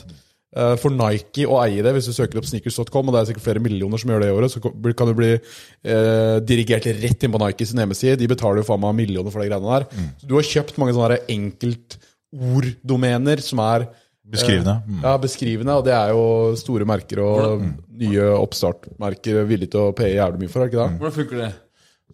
[0.55, 3.47] Uh, for Nike å eie det, hvis du søker opp sneakers.com, og det er sikkert
[3.49, 7.33] flere millioner som gjør det i året, så kan du bli uh, dirigert rett inn
[7.35, 8.19] på Nike sin hjemmeside.
[8.21, 9.83] De betaler jo faen meg millioner for de greiene der.
[10.21, 13.79] Så du har kjøpt mange sånne enkeltorddomener som er
[14.27, 14.73] Beskrivende.
[14.87, 15.03] Mm.
[15.05, 16.23] ja, beskrivende, og det er jo
[16.59, 17.61] store merker og
[18.01, 20.87] nye oppstartmerker villige til å paye jævlig mye for, det ikke da?
[20.99, 21.51] Hvordan funker det?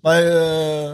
[0.04, 0.90] Nei, øh,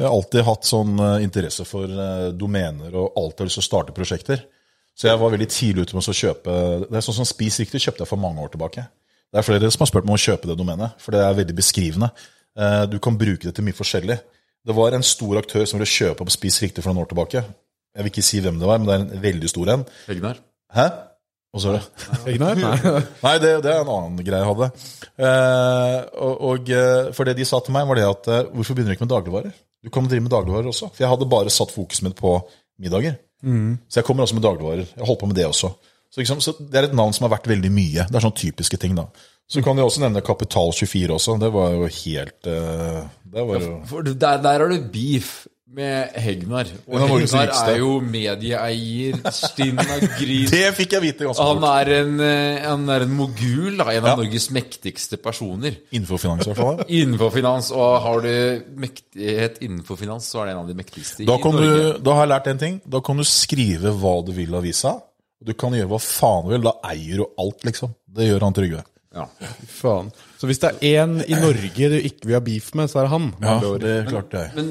[0.00, 2.02] jeg har alltid hatt sånn øh, interesse for
[2.36, 4.44] domener og alltid har lyst til å starte prosjekter.
[4.92, 7.80] Så jeg var veldig tidlig ute med å kjøpe Det er sånn som Spis riktig
[7.80, 8.84] kjøpte jeg for mange år tilbake.
[9.32, 11.38] Det er flere som har spurt meg om å kjøpe det domenet, for det er
[11.38, 12.10] veldig beskrivende.
[12.58, 14.18] Eh, Du kan bruke det til mye forskjellig.
[14.62, 17.42] Det var en stor aktør som ville kjøpe opp Spis riktig for noen år tilbake.
[17.92, 19.82] Jeg vil ikke si hvem det var, men det er en veldig stor en.
[20.12, 20.38] Egnar.
[20.72, 20.86] Hæ?
[21.52, 22.06] Hva sa du?
[22.32, 22.60] Egnar?
[22.64, 23.02] Nei.
[23.22, 24.70] Nei, det, det er en annen greie jeg hadde.
[25.28, 28.78] Eh, og, og eh, For det de sa til meg, var det at eh, hvorfor
[28.78, 29.60] begynner du ikke med dagligvarer?
[29.82, 30.88] Du kan drive med dagligvarer også.
[30.94, 32.36] For jeg hadde bare satt fokuset mitt på
[32.80, 33.18] middager.
[33.42, 34.86] Så jeg kommer også med dagligvarer.
[34.94, 35.72] Jeg holdt på med det også.
[36.12, 38.04] Så, liksom, så Det er et navn som har vært veldig mye.
[38.06, 38.94] Det er sånne typiske ting.
[38.94, 39.08] da.
[39.50, 41.34] Så kan jeg også nevne Kapital24 også.
[41.42, 43.00] Det var jo helt eh,
[43.34, 46.68] Det var jo der, der har du beef med Hegnar.
[46.86, 50.50] Og Ja, Hegnar er jo medieeier, stinn av gris.
[50.54, 51.78] Det fikk jeg vite ganske Han fort.
[51.80, 54.16] er en, eh, han er en mogul, da, en av Ja.
[54.20, 55.78] Norges mektigste personer.
[55.92, 56.82] Innenfor finans, i hvert fall.
[57.00, 58.32] Innenfor finans, og har du
[58.84, 61.72] mektighet innenfor finans, så er det en av de mektigste Da, i Norge.
[61.96, 62.80] du, da har jeg lært en ting.
[62.86, 64.96] Da kan du skrive hva du vil i avisa.
[65.42, 66.62] Du kan gjøre hva faen du vil.
[66.68, 67.94] Da eier du alt, liksom.
[68.12, 68.84] Det gjør han Trygve.
[69.12, 69.26] Ja.
[69.68, 70.06] Faen.
[70.40, 73.08] Så hvis det er én i Norge du ikke vil ha beef med, så er
[73.08, 73.26] det han.
[73.42, 74.52] Ja, det klarte jeg.
[74.56, 74.70] Men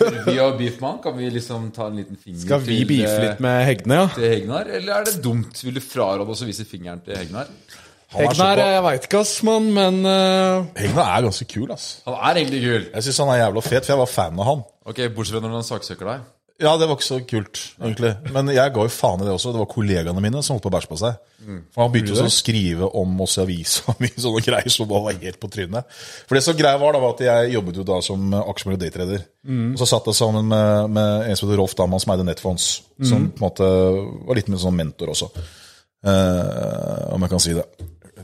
[0.00, 0.98] vi har beef med han.
[1.04, 4.00] Kan vi liksom ta en liten finger Skal vi til, beefe eh, litt med Hegne,
[4.00, 4.08] ja?
[4.16, 5.62] til Hegnar, eller er det dumt?
[5.64, 7.50] Vil du fraråde oss å vise fingeren til Hegnar?
[8.12, 11.88] Han er, Hegnar, jeg veit ikke, ass, mann, men eh, Hegnar er ganske kul, ass.
[12.08, 12.86] Han er egentlig kul.
[12.90, 14.64] Jeg syns han er jævla fet, for jeg var fan av han.
[14.84, 16.30] Ok, Bortsett fra når han saksøker deg.
[16.62, 18.12] Ja, det var ikke så kult, egentlig.
[18.32, 19.50] Men jeg ga jo faen i det også.
[19.54, 21.16] Det var kollegaene mine som holdt på å bæsje på seg.
[21.74, 25.08] For Han begynte også å skrive om oss i avisa mye sånne greier som bare
[25.08, 25.96] var helt på trynet.
[26.28, 29.24] For det som greia var, da, var at jeg jobbet jo da som aksjemessig daytrader.
[29.74, 32.68] Og så satt jeg sammen med, med en som heter Rolf Damman, som eide Netfonds.
[33.02, 33.72] Som på en måte
[34.30, 35.32] var litt min sånn mentor også.
[36.06, 37.66] Eh, om jeg kan si det.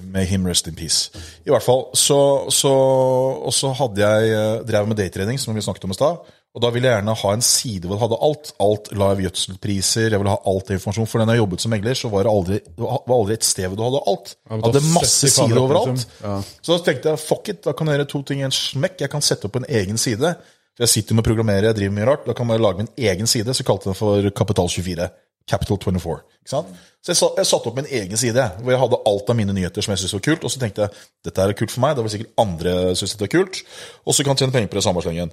[0.09, 1.11] May him rest in peace.
[1.45, 5.85] I hvert fall, så, så Og så hadde jeg drevet med daytrening, som vi snakket
[5.85, 6.23] om i stad.
[6.57, 8.49] Og da ville jeg gjerne ha en side hvor jeg hadde alt.
[8.65, 11.07] Alt live gjødselpriser, jeg ville ha alt informasjon.
[11.07, 13.69] For når jeg jobbet som megler, så var det aldri, det var aldri et sted
[13.69, 14.33] hvor du hadde alt.
[14.49, 15.93] Jeg hadde masse sider overalt.
[15.93, 16.15] liksom.
[16.25, 16.37] Ja.
[16.65, 18.97] Så da tenkte jeg fuck it, da kan jeg gjøre to ting i en smekk.
[19.05, 20.33] Jeg kan sette opp en egen side.
[20.79, 22.27] For Jeg sitter med å programmere, jeg driver mye rart.
[22.27, 23.55] Da kan jeg lage min egen side.
[23.55, 25.09] Så kalte jeg den for Kapital24.
[25.49, 26.17] Capital 24.
[26.45, 26.73] Ikke sant?
[27.01, 29.55] Så jeg, sa- jeg satte opp min egen side hvor jeg hadde alt av mine
[29.57, 30.45] nyheter som jeg syntes var kult.
[30.45, 33.29] Og så tenkte jeg dette er kult for meg, da vil sikkert andre synes dette
[33.31, 33.63] er kult.
[34.07, 35.33] Og så kan jeg tjene penger på det samme slengen.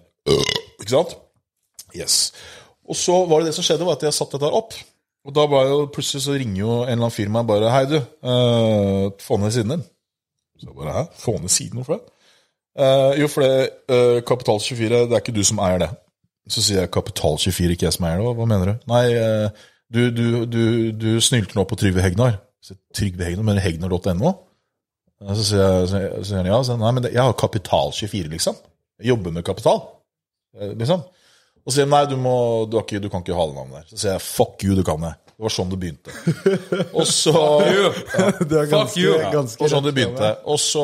[0.86, 1.16] Ikke sant?
[1.98, 2.20] Yes.
[2.86, 4.76] Og så var det det som skjedde, var at jeg satte dette opp.
[5.26, 7.86] Og da var jo, plutselig så ringer jo en eller annen fyr meg bare Hei,
[7.90, 7.96] du.
[7.98, 9.86] uh, få ned siden din.
[10.62, 11.04] Så jeg bare Hæ?
[11.18, 11.80] Få ned siden?
[11.82, 12.12] Hvorfor det?
[12.78, 15.90] Uh, jo, for det uh, Kapital24, det er ikke du som eier det.
[16.52, 18.36] Så sier jeg Kapital24, ikke jeg som eier det.
[18.38, 18.86] Hva, mener du?
[18.92, 20.64] Nei, uh, du, du, du,
[20.94, 22.38] du snylter nå på Trygve Hegnar.
[22.62, 24.36] Så, Trygve Hegnar, mener Hegnar.no?
[25.24, 26.62] Eh, Så sier så sier han ja.
[26.68, 28.62] Så, Nei, men det, jeg har Kapital24, liksom.
[29.02, 29.82] Jeg jobber med kapital.
[30.60, 31.04] Eh, Liksom.
[31.66, 32.34] Og så sier de nei, du, må,
[32.70, 33.86] du, ikke, du kan ikke ha det navnet der.
[33.90, 35.16] Så sier jeg fuck you, du kan det.
[35.36, 36.14] Det var sånn det begynte.
[37.00, 39.16] Og så Fuck you.
[39.18, 40.30] ja, og sånn det begynte.
[40.48, 40.84] Og så,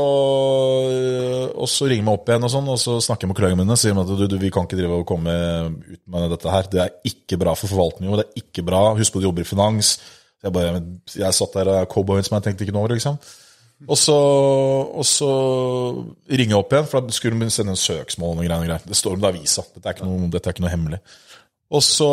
[1.56, 3.78] og så ringer meg opp igjen, og sånn, og så snakker jeg med kollegaene mine
[3.78, 5.36] og sier at du, du, vi kan ikke drive og komme
[5.78, 6.68] ut med dette her.
[6.74, 8.82] Det er ikke bra for forvaltningen, det er ikke bra.
[9.00, 9.94] Husk på at du jobber i finans.
[10.42, 10.82] Jeg, bare,
[11.14, 12.96] jeg satt der cowboyen som jeg tenkte ikke over.
[12.98, 13.22] liksom.
[13.90, 14.16] Og så,
[14.94, 15.30] og så
[16.30, 18.34] ringer jeg opp igjen, for da skulle de sende en søksmål.
[18.34, 18.90] og noe greier, og greier.
[18.92, 19.64] Det står om det er avisa.
[19.74, 21.00] Dette er ikke noe, er ikke noe hemmelig.
[21.72, 22.10] Og så,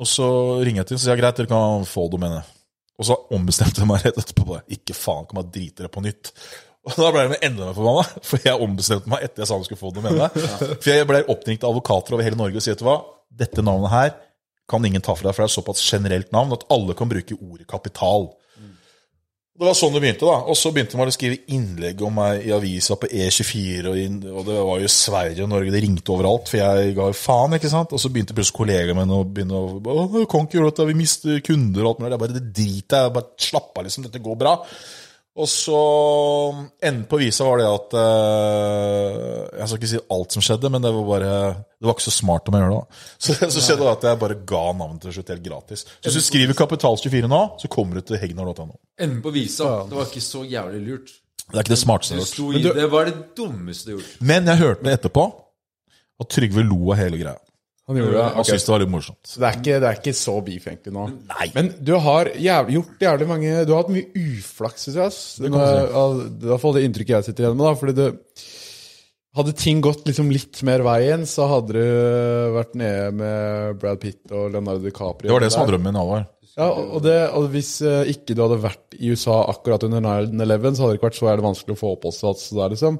[0.00, 0.30] og så
[0.64, 2.56] ringer jeg til og sier jeg greit, dere kan få domenet.
[3.00, 4.48] Og så ombestemte jeg meg rett etterpå.
[4.48, 6.32] bare, Ikke faen, kan man drite dere på nytt.
[6.88, 9.68] Og da ble jeg enda mer forbanna, for jeg ombestemte meg etter jeg sa de
[9.68, 10.36] skulle få domenet.
[10.80, 12.98] For jeg ble oppringt av advokater over hele Norge og sier vet du hva,
[13.40, 14.14] dette navnet her
[14.70, 17.36] kan ingen ta fra deg, for det er såpass generelt navn at alle kan bruke
[17.36, 18.30] ordet kapital.
[19.60, 20.38] Det var sånn det begynte, da.
[20.48, 24.14] Og så begynte man å skrive innlegg om meg i avisa på E24, og, inn,
[24.32, 27.58] og det var jo Sverige og Norge, det ringte overalt, for jeg ga jo faen,
[27.58, 27.92] ikke sant.
[27.92, 31.84] Og så begynte plutselig kollegaene mine å begynne å ikke gjøre dette, vi mister kunder
[31.84, 32.12] og alt mulig.
[32.14, 34.54] Jeg bare, det driter jeg bare slapp av, liksom, dette går bra.
[35.38, 35.76] Og så
[36.82, 40.82] Enden på visa var det at eh, Jeg skal ikke si alt som skjedde, men
[40.82, 41.30] det var bare
[41.78, 42.80] Det var ikke så smart om jeg gjør det.
[42.80, 43.02] da.
[43.24, 45.84] Så, så skjedde det at jeg bare ga navnet til slutt helt gratis.
[45.86, 48.74] Så hvis du skriver Kapital24 nå, så kommer du til hegnar.no.
[48.98, 49.70] Enden på visa.
[49.88, 51.14] Det var ikke så jævlig lurt.
[51.50, 52.76] Det er ikke det smarteste Det, jeg har gjort.
[52.80, 54.18] det var det dummeste du har gjort.
[54.32, 55.24] Men jeg hørte det etterpå,
[56.20, 57.38] og Trygve lo av hele greia.
[57.90, 58.22] Han gjorde det?
[58.28, 58.46] Han Ok.
[58.48, 59.20] syntes det var litt morsomt.
[59.26, 61.04] Så det er, ikke, det er ikke så beef egentlig nå.
[61.56, 65.50] Men du har jævlig, gjort jævlig mange Du har hatt mye uflaks, syns jeg.
[65.50, 67.66] Det er i hvert fall det inntrykket jeg sitter igjen med.
[67.66, 68.10] da Fordi det
[69.38, 74.32] Hadde ting gått liksom litt mer veien, så hadde du vært nede med Brad Pitt
[74.34, 75.28] og Leonardo DiCaprio.
[75.28, 76.24] Det var det som var drømmen min, Alvar.
[76.56, 80.74] Ja, og, det, og hvis eh, ikke du hadde vært i USA akkurat under 9-11,
[80.74, 82.98] så hadde det ikke vært så jævlig vanskelig å få oppholdstillatelse der, liksom.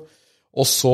[0.50, 0.90] Og så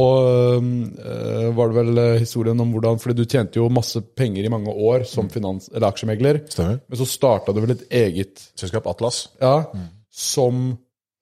[0.60, 4.50] øh, var det vel øh, historien om hvordan Fordi du tjente jo masse penger i
[4.52, 6.42] mange år som finans, eller aksjemegler.
[6.50, 6.80] Stemmer.
[6.88, 9.28] Men så starta du vel et eget Selskap Atlas.
[9.40, 9.62] ja,
[10.12, 10.76] som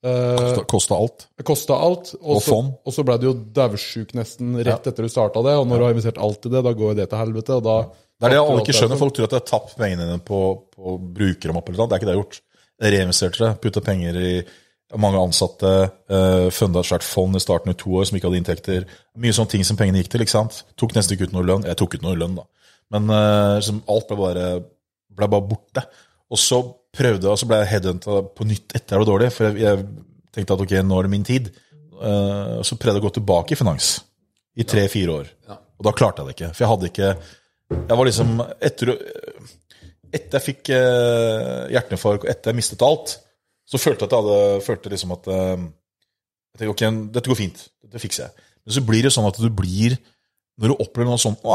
[0.04, 1.28] øh, Kosta- alt.
[1.44, 2.14] kosta alt.
[2.20, 2.72] Og, Og så, fond.
[2.86, 5.54] og så ble du jo daudsjuk nesten rett etter du starta det.
[5.58, 7.54] Og når du har investert alt i det, da går jo det til helvete.
[7.60, 7.76] Og da
[8.20, 8.98] Det er det alle ikke skjønner.
[8.98, 10.42] Folk tror at de har tapt pengene dine på,
[10.74, 11.88] på noe.
[11.88, 12.40] Det er ikke det jeg har gjort.
[12.82, 13.52] Reinvesterte det.
[13.62, 14.34] Putta penger i
[15.00, 15.72] mange ansatte.
[16.10, 18.86] Uh, funda et svært fond i starten i to år som ikke hadde inntekter.
[19.20, 20.24] Mye sånne ting som pengene gikk til.
[20.24, 20.62] ikke sant?
[20.80, 21.66] Tok nesten ikke ut noe lønn.
[21.68, 22.46] Jeg tok ut noe lønn, da.
[22.94, 24.48] Men uh, liksom, alt ble bare,
[25.18, 25.86] ble bare borte.
[26.30, 26.62] Og så
[26.94, 29.30] prøvde jeg, og så ble jeg headhunta på nytt etter det var dårlig.
[29.34, 31.52] For jeg, jeg tenkte at ok, nå er det min tid.
[31.94, 33.96] Uh, så prøvde jeg å gå tilbake i finans
[34.54, 35.34] i tre-fire år.
[35.74, 36.54] Og da klarte jeg det ikke.
[36.54, 37.12] For jeg hadde ikke
[37.74, 38.92] Jeg var liksom Etter,
[40.14, 43.16] etter jeg fikk eh, hjerteinfarkt, og etter jeg mistet alt,
[43.64, 45.64] så følte jeg at jeg hadde følte liksom at eh,
[46.54, 46.82] jeg tenkte, ok,
[47.14, 47.62] dette går fint.
[47.82, 48.50] Dette fikser jeg.
[48.64, 49.96] Men så blir det sånn at du blir
[50.54, 51.54] Når du opplever noe sånt nå,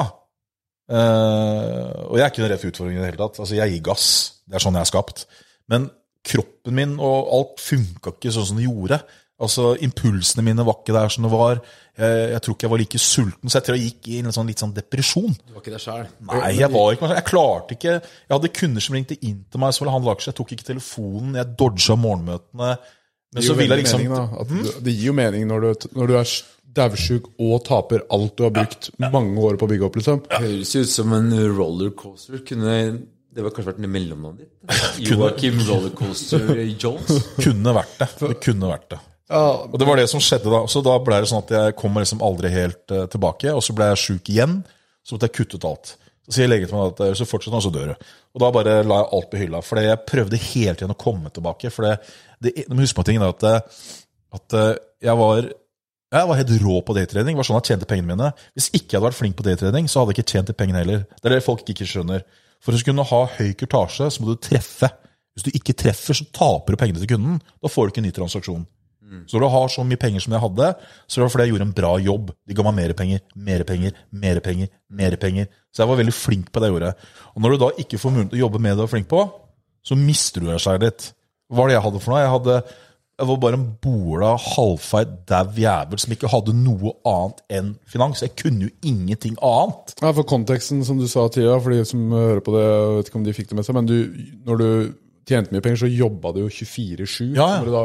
[0.91, 3.39] eh, og jeg er ikke redd for utfordringer i det hele tatt.
[3.39, 4.07] Altså, jeg gir gass.
[4.43, 5.23] Det er sånn jeg er skapt.
[5.71, 5.87] Men
[6.27, 8.99] kroppen min og alt funka ikke sånn som det gjorde.
[9.39, 11.61] Altså, Impulsene mine var ikke der som det var.
[11.99, 14.35] Jeg, jeg tror ikke jeg var like sulten, så jeg tror jeg gikk i en
[14.35, 15.33] sånn, litt sånn depresjon.
[15.47, 16.13] Du var ikke der selv?
[16.29, 19.75] Nei, jeg var ikke Jeg klarte ikke Jeg hadde kunder som ringte inn til meg
[19.75, 20.33] som ville handle aksjer.
[20.33, 21.35] Jeg tok ikke telefonen.
[21.39, 22.71] Jeg dodga morgenmøtene.
[23.29, 26.15] Men så ville jeg liksom mening, du, Det gir jo mening når du, når du
[26.17, 26.31] er
[26.79, 30.21] daudsjuk og taper alt du har brukt mange år på å bygge opp, liksom.
[30.33, 32.41] Høres ut som en rollercoaster.
[32.47, 32.75] Kunne
[33.29, 35.07] det var kanskje vært mellomnavnet ditt?
[35.09, 36.49] Joakim Rollercoaster
[36.81, 37.29] Jones?
[37.37, 38.07] Kunne vært det.
[38.23, 38.99] Det kunne vært det.
[39.29, 40.63] Og det var det som skjedde da.
[40.71, 43.53] Så da ble det sånn at jeg kommer liksom aldri helt uh, tilbake.
[43.53, 44.59] Og så ble jeg sjuk igjen.
[45.05, 45.93] Så måtte jeg kutte ut alt.
[46.29, 48.09] Så sier legen til meg at hvis du fortsetter nå, så dør du.
[48.37, 49.61] Og da bare la jeg alt på hylla.
[49.65, 51.71] For jeg prøvde hele tiden å komme tilbake.
[51.73, 51.95] For det,
[52.41, 53.87] det, du huske på tingen at, eh,
[54.37, 54.75] at eh,
[55.07, 55.49] jeg var
[56.09, 57.37] jeg var helt rå på daytrading.
[57.37, 58.29] var sånn jeg tjente pengene mine.
[58.57, 60.81] Hvis ikke jeg hadde vært flink på daytrading, så hadde jeg ikke tjent de pengene
[60.81, 61.03] heller.
[61.19, 62.25] Det er det folk ikke skjønner.
[62.65, 64.89] For å kunne ha høy kurtasje, så må du treffe.
[65.37, 67.37] Hvis du ikke treffer, så taper du pengene til kunden.
[67.61, 68.65] Da får du ikke en ny transaksjon.
[69.27, 70.67] Så når du har så mye penger som jeg hadde,
[71.07, 72.31] så var det fordi jeg gjorde en bra jobb.
[72.47, 75.47] De ga meg mer penger, mer penger, mer penger, mer penger.
[75.73, 76.91] Så jeg var veldig flink på det jeg gjorde.
[77.33, 79.09] Og når du da ikke får mulighet til å jobbe med det du er flink
[79.09, 79.23] på,
[79.85, 81.09] så mister du deg selv litt.
[81.49, 82.21] Hva var det jeg hadde for noe?
[82.21, 82.57] Jeg, hadde,
[83.19, 88.21] jeg var bare en bola, halvfeit, dau jævel som ikke hadde noe annet enn finans.
[88.25, 89.95] Jeg kunne jo ingenting annet.
[90.03, 93.11] Ja, For konteksten, som du sa Tia, for de som hører på det, jeg vet
[93.11, 93.97] ikke om de fikk det med seg, men du,
[94.45, 94.69] når du
[95.29, 97.33] tjente mye penger, så jobba du jo 24-7.
[97.37, 97.83] Ja, ja.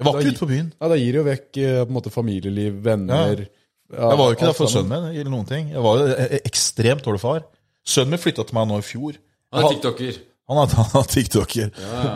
[0.00, 0.72] Jeg var da ikke ute på byen.
[0.80, 4.26] Ja, Da gir det jo vekk eh, på en måte familieliv, venner ja, Jeg var
[4.26, 5.10] jo ikke der for sønnen min.
[5.20, 5.68] eller noen ting.
[5.70, 7.44] Jeg var jo e- ekstremt dårlig far.
[7.86, 9.18] Sønnen min flytta til meg nå i fjor.
[9.54, 10.16] Han er tiktoker.
[10.50, 11.70] Han er, han er tiktoker.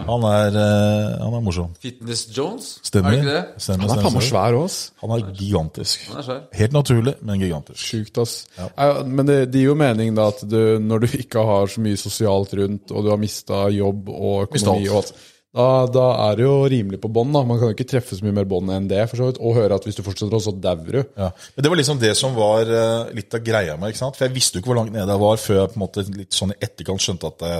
[0.09, 1.70] Han, er, eh, han er morsom.
[1.80, 2.74] Fitness Jones?
[2.84, 3.14] Stemmer.
[3.14, 3.62] Er det ikke det?
[3.62, 4.74] Stemmer, Han er faen meg svær òg,
[5.05, 6.02] Han er gigantisk.
[6.10, 6.42] Han er svær.
[6.59, 7.78] Helt naturlig, men gigantisk.
[7.80, 8.34] Sjukt, ass.
[8.59, 11.80] Ja, men det, det gir jo mening da at du, når du ikke har så
[11.86, 15.14] mye sosialt rundt, og du har mista jobb og økonomi og alt,
[15.59, 17.32] da, da er det jo rimelig på bånn.
[17.35, 19.40] Man kan jo ikke treffe så mye mer bånd enn det, for så vidt.
[19.43, 21.01] Og høre at hvis du fortsetter, så dauer du.
[21.18, 21.32] Ja.
[21.56, 23.90] Men det var liksom det som var eh, litt av greia med.
[23.90, 24.18] ikke sant?
[24.18, 26.06] For jeg visste jo ikke hvor langt nede jeg var, før jeg på en måte
[26.14, 27.59] litt sånn i etterkant skjønte at det,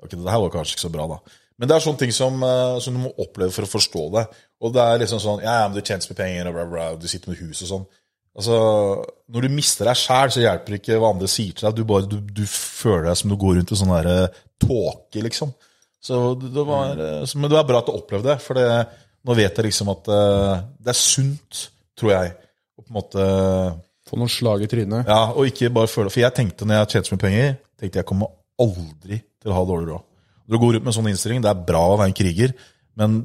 [0.00, 1.06] ok, det her var kanskje ikke så bra.
[1.12, 1.36] da.
[1.58, 4.26] Men det er sånne ting som, eh, som du må oppleve for å forstå det.
[4.64, 7.08] Og det er liksom sånn Ja, men du tjener med penger, og bla, bla, du
[7.10, 7.88] sitter med hus og sånn.
[8.38, 8.58] Altså,
[9.28, 11.76] Når du mister deg sjæl, så hjelper det ikke hva andre sier til deg.
[11.76, 13.96] Du, bare, du, du føler deg som du går rundt i sånn
[14.62, 15.52] tåke, liksom.
[16.08, 18.66] Så det, var, Men det var bra at du opplevde det, for det,
[19.28, 21.62] nå vet jeg liksom at eh, det er sunt,
[21.98, 22.34] tror jeg,
[22.78, 23.28] å på en måte
[24.08, 25.04] Få noen slag i trynet.
[25.10, 28.00] ja, og ikke bare føle For jeg tenkte når jeg tjente så mye penger, tenkte
[28.00, 28.30] jeg kommer
[28.64, 30.06] aldri til å ha dårlig råd.
[30.48, 31.42] Du går ut med en sånn innstilling.
[31.44, 32.54] Det er bra å være en kriger,
[32.96, 33.18] men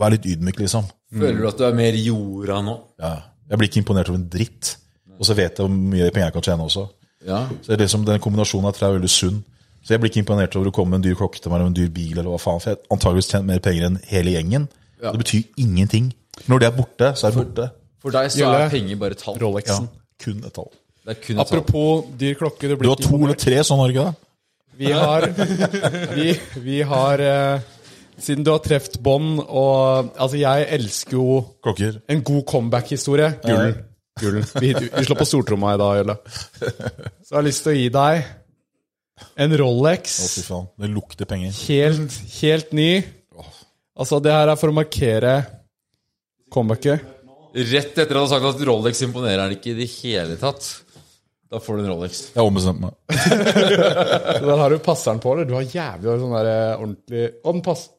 [0.00, 0.88] vær litt ydmyk, liksom.
[1.14, 2.74] Føler du at du er mer jorda nå?
[2.98, 3.12] Ja.
[3.52, 4.72] Jeg blir ikke imponert over en dritt.
[5.14, 6.84] Og så vet jeg hvor mye penger jeg kan tjene også.
[7.28, 7.40] Ja.
[7.60, 9.40] Så det er liksom, Den kombinasjonen her tror jeg er veldig sunn.
[9.80, 11.70] Så jeg blir ikke imponert over å komme med en dyr klokke til meg eller
[11.72, 14.34] en dyr bil, eller hva faen, for jeg har antageligvis tjent mer penger enn hele
[14.36, 14.66] gjengen.
[15.00, 15.14] Ja.
[15.14, 16.10] Det betyr ingenting.
[16.50, 17.68] Når det er borte, så er det borte.
[18.00, 19.36] For deg så er penger bare tall.
[19.38, 19.88] Ja, Rolexen.
[20.20, 20.68] kun et tall.
[21.04, 21.44] Det er kun et tall.
[21.46, 22.74] Apropos dyr klokke.
[22.76, 24.14] Du har to eller tre sånn, Norge, da?
[24.80, 25.26] Vi har,
[26.16, 26.30] vi,
[26.64, 27.66] vi har eh,
[28.20, 31.26] Siden du har truffet bånd og Altså, jeg elsker jo
[31.64, 31.98] Klokker.
[32.08, 33.30] en god comeback-historie.
[33.44, 33.74] Gull.
[34.20, 34.38] gull.
[34.60, 36.16] Vi, vi slår på stortromma i dag, Jølle.
[36.60, 38.24] Så jeg har lyst til å gi deg
[39.40, 40.18] en Rolex.
[40.24, 40.68] Å, fy faen.
[40.80, 41.54] Det lukter penger.
[41.68, 42.90] Helt, helt ny.
[44.00, 45.34] Altså, det her er for å markere
[46.52, 47.02] comebacket.
[47.54, 50.68] Rett etter at han har sagt at Rolex imponerer han ikke i det hele tatt.
[51.50, 52.20] Da får du en Rolex.
[52.30, 52.94] Jeg har ombestemt meg.
[54.38, 55.48] Den Der har du passeren på, eller?
[55.50, 57.96] Du har jævlig sånn der eh, ordentlig Å, den passer.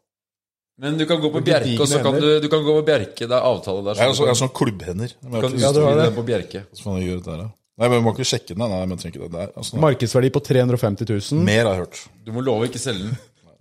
[0.81, 3.27] Men du kan gå på Bjerke, og så kan du, du kan gå på Bjerke.
[3.27, 3.99] Det er avtale der.
[3.99, 5.11] Jeg har Så så, jeg har sånn klubbhender.
[5.19, 6.05] Du kan, ikke- ja, du det.
[6.07, 6.61] den på Bjerke.
[6.71, 7.49] Hva faen jeg gjør det der, da?
[7.81, 8.61] Nei, men Du må ikke sjekke den.
[8.61, 9.53] Nei, men trenger ikke det der.
[9.57, 11.45] Altså, Markedsverdi på 350 000.
[11.47, 12.01] mer har jeg hørt.
[12.27, 13.15] Du må love å ikke selge den.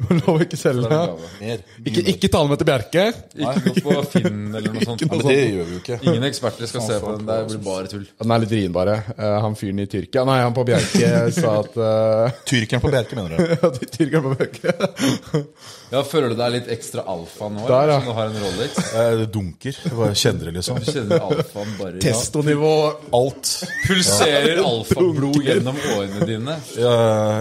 [0.08, 1.12] Lov ikke selge er.
[1.40, 1.62] Mer.
[1.84, 3.04] Ikke, ikke ta den med til Bjerke.
[3.36, 5.04] Ikke noe på Finn eller noe sånt.
[5.04, 5.98] Ja, men det gjør vi jo ikke.
[6.06, 7.26] Ingen eksperter skal se på den.
[7.28, 8.06] Det blir bare tull.
[8.22, 8.96] Den er litt vrien, bare.
[9.16, 11.10] Eh, han fyren i Tyrkia Nei, han på Bjerke
[11.40, 13.52] sa at uh, Tyrkeren på Bjerke, mener du?
[13.54, 15.44] ja, Tyrkeren på Bjerke
[15.90, 17.66] Ja, Føler du deg litt ekstra alfa nå?
[17.68, 17.98] Der, ja.
[18.00, 18.80] Som du har en Rolex?
[19.20, 19.82] Det dunker.
[19.84, 20.80] Jeg bare kjenner det, liksom.
[20.80, 22.74] Du kjenner alfaen bare Testonivå
[23.20, 23.52] Alt.
[23.84, 26.58] Pulserer alfablod gjennom årene dine.
[26.80, 26.96] Ja,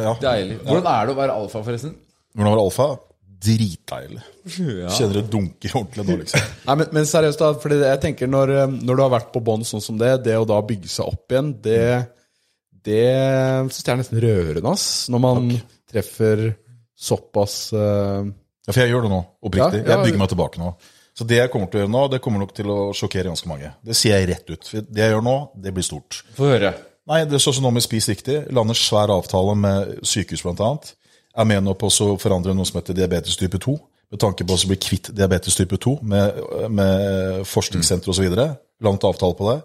[0.09, 0.13] ja.
[0.23, 0.61] Deilig.
[0.65, 1.95] Hvordan er det å være alfa, forresten?
[2.39, 2.85] Hvordan var alfa?
[3.43, 4.21] Dritdeilig.
[4.55, 6.45] Kjenner det dunker ordentlig nå, liksom.
[6.69, 7.49] Nei, men, men seriøst, da.
[7.59, 10.37] Fordi jeg tenker når, eh, når du har vært på bånn sånn som det, det
[10.39, 11.83] å da bygge seg opp igjen, det
[12.89, 13.03] Det
[13.69, 14.87] syns jeg er nesten rørende, ass.
[15.11, 15.49] Når man
[15.89, 16.45] treffer
[16.99, 18.23] såpass uh...
[18.23, 19.81] Ja, for jeg gjør det nå, oppriktig.
[19.81, 19.91] Ja, ja.
[19.97, 20.71] Jeg bygger meg tilbake nå.
[21.19, 23.49] Så det jeg kommer til å gjøre nå, det kommer nok til å sjokkere ganske
[23.51, 23.73] mange.
[23.83, 24.69] Det sier jeg rett ut.
[24.71, 26.21] For det jeg gjør nå, det blir stort.
[26.37, 26.71] Få høre.
[27.09, 28.37] Nei, det står sånn nå med Spis riktig.
[28.55, 30.93] Lander svær avtale med sykehus, blant annet.
[31.37, 33.75] Er med nå på å forandre noe som heter diabetes type 2.
[34.09, 36.39] Med tanke på å bli kvitt diabetes type 2 med,
[36.73, 38.39] med forskningssenter osv.
[38.81, 39.59] Langt avtale på det.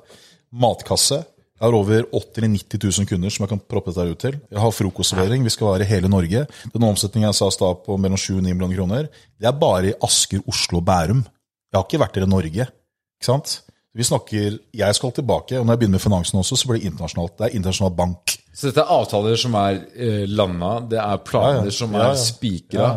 [0.53, 1.23] Matkasse.
[1.55, 4.37] Jeg har over 80 000-90 000 kunder som jeg kan proppe dette ut til.
[4.51, 5.45] Jeg har frokostservering.
[5.47, 6.45] Vi skal være i hele Norge.
[6.75, 9.09] Den omsetningen jeg sa stad på mellom 7 og 9 millioner kroner,
[9.41, 11.23] det er bare i Asker, Oslo og Bærum.
[11.25, 12.67] Jeg har ikke vært i Norge.
[12.69, 13.55] Ikke sant?
[13.95, 16.89] Vi snakker, Jeg skal tilbake, og når jeg begynner med finansen også, så blir det
[16.91, 17.37] internasjonalt.
[17.39, 18.35] Det er internasjonal bank.
[18.55, 21.71] Så dette er avtaler som er eh, landa, det er planer Ja, ja.
[21.79, 22.15] som er ja.
[22.19, 22.89] spikra.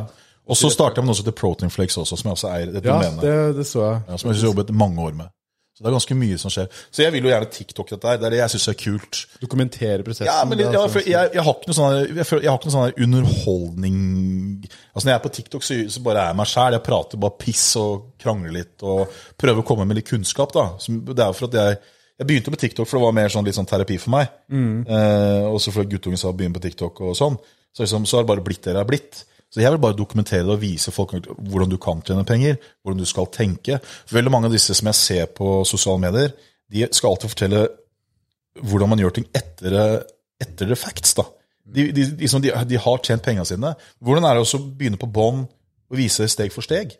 [0.48, 2.70] Og så starter jeg med noe som heter Protein Flakes også, som jeg også eier.
[2.78, 4.02] et Ja, det, det så jeg.
[4.08, 5.34] Ja, som jeg har jobbet mange år med.
[5.78, 6.68] Så det er ganske mye som skjer.
[6.90, 8.18] Så jeg vil jo gjerne TikTok dette her.
[8.18, 9.20] Det er det jeg syns er kult.
[9.44, 10.26] Dokumentere prosessen.
[10.26, 12.86] Ja, men sånn- jeg, jeg har ikke noe sånn jeg, jeg har ikke noe sånn
[12.88, 14.00] her underholdning
[14.68, 16.74] Altså Når jeg er på TikTok, så, så bare er jeg meg sjæl.
[16.78, 20.52] Jeg prater bare piss og krangler litt og prøver å komme med litt kunnskap.
[20.56, 20.66] da.
[20.82, 21.78] Så Det er jo for at jeg
[22.18, 24.32] jeg begynte med TikTok for det var mer sånn, litt sånn terapi for meg.
[24.50, 27.36] Eh, også fordi guttungen sa begynn på TikTok og sånn.
[27.70, 29.20] Så, liksom, så har det bare blitt det det har blitt.
[29.54, 33.00] Så jeg vil bare dokumentere det og vise folk hvordan du kan tjene penger, hvordan
[33.00, 33.80] du skal tenke.
[34.06, 36.34] For veldig mange av disse som jeg ser på sosiale medier,
[36.68, 37.64] de skal alltid fortelle
[38.68, 39.78] hvordan man gjør ting etter,
[40.44, 41.16] etter the facts.
[41.16, 41.24] da.
[41.64, 43.74] De, de, de, som de, de har tjent pengene sine.
[44.04, 46.96] Hvordan er det å begynne på bånn og vise det steg for steg?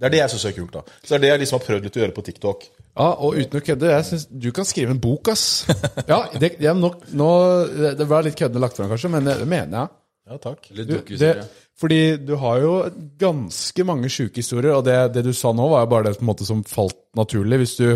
[0.00, 0.72] Det er det jeg syns er kult.
[0.72, 0.98] da.
[1.04, 2.62] Så det er det jeg liksom har prøvd litt å gjøre på TikTok.
[2.88, 5.44] Ja, og uten å kødde, jeg synes du kan skrive en bok, ass.
[6.08, 7.28] Ja, det, ja, nok, nå,
[7.98, 9.92] det var litt køddende lagt fram, kanskje, men det, det mener jeg.
[10.30, 10.70] Ja, takk.
[10.78, 11.34] Litt Du, det.
[11.80, 12.72] Fordi du har jo
[13.20, 16.44] ganske mange sjuke historier, og det, det du sa nå, var jo bare det måte
[16.44, 17.62] som falt naturlig.
[17.62, 17.86] Hvis du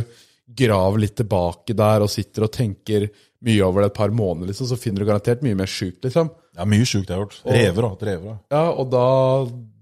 [0.57, 3.09] graver litt tilbake der og sitter og tenker
[3.45, 6.33] mye over det et par måneder, liksom, så finner du garantert mye mer sjukt, liksom.
[6.55, 7.41] Ja, Mye sjukt jeg har gjort.
[7.51, 8.09] Rever, da.
[8.09, 8.37] Rever.
[8.55, 9.07] Ja, og da,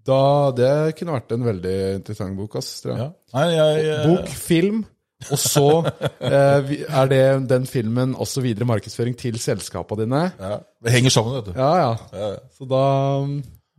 [0.09, 0.21] da
[0.57, 2.71] Det kunne vært en veldig interessant bok, ass.
[2.83, 3.05] Tror jeg.
[3.05, 3.09] Ja.
[3.37, 4.85] Nei, jeg, jeg, Bok, film,
[5.29, 5.67] og så
[6.33, 10.23] eh, er det den filmen også videre markedsføring til selskapene dine.
[10.41, 10.57] ja.
[10.83, 11.61] Det henger sammen, vet du.
[11.61, 12.33] Ja, ja.
[12.57, 12.85] Så da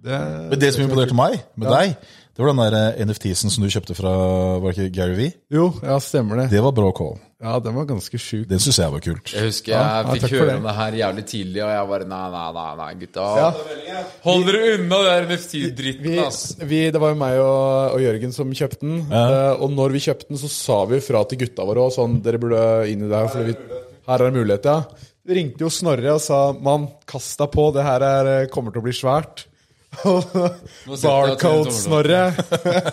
[0.03, 0.19] det,
[0.51, 1.95] Men det som imponerte meg med deg,
[2.33, 4.11] det var den der eh, NFT-en som du kjøpte fra
[4.63, 5.35] var det ikke Gary Vee.
[5.53, 6.47] Jo, ja, stemmer det.
[6.55, 7.19] Det var bra call.
[7.43, 8.47] Ja, den var ganske sjuk.
[8.49, 9.33] Den syns jeg var kult.
[9.35, 12.23] Jeg husker jeg ja, fikk høre om det her jævlig tidlig, og jeg bare Nei,
[12.33, 13.27] nei, nei, nei gutta.
[13.37, 14.01] Ja.
[14.23, 16.41] Hold dere unna den NFT-dritten, Vi, ass.
[16.71, 18.99] vi, det var jo meg og, og Jørgen som kjøpte den.
[19.11, 22.17] Uh, og når vi kjøpte den, så sa vi fra til gutta våre og sånn
[22.25, 23.57] Dere burde inn i det her, for vi,
[24.09, 25.09] her er det mulighet, ja.
[25.23, 28.81] Vi ringte jo Snorre og sa Mann, kast deg på, det her er, kommer til
[28.81, 29.45] å bli svært.
[31.03, 32.21] Barcode-Snorre.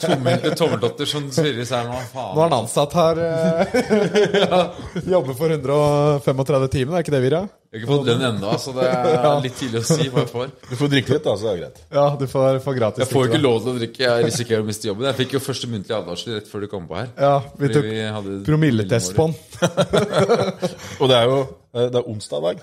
[0.03, 2.01] Tommelte tommeltotter som svirres her nå.
[2.15, 3.21] Nå er han ansatt her.
[3.25, 3.67] eh,
[4.45, 4.61] ja,
[5.17, 7.43] jobber for 135 timer, er ikke det, Vira?
[7.71, 10.31] Jeg har ikke fått lønn ennå, så det er litt tidlig å si hva jeg
[10.33, 10.49] får.
[10.67, 11.79] Du får drikke litt, da, så det er greit.
[11.95, 13.05] Ja, du får, får gratis.
[13.05, 15.07] Jeg får ikke lov til å drikke, jeg risikerer å miste jobben.
[15.11, 17.09] Jeg fikk jo første muntlige advarsel rett før du kom på her.
[17.15, 19.39] Ja, vi tok vi hadde promilletest på den.
[20.99, 22.57] Og det er jo eh, det er onsdag i dag.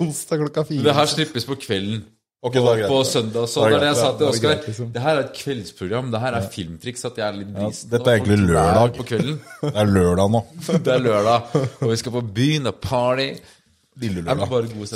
[0.00, 0.86] Onsdag klokka fire.
[0.88, 2.04] Det her slippes på kvelden.
[2.44, 2.90] Ok, det er greit.
[2.92, 3.48] På søndag.
[3.48, 4.58] Så det er det jeg sa til Oskar.
[4.66, 4.88] liksom.
[4.92, 6.10] Det her er et kveldsprogram.
[6.12, 7.04] Det her er filmtriks.
[7.08, 7.90] At jeg er litt brisen.
[7.94, 8.98] dette er egentlig lørdag.
[8.98, 9.06] På.
[9.64, 10.42] Det er lørdag nå.
[10.84, 13.28] Det er lørdag, og vi skal på byen og party.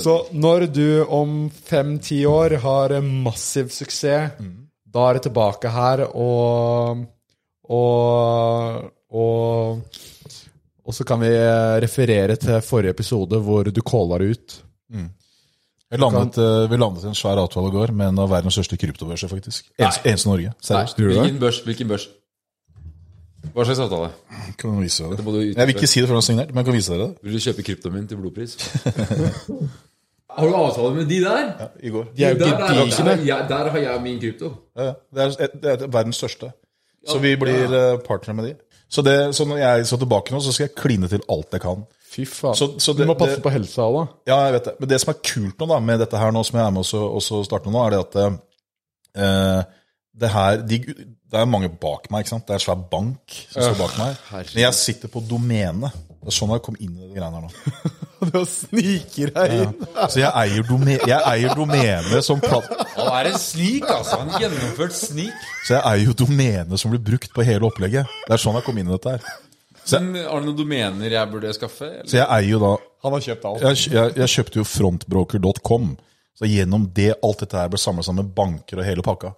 [0.02, 4.32] Så når du om fem-ti år har massiv suksess,
[4.88, 7.04] da er det tilbake her og
[7.70, 9.80] Og Og,
[10.84, 11.30] Og så kan vi
[11.84, 14.58] referere til forrige episode hvor du calla det ut.
[15.90, 18.58] Vi landet, eh, vi landet i en svær avtale i går med en av verdens
[18.58, 19.70] største kryptobørser, faktisk.
[19.78, 20.52] Eneste, Norge.
[20.60, 20.96] Seriøst.
[21.00, 21.60] Hvilken børs?
[21.64, 22.08] Hvilken børs?
[23.54, 24.10] Hva slags avtale?
[24.58, 25.24] Kan jeg vise dere det?
[25.24, 25.40] du.
[25.40, 27.16] Jeg vil ikke si det før den er signert, men jeg kan vise dere det.
[27.22, 28.56] Vil du kjøpe kryptoen min til blodpris?
[30.36, 31.44] har du avtale med de der?
[31.60, 32.08] Ja, I går.
[32.16, 34.52] De er jo Der, der, der, ja, der har jeg min krypto.
[34.76, 34.92] Ja, ja.
[35.14, 36.52] det, er, et- det er verdens største.
[37.08, 37.96] Så vi blir ja.
[37.96, 38.54] partnere med de.
[38.90, 41.60] Så, det, så når jeg står tilbake nå, så skal jeg kline til alt jeg
[41.60, 41.84] kan.
[42.08, 42.54] Fy faen.
[42.56, 44.32] Så- så du må passe det- på helsa òg, da.
[44.32, 44.74] Ja, jeg vet det.
[44.80, 46.82] Men det som er kult nå da, med dette her nå, som jeg er med
[46.84, 48.16] også, også starter nå, er det at
[49.18, 49.64] eh,
[50.18, 50.78] det her de,
[51.30, 52.46] Det er mange bak meg, ikke sant?
[52.48, 54.16] Det er en svær bank som står bak meg.
[54.54, 55.90] Men jeg sitter på domene.
[55.92, 57.50] Det er sånn jeg kom inn i de greiene her nå.
[58.32, 59.74] Du sniker deg inn.
[60.10, 62.66] Så jeg eier, dome, jeg eier domenet som platt...
[62.96, 64.18] Han er en snik, altså.
[64.24, 65.44] En gjennomført snik.
[65.68, 68.08] Så jeg eier jo domenet som blir brukt på hele opplegget.
[68.26, 69.22] Det er sånn jeg kom inn i dette her.
[69.92, 71.86] Men Har du noen domener jeg burde skaffe?
[71.88, 72.08] Eller?
[72.10, 73.60] Så jeg eier jo da Han har kjøpt alt.
[73.62, 75.96] Jeg, jeg, jeg kjøpte jo frontbroker.com.
[76.38, 79.32] Så gjennom det, alt dette her ble samlet sammen med banker og hele pakka.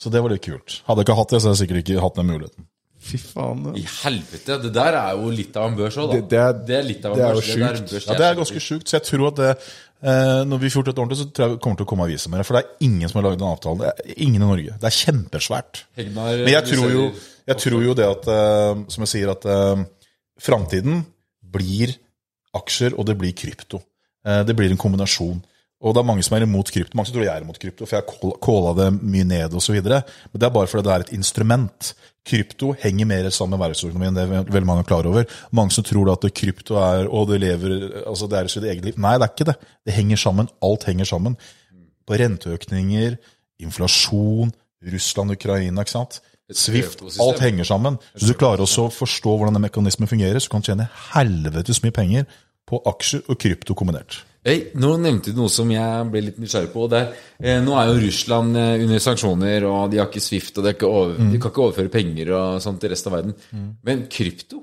[0.00, 0.80] Så det var litt kult.
[0.88, 2.66] Hadde jeg ikke hatt det, så hadde jeg sikkert ikke hatt den muligheten.
[3.04, 3.64] Fy faen.
[3.76, 6.20] I helvete, det der er jo litt av en børs òg, da.
[6.20, 7.48] Det- det er- litt av en det er jo børs.
[7.48, 7.90] en sjukt.
[7.92, 8.86] børs Ja, Det er ganske sjukt.
[8.88, 9.50] Så jeg tror at det,
[10.02, 12.04] eh, når vi får gjort dette ordentlig, så tror jeg vi kommer til å komme
[12.08, 12.46] aviser med det.
[12.46, 13.78] For det er ingen som har laget den avtalen.
[13.78, 14.72] Det er ingen i Norge.
[14.80, 15.84] Det er kjempesvært.
[15.96, 19.32] Hegnar, Men jeg tror jo, ser- jeg tror jo det at, eh, som jeg sier,
[19.32, 19.82] at uh,
[20.40, 21.02] framtiden
[21.54, 21.92] blir
[22.56, 23.80] aksjer, og det blir krypto.
[24.24, 25.42] Eh, det blir en kombinasjon.
[25.84, 26.96] Og det er mange som er imot krypto.
[26.96, 29.76] Mange som tror jeg er imot krypto, for jeg har calla det mye ned osv.
[29.84, 31.90] Men det er bare fordi det er et instrument.
[32.24, 35.26] Krypto henger mer sammen med verdensøkonomien, det er veldig mange er klar over.
[35.52, 37.74] Mange som tror at krypto er og det lever,
[38.08, 38.96] altså det er sitt eget liv.
[38.96, 39.58] Nei, det er ikke det.
[39.84, 40.48] Det henger sammen.
[40.64, 41.36] Alt henger sammen.
[42.08, 43.18] På renteøkninger,
[43.60, 44.54] inflasjon,
[44.94, 46.22] Russland, Ukraina, ikke sant.
[46.52, 47.96] Swift, alt henger sammen.
[48.12, 51.80] Hvis du klarer også å forstå hvordan den mekanismen fungerer, så kan du tjene helvetes
[51.84, 52.26] mye penger
[52.68, 54.20] på aksjer og krypto kombinert.
[54.44, 56.84] Hey, nå nevnte du noe som jeg ble litt nysgjerrig på.
[56.92, 57.00] Det
[57.40, 60.74] eh, nå er jo Russland eh, under sanksjoner, og de har ikke Swift, og de,
[60.76, 63.72] ikke over, de kan ikke overføre penger og sånt til resten av verden.
[63.88, 64.60] Men krypto?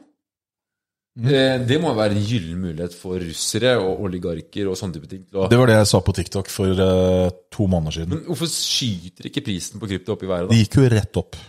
[1.20, 5.26] Eh, det må være en gyllen mulighet for russere og oligarker og sånne type ting.
[5.28, 8.14] Det var det jeg sa på TikTok for eh, to måneder siden.
[8.16, 11.42] men hvorfor skyter ikke prisen på krypto opp i været, Det gikk jo rett opp.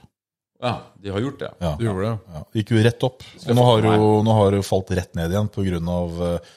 [0.63, 0.73] Ja,
[1.03, 1.51] de har gjort det.
[1.61, 1.73] ja.
[1.79, 3.25] De gjorde det, Ja, gikk jo rett opp.
[3.49, 6.21] Og nå har jo, nå har det jo falt rett ned igjen på grunn av
[6.29, 6.53] eh,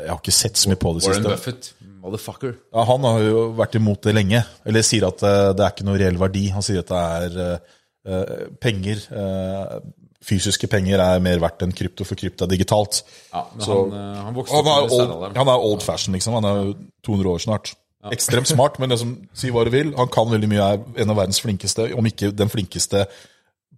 [0.00, 1.34] Jeg har ikke sett så mye på det Warren siste.
[1.34, 1.68] Buffett,
[2.00, 2.54] motherfucker.
[2.72, 4.40] Ja, han har jo vært imot det lenge.
[4.64, 6.46] Eller sier at eh, det er ikke noe reell verdi.
[6.56, 9.80] Han sier at det er eh, penger uh,
[10.20, 12.98] Fysiske penger er mer verdt enn krypto, for krypto er digitalt.
[13.32, 16.34] Ja, men Så- han, han Han er, old, han er old fashion, liksom.
[16.36, 16.74] Han er jo
[17.08, 17.70] 200 år snart.
[18.08, 19.92] Ekstremt smart, men liksom, si hva du vil.
[19.98, 23.04] Han kan veldig mye, er en av verdens flinkeste, om ikke den flinkeste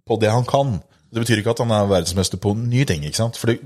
[0.07, 0.77] på det han kan.
[1.13, 3.37] Det betyr ikke at han er verdensmester på nye ting, ikke sant?
[3.37, 3.59] for det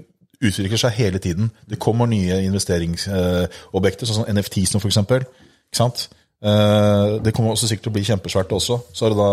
[0.43, 1.51] utvikler seg hele tiden.
[1.69, 4.81] Det kommer nye investeringsobjekter, sånn som NFTs nå.
[4.83, 6.07] Ikke sant?
[6.41, 8.79] Eh, Det kommer også sikkert til å bli kjempesvært også.
[8.93, 9.31] Så er det da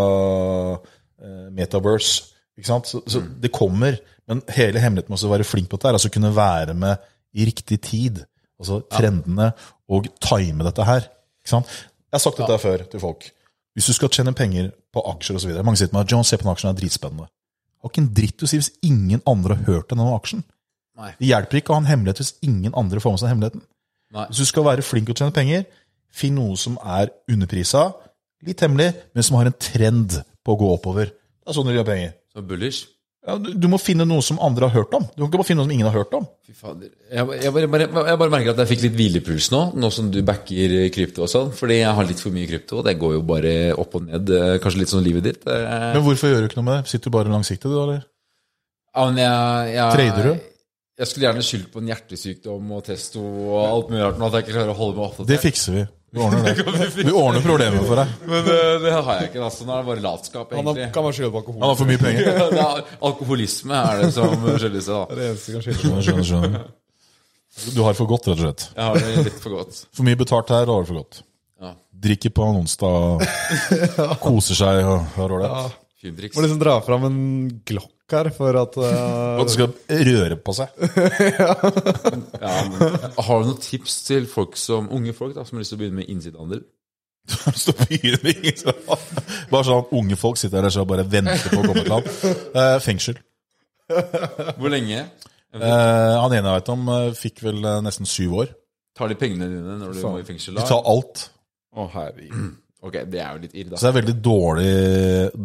[1.25, 2.31] eh, Metaverse.
[2.57, 2.89] Ikke sant?
[2.89, 3.99] Så, så det kommer.
[4.29, 6.97] Men hele hemmeligheten med å være flink på dette er altså kunne være med
[7.35, 8.23] i riktig tid.
[8.63, 9.51] Altså trendene,
[9.91, 11.09] og time dette her.
[11.43, 11.71] Ikke sant?
[12.07, 13.27] Jeg har sagt dette før til folk.
[13.75, 15.55] Hvis du skal tjene penger på aksjer osv.
[15.67, 17.27] Mange sier til meg John, se på den aksjen, er dritspennende.
[17.83, 20.45] Har ikke en dritt å si hvis ingen andre har hørt den aksjen.
[20.95, 21.11] Nei.
[21.19, 23.65] Det hjelper ikke å ha en hemmelighet hvis ingen andre får med seg hemmeligheten.
[24.15, 24.29] Nei.
[24.31, 25.67] Hvis du skal være flink til å tjene penger,
[26.15, 27.89] finn noe som er underprisa,
[28.47, 31.11] litt hemmelig, men som har en trend på å gå oppover.
[31.11, 32.15] Det er sånn du gjør penger.
[32.31, 32.87] Så bullish.
[33.25, 35.07] Ja, du, du må finne noe som andre har hørt om.
[35.15, 36.27] Du kan ikke bare finne noe som ingen har hørt om.
[36.45, 40.19] Jeg, jeg, bare, jeg bare merker at jeg fikk litt hvilepuls nå, nå som du
[40.29, 41.53] backer krypto og sånn.
[41.57, 42.83] Fordi jeg har litt for mye krypto.
[42.85, 44.29] Det går jo bare opp og ned.
[44.29, 45.47] eh, Kanskje litt sånn livet ditt.
[45.49, 46.93] Eh, Men hvorfor gjør du ikke noe med det?
[46.93, 48.05] Sitter du bare langsiktig, du, eller?
[48.95, 50.51] Ja, men jeg, jeg, Trader du?
[51.01, 54.37] Jeg skulle gjerne skyldt på en hjertesykdom og testo og alt mulig rart, men at
[54.37, 55.87] jeg ikke klarer å holde meg Det fikser vi.
[56.15, 56.91] Vi ordner det.
[57.05, 58.13] Vi ordner problemet for deg.
[58.31, 59.41] Men eh, det har jeg ikke.
[59.43, 59.67] Altså.
[59.67, 60.95] Nå er det bare latskap, Han har, egentlig.
[60.95, 61.61] kan være skyldig på alkohol.
[61.65, 62.31] Han har for mye penger.
[62.55, 64.95] det er, alkoholisme er det som skyldes det.
[64.95, 65.05] da.
[65.11, 66.27] Det er det eneste som kan skylde på.
[66.31, 66.67] Skjønner.
[67.75, 68.67] Du har for godt, rett og slett.
[68.75, 69.81] Jeg har det litt for godt.
[69.95, 71.21] For mye betalt her, og har du for godt.
[71.63, 71.73] Ja.
[72.07, 73.27] Drikker på en onsdag,
[74.25, 75.51] koser seg og har ålreit.
[75.51, 76.13] Ja.
[76.35, 77.21] Må liksom dra fram en
[77.65, 79.73] glokk her for at uh, At det skal
[80.09, 80.69] røre på seg.
[82.45, 82.81] Ja, men,
[83.17, 85.83] har du noen tips til folk som, unge folk da, som har lyst til å
[85.83, 86.61] begynne med innsidehandel?
[89.53, 92.11] Bare sånn at unge folk sitter der og bare venter på å komme til land.
[92.53, 93.17] Uh, fengsel.
[93.89, 95.07] Hvor lenge?
[95.55, 98.53] Uh, han ene jeg vet om, eh, fikk vel nesten syv år.
[98.99, 100.53] Tar de pengene dine når du må i fengsel?
[100.59, 100.69] De da?
[100.69, 101.31] tar alt.
[101.75, 102.53] Å, herregud.
[102.85, 103.79] Ok, det er jo litt irr, da.
[103.81, 104.73] Så det er veldig dårlig,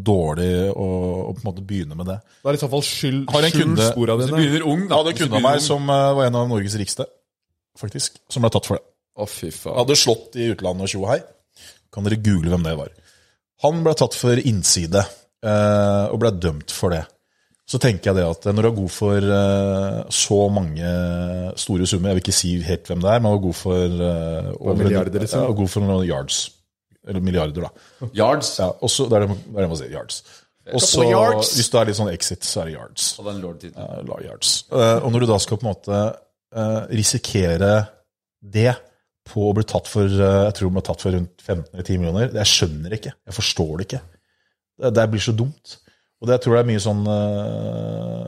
[0.09, 0.87] dårlig å,
[1.29, 2.17] å på en måte begynne med det.
[2.43, 4.35] Det er i så fall skyld, Har en kunde- spora dine.
[4.35, 4.97] begynner ung, da.
[4.99, 7.07] hadde en kunde av meg som uh, var en av Norges rikeste,
[7.79, 8.83] faktisk, som ble tatt for det.
[9.19, 9.77] Å, fy faen.
[9.79, 11.21] Hadde slått i utlandet og tjo hei.
[11.95, 12.91] Kan dere google hvem det var.
[13.63, 15.05] Han ble tatt for innside,
[15.47, 17.05] uh, og ble dømt for det.
[17.69, 20.91] Så tenker jeg det at når du er god for uh, så mange
[21.61, 23.99] store summer Jeg vil ikke si helt hvem det er, men du var god for
[23.99, 25.43] uh, over, milliarder, liksom?
[25.45, 26.47] Ja, god for noen yards.
[27.07, 28.09] Eller milliarder, da.
[28.15, 28.57] Yards.
[28.59, 29.93] Ja, også, det er det det er det man sier.
[29.93, 30.21] Yards.
[30.75, 31.05] Og så,
[31.39, 33.07] hvis du er litt sånn exit, så er det yards.
[33.21, 33.29] Og,
[34.09, 34.51] la yards.
[34.71, 37.71] Uh, og når du da skal på en måte uh, risikere
[38.39, 38.73] det
[39.29, 41.83] på å bli tatt for eh, Jeg tror hun ble tatt for rundt 15 eller
[41.83, 42.31] 10 millioner.
[42.33, 43.11] det Jeg skjønner ikke.
[43.29, 43.99] Jeg forstår det ikke.
[44.79, 45.75] Det, det blir så dumt.
[46.17, 47.03] Og det jeg tror det er mye sånn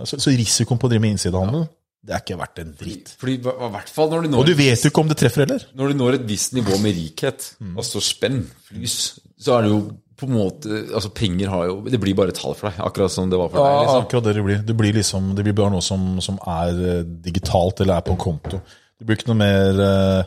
[0.06, 1.66] Så, så risikoen på å drive med innsidehandel,
[2.02, 3.10] det er ikke verdt en dritt.
[3.22, 5.66] Fordi fordi, hvert fall når du Og du vet jo ikke om det treffer heller.
[5.78, 9.82] når du når et visst nivå med rikhet, altså spenn, flys, så er det jo
[10.22, 13.30] på en måte Altså, penger har jo Det blir bare tall for deg, akkurat som
[13.30, 13.78] det var for deg.
[13.82, 14.04] Liksom.
[14.06, 14.64] akkurat det det blir.
[14.66, 18.18] Det blir, liksom, det blir bare noe som, som er eh, digitalt eller er på
[18.18, 18.62] en konto.
[18.98, 20.24] Det blir ikke noe mer uh,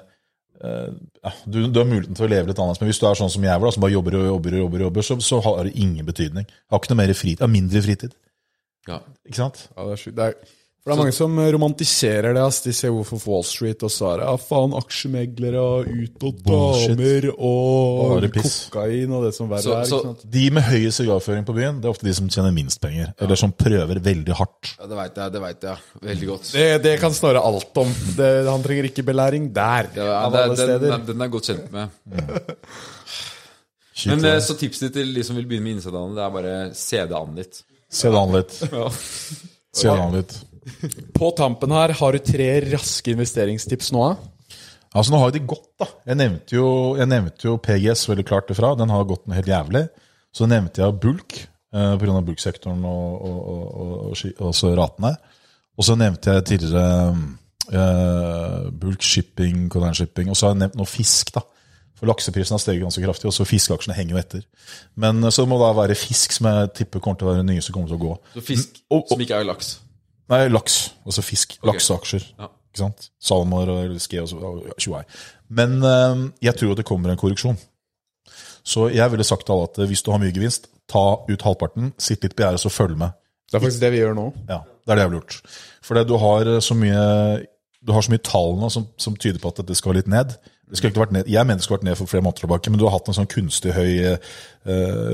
[1.44, 3.44] du, du har muligheten til å leve litt annerledes, men hvis du er sånn som
[3.44, 5.74] jeg var, da, som bare jobber og jobber, og jobber, jobber så, så har det
[5.76, 6.46] ingen betydning.
[6.48, 8.14] Jeg har ikke noe mer fritid, jeg har mindre fritid.
[8.88, 8.98] Ja.
[9.28, 9.66] Ikke sant?
[9.74, 10.54] Ja, det er sjukt.
[10.84, 12.40] For det er mange som romantiserer det.
[12.44, 12.58] ass.
[12.60, 16.26] De ser Wolf of Wall Street, og så er det ja, faen, aksjemeglere og ut
[16.28, 16.90] og Bullshit.
[16.98, 18.56] damer og Bare piss.
[18.68, 19.86] kokain og det som verre Så- er.
[19.88, 20.26] så- ikke sant?
[20.30, 23.14] De med høy sigarføring på byen, det er ofte de som tjener minst penger.
[23.18, 24.74] Eller som prøver veldig hardt.
[24.78, 25.32] ja, det veit jeg.
[25.32, 26.52] Det vet jeg veldig godt.
[26.52, 27.88] Det, det kan Snorre alt om.
[28.20, 29.88] Det, han trenger ikke belæring der.
[29.96, 30.98] Ja, av det, alle den, steder.
[30.98, 31.88] den, den er godt kjent med.
[33.94, 34.34] Kjipt, Men det.
[34.34, 36.96] eh, så tipset ditt til de som vil begynne med innsidehandel, det er bare se
[37.06, 37.62] det an litt.
[37.88, 38.60] Se det an litt.
[38.70, 38.88] Ja.
[39.72, 40.34] Se det an litt.
[41.16, 44.04] På tampen her, har du tre raske investeringstips nå?
[44.94, 45.88] Altså, nå har jo de gått, da.
[46.06, 46.66] Jeg nevnte jo,
[47.00, 48.74] jeg nevnte jo PGS veldig klart ifra.
[48.78, 49.88] Den har gått helt jævlig.
[50.34, 51.34] Så nevnte jeg bulk,
[51.74, 52.20] eh, pga.
[52.26, 55.16] bulksektoren og, og, og, og, og, ski- ratene.
[55.76, 57.10] Og så nevnte jeg tidligere
[57.74, 60.30] eh, bulk shipping, container shipping.
[60.30, 61.42] Og så har jeg nevnt noe fisk, da.
[61.94, 64.44] For lakseprisen har steget ganske kraftig, og så fiskeaksjene henger jo etter.
[64.98, 67.42] Men eh, så må det da være fisk, som jeg tipper kommer til å være
[67.44, 68.14] den nye som kommer til å gå.
[68.38, 69.74] Så fisk Og- og- som ikke er laks.
[70.32, 70.94] Nei, laks.
[71.04, 71.58] Altså fisk.
[71.66, 72.26] Lakseaksjer.
[72.38, 72.48] Ja.
[72.72, 73.08] Ikke sant?
[73.22, 75.02] Salmer og ske og så.
[75.54, 77.58] Men eh, jeg tror at det kommer en korreksjon.
[78.64, 81.44] Så jeg ville sagt til alle at eh, hvis du har mye gevinst, ta ut
[81.46, 83.14] halvparten, sitt litt på gjerdet, så følg med.
[83.50, 84.26] Det er faktisk det vi gjør nå.
[84.48, 85.56] Ja, Det er det jeg ville gjort.
[85.84, 87.04] For du har eh, så mye
[87.84, 90.32] du har så mye tall nå som, som tyder på at dette skal litt ned.
[90.64, 91.30] Det skulle ikke vært ned.
[91.30, 93.16] Jeg mener det skulle vært ned for flere måneder tilbake, men du har hatt en
[93.18, 94.36] sånn kunstig høy eh,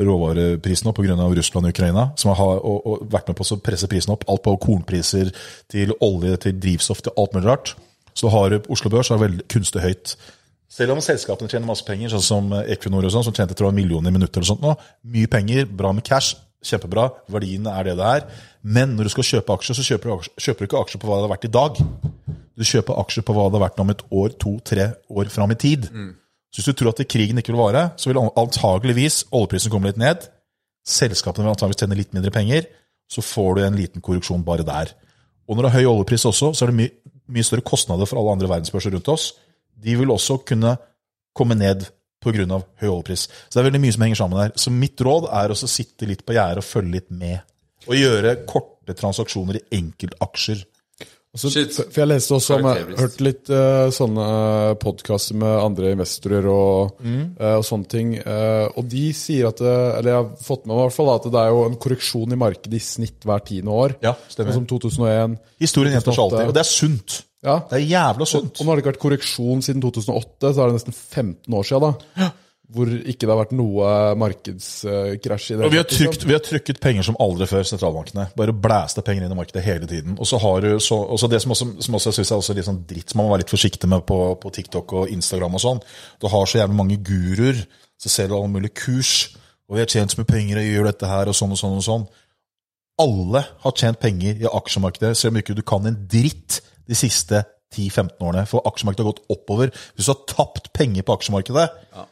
[0.06, 1.16] råvarepris nå pga.
[1.18, 4.26] Russland og Ukraina, som har og, og vært med på å presse prisen opp.
[4.30, 5.32] Alt på kornpriser
[5.72, 7.74] til olje, til drivstoff, til alt mulig rart.
[8.14, 10.14] Så har du Oslo Børs er veldig kunstig høyt.
[10.70, 13.80] Selv om selskapene tjener masse penger, sånn som Equinor og sånn, som tjente tror jeg,
[13.80, 14.76] millioner i minuttet eller sånt nå,
[15.10, 18.28] mye penger, bra med cash, kjempebra, verdiene er det det er.
[18.62, 21.10] Men når du skal kjøpe aksjer, så kjøper du, aksjer, kjøper du ikke aksjer på
[21.10, 21.82] hva det har vært i dag.
[22.58, 25.52] Du kjøper aksjer på hva det har vært om et år, to, tre år fram
[25.54, 25.86] i tid.
[26.50, 30.00] Så hvis du tror at krigen ikke vil vare, så vil antageligvis oljeprisen komme litt
[30.00, 30.26] ned.
[30.86, 32.66] Selskapene vil antageligvis tjene litt mindre penger.
[33.10, 34.92] Så får du en liten korreksjon bare der.
[35.48, 38.20] Og når det er høy oljepris også, så er det mye, mye større kostnader for
[38.20, 39.32] alle andre verdensbørser rundt oss.
[39.74, 40.76] De vil også kunne
[41.34, 41.86] komme ned
[42.20, 42.60] pga.
[42.82, 43.28] høy oljepris.
[43.48, 44.52] Så det er veldig mye som henger sammen der.
[44.56, 47.40] Så mitt råd er å sitte litt på gjerdet og følge litt med.
[47.88, 50.66] Og gjøre korte transaksjoner i enkeltaksjer.
[51.30, 51.46] Så,
[51.78, 53.00] for jeg leste også om, jeg Karakterbrist.
[53.04, 54.24] hørte litt uh, sånne
[54.82, 58.16] podkaster med andre investorer og, eh, og sånne ting.
[58.18, 61.12] Uh, og de sier at det, Eller jeg har fått med meg i hvert fall
[61.14, 63.94] at det er jo en korreksjon i markedet i snitt hver tiende år.
[64.02, 64.56] Ja, stemmer.
[64.56, 65.38] Sånn som 2001.
[65.62, 67.20] Historien gjentar seg alltid, og det er sunt.
[67.46, 67.56] Ja.
[67.70, 68.52] Det er jævla sunt.
[68.58, 71.70] Og nå har det ikke vært korreksjon siden 2008, så er det nesten 15 år
[71.70, 71.94] siden.
[72.18, 72.32] da.
[72.70, 73.86] Hvor ikke det har vært noe
[74.20, 75.64] markedskrasj i det.
[75.66, 76.12] Og vi har, tatt, liksom.
[76.12, 78.28] trykt, vi har trykket penger som aldri før, sentralbankene.
[78.38, 80.14] Bare blæste penger inn i markedet hele tiden.
[80.22, 81.00] Og så har du så,
[81.32, 83.54] det som også, som også synes er litt sånn dritt, som man må være litt
[83.54, 85.84] forsiktig med på, på TikTok og Instagram og sånn.
[86.22, 87.58] Du har så jævlig mange guruer,
[88.00, 89.14] så ser du alle mulige kurs,
[89.66, 91.78] og vi har tjent så mye penger og gjør dette her og sånn og sånn
[91.78, 92.10] og sånn.
[93.00, 96.60] Alle har tjent penger i aksjemarkedet, selv om ikke du kan en dritt
[96.90, 97.42] de siste
[97.74, 98.46] 10-15 årene.
[98.50, 99.72] For aksjemarkedet har gått oppover.
[99.94, 101.68] Hvis du har tapt penger på aksjemarkedet,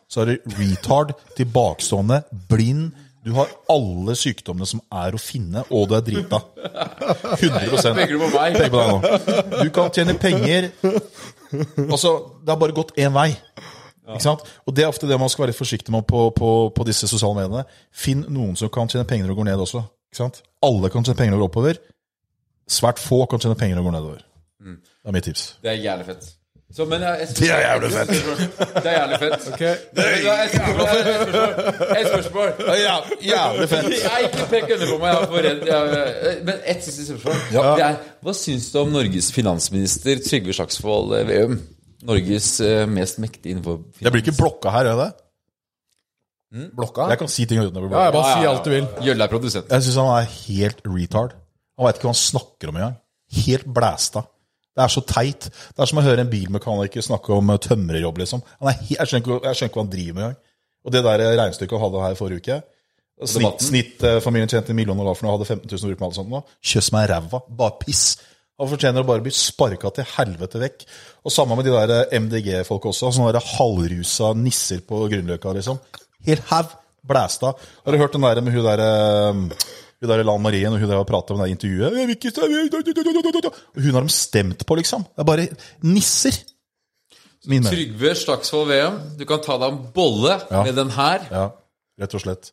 [0.09, 2.93] så er du retard, tilbakestående, blind.
[3.27, 6.39] Du har alle sykdommene som er å finne, og du er drita.
[6.63, 8.55] 100 Peker du på meg?
[8.57, 9.59] Tenk på deg nå.
[9.65, 10.71] Du kan tjene penger
[11.89, 12.13] Altså,
[12.45, 13.31] det har bare gått én vei.
[14.09, 14.45] Ikke sant?
[14.65, 17.37] Og Det er ofte det man skal være forsiktig med på, på, på disse sosiale
[17.43, 17.65] mediene.
[17.93, 19.83] Finn noen som kan tjene penger og gå ned også.
[20.09, 20.41] Ikke sant?
[20.65, 21.81] Alle kan tjene penger og går oppover.
[22.69, 24.23] Svært få kan tjene penger og gå nedover.
[25.09, 25.43] Det er mitt tips.
[25.65, 26.25] Det er jævlig fett.
[26.77, 28.11] Så, men jeg, jeg, Det er jævlig fett.
[28.75, 29.47] Det er jævlig fett.
[29.55, 29.71] Okay.
[29.97, 31.63] Det er et spørsmål.
[31.95, 32.51] Et spørsmål.
[32.77, 33.89] Ja, jævlig fett.
[34.03, 35.65] Jeg ikke pek under på meg, jeg er for redd.
[35.71, 37.41] Jeg, men ett siste spørsmål.
[37.55, 41.57] Det er, hva syns du om Norges finansminister Trygve Slagsvold Veum?
[42.13, 46.69] Norges eh, mest mektige innenfor Jeg blir ikke blokka her, gjør jeg det?
[46.77, 47.09] Blokka?
[47.15, 48.07] Jeg kan si ting uten å bli blokka.
[48.11, 48.93] Ja, bare si alt du vil.
[49.09, 49.73] Gjølle er produsent.
[49.73, 51.39] Jeg syns han er helt retard.
[51.81, 52.99] Han veit ikke hva han snakker om engang.
[53.47, 54.29] Helt blæsta.
[54.79, 55.49] Det er så teit.
[55.51, 58.45] Det er som å høre en bilmekaniker snakke om eh, tømrerjobb, liksom.
[58.63, 60.43] Han er jeg, skjønner ikke, jeg skjønner ikke hva han driver med engang.
[60.87, 62.61] Og det der regnestykket han hadde her forrige uke
[63.27, 66.09] Snitt, eh, Snittfamilien tjente en million dollar for noe, hadde 15 000 å bruke med
[66.09, 66.43] alt sånt nå.
[66.71, 67.41] Kjøss meg ræva.
[67.59, 68.05] Bare piss.
[68.59, 70.85] Han fortjener å bare bli sparka til helvete vekk.
[71.27, 73.11] Og samme med de der eh, MDG-folka også.
[73.17, 75.83] Sånne der halvrusa nisser på Grünerløkka, liksom.
[76.31, 76.77] Helt haug.
[77.09, 77.55] Blæsta.
[77.57, 79.69] Har du hørt den der med hun der eh,
[80.01, 81.91] hun der Lan Marie når hun der har pratet om det intervjuet?
[83.75, 85.03] Hun har de stemt på, liksom.
[85.09, 85.49] Det er bare
[85.87, 86.37] nisser.
[87.49, 87.71] Mine.
[87.71, 90.63] Trygve Slagsvold Veum, du kan ta deg en bolle Ja.
[90.67, 91.45] med den her, Ja,
[92.01, 92.51] rett og slett.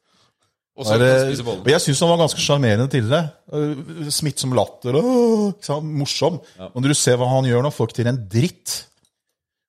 [0.77, 1.65] og så Er kan du spise og bollen.
[1.65, 3.29] jeg syns han var ganske sjarmerende tidligere.
[3.51, 6.39] Øh, Smittsom latter og morsom.
[6.59, 6.65] Ja.
[6.73, 8.85] Og når du ser hva han gjør nå, får ikke til en dritt.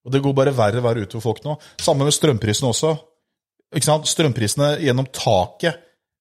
[0.05, 1.59] Og det går bare verre og verre utover folk nå.
[1.79, 2.99] Samme med strømprisene også.
[3.75, 5.77] Strømprisene gjennom taket.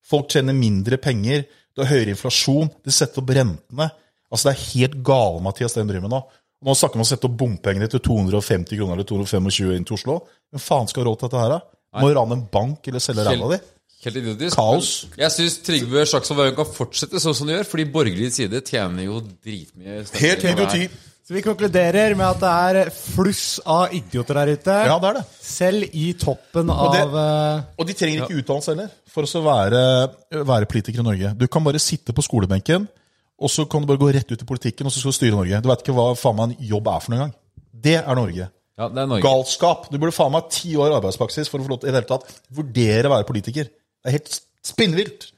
[0.06, 1.45] Folk tjener mindre penger.
[1.76, 2.72] Det er høyere inflasjon.
[2.86, 3.90] Det setter opp rentene.
[4.32, 6.23] Altså Det er helt gale, Mathias, det drømmen nå.
[6.65, 9.98] Nå snakker man om å sette opp bompengene til 250 kroner eller 225 inn til
[9.99, 10.19] Oslo.
[10.53, 11.61] Hvem faen skal ha råd til dette her, da?
[12.02, 13.60] Må rane en bank eller selge ræva di?
[14.06, 14.56] Helt idiotisk.
[14.57, 14.90] Kaos.
[15.18, 19.07] Jeg syns Trygve Slagsvold Veum kan fortsette sånn som han gjør, fordi borgerlig side tjener
[19.07, 20.03] jo dritmye.
[20.22, 20.90] Helt idioti.
[21.26, 22.49] Så vi konkluderer med at det
[22.85, 24.73] er fluss av idioter der ute.
[24.85, 25.23] Ja, det er det.
[25.41, 29.41] Selv i toppen Og det- av eh, Og de trenger ikke utdannelse heller for å
[29.41, 29.81] være,
[30.45, 31.31] være politiker i Norge.
[31.35, 32.85] Du kan bare sitte på skolebenken,
[33.41, 35.35] og så kan du bare gå rett ut i politikken, og så skal du styre
[35.39, 35.61] Norge.
[35.64, 37.34] Du vet ikke hva faen meg en jobb er for noen gang.
[37.73, 38.49] Det er Norge.
[38.77, 39.23] Ja, det er Norge.
[39.23, 39.89] Galskap.
[39.89, 42.03] Du burde faen meg ha ti år arbeidspraksis for å få lov til i det
[42.03, 43.64] hele tatt vurdere å være politiker.
[43.65, 45.31] Det er helt spinnvilt.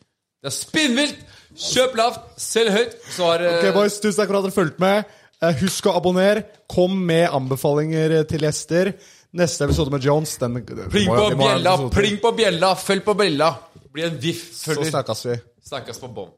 [0.43, 1.23] Det er spinnvilt!
[1.57, 2.97] Kjøp lavt, selg høyt.
[3.15, 5.05] Så har eh, Ok, boys, Tusen takk for at dere fulgte med.
[5.43, 6.45] Eh, Husk å abonnere.
[6.69, 8.93] Kom med anbefalinger til gjester.
[9.37, 13.51] Neste episode med Jones den, Pling på bjella, pling på bjella, følg på bjella.
[13.93, 14.47] Bli en viff.
[14.55, 15.35] Så snakkes vi.
[15.67, 16.31] Snakkes på bånn.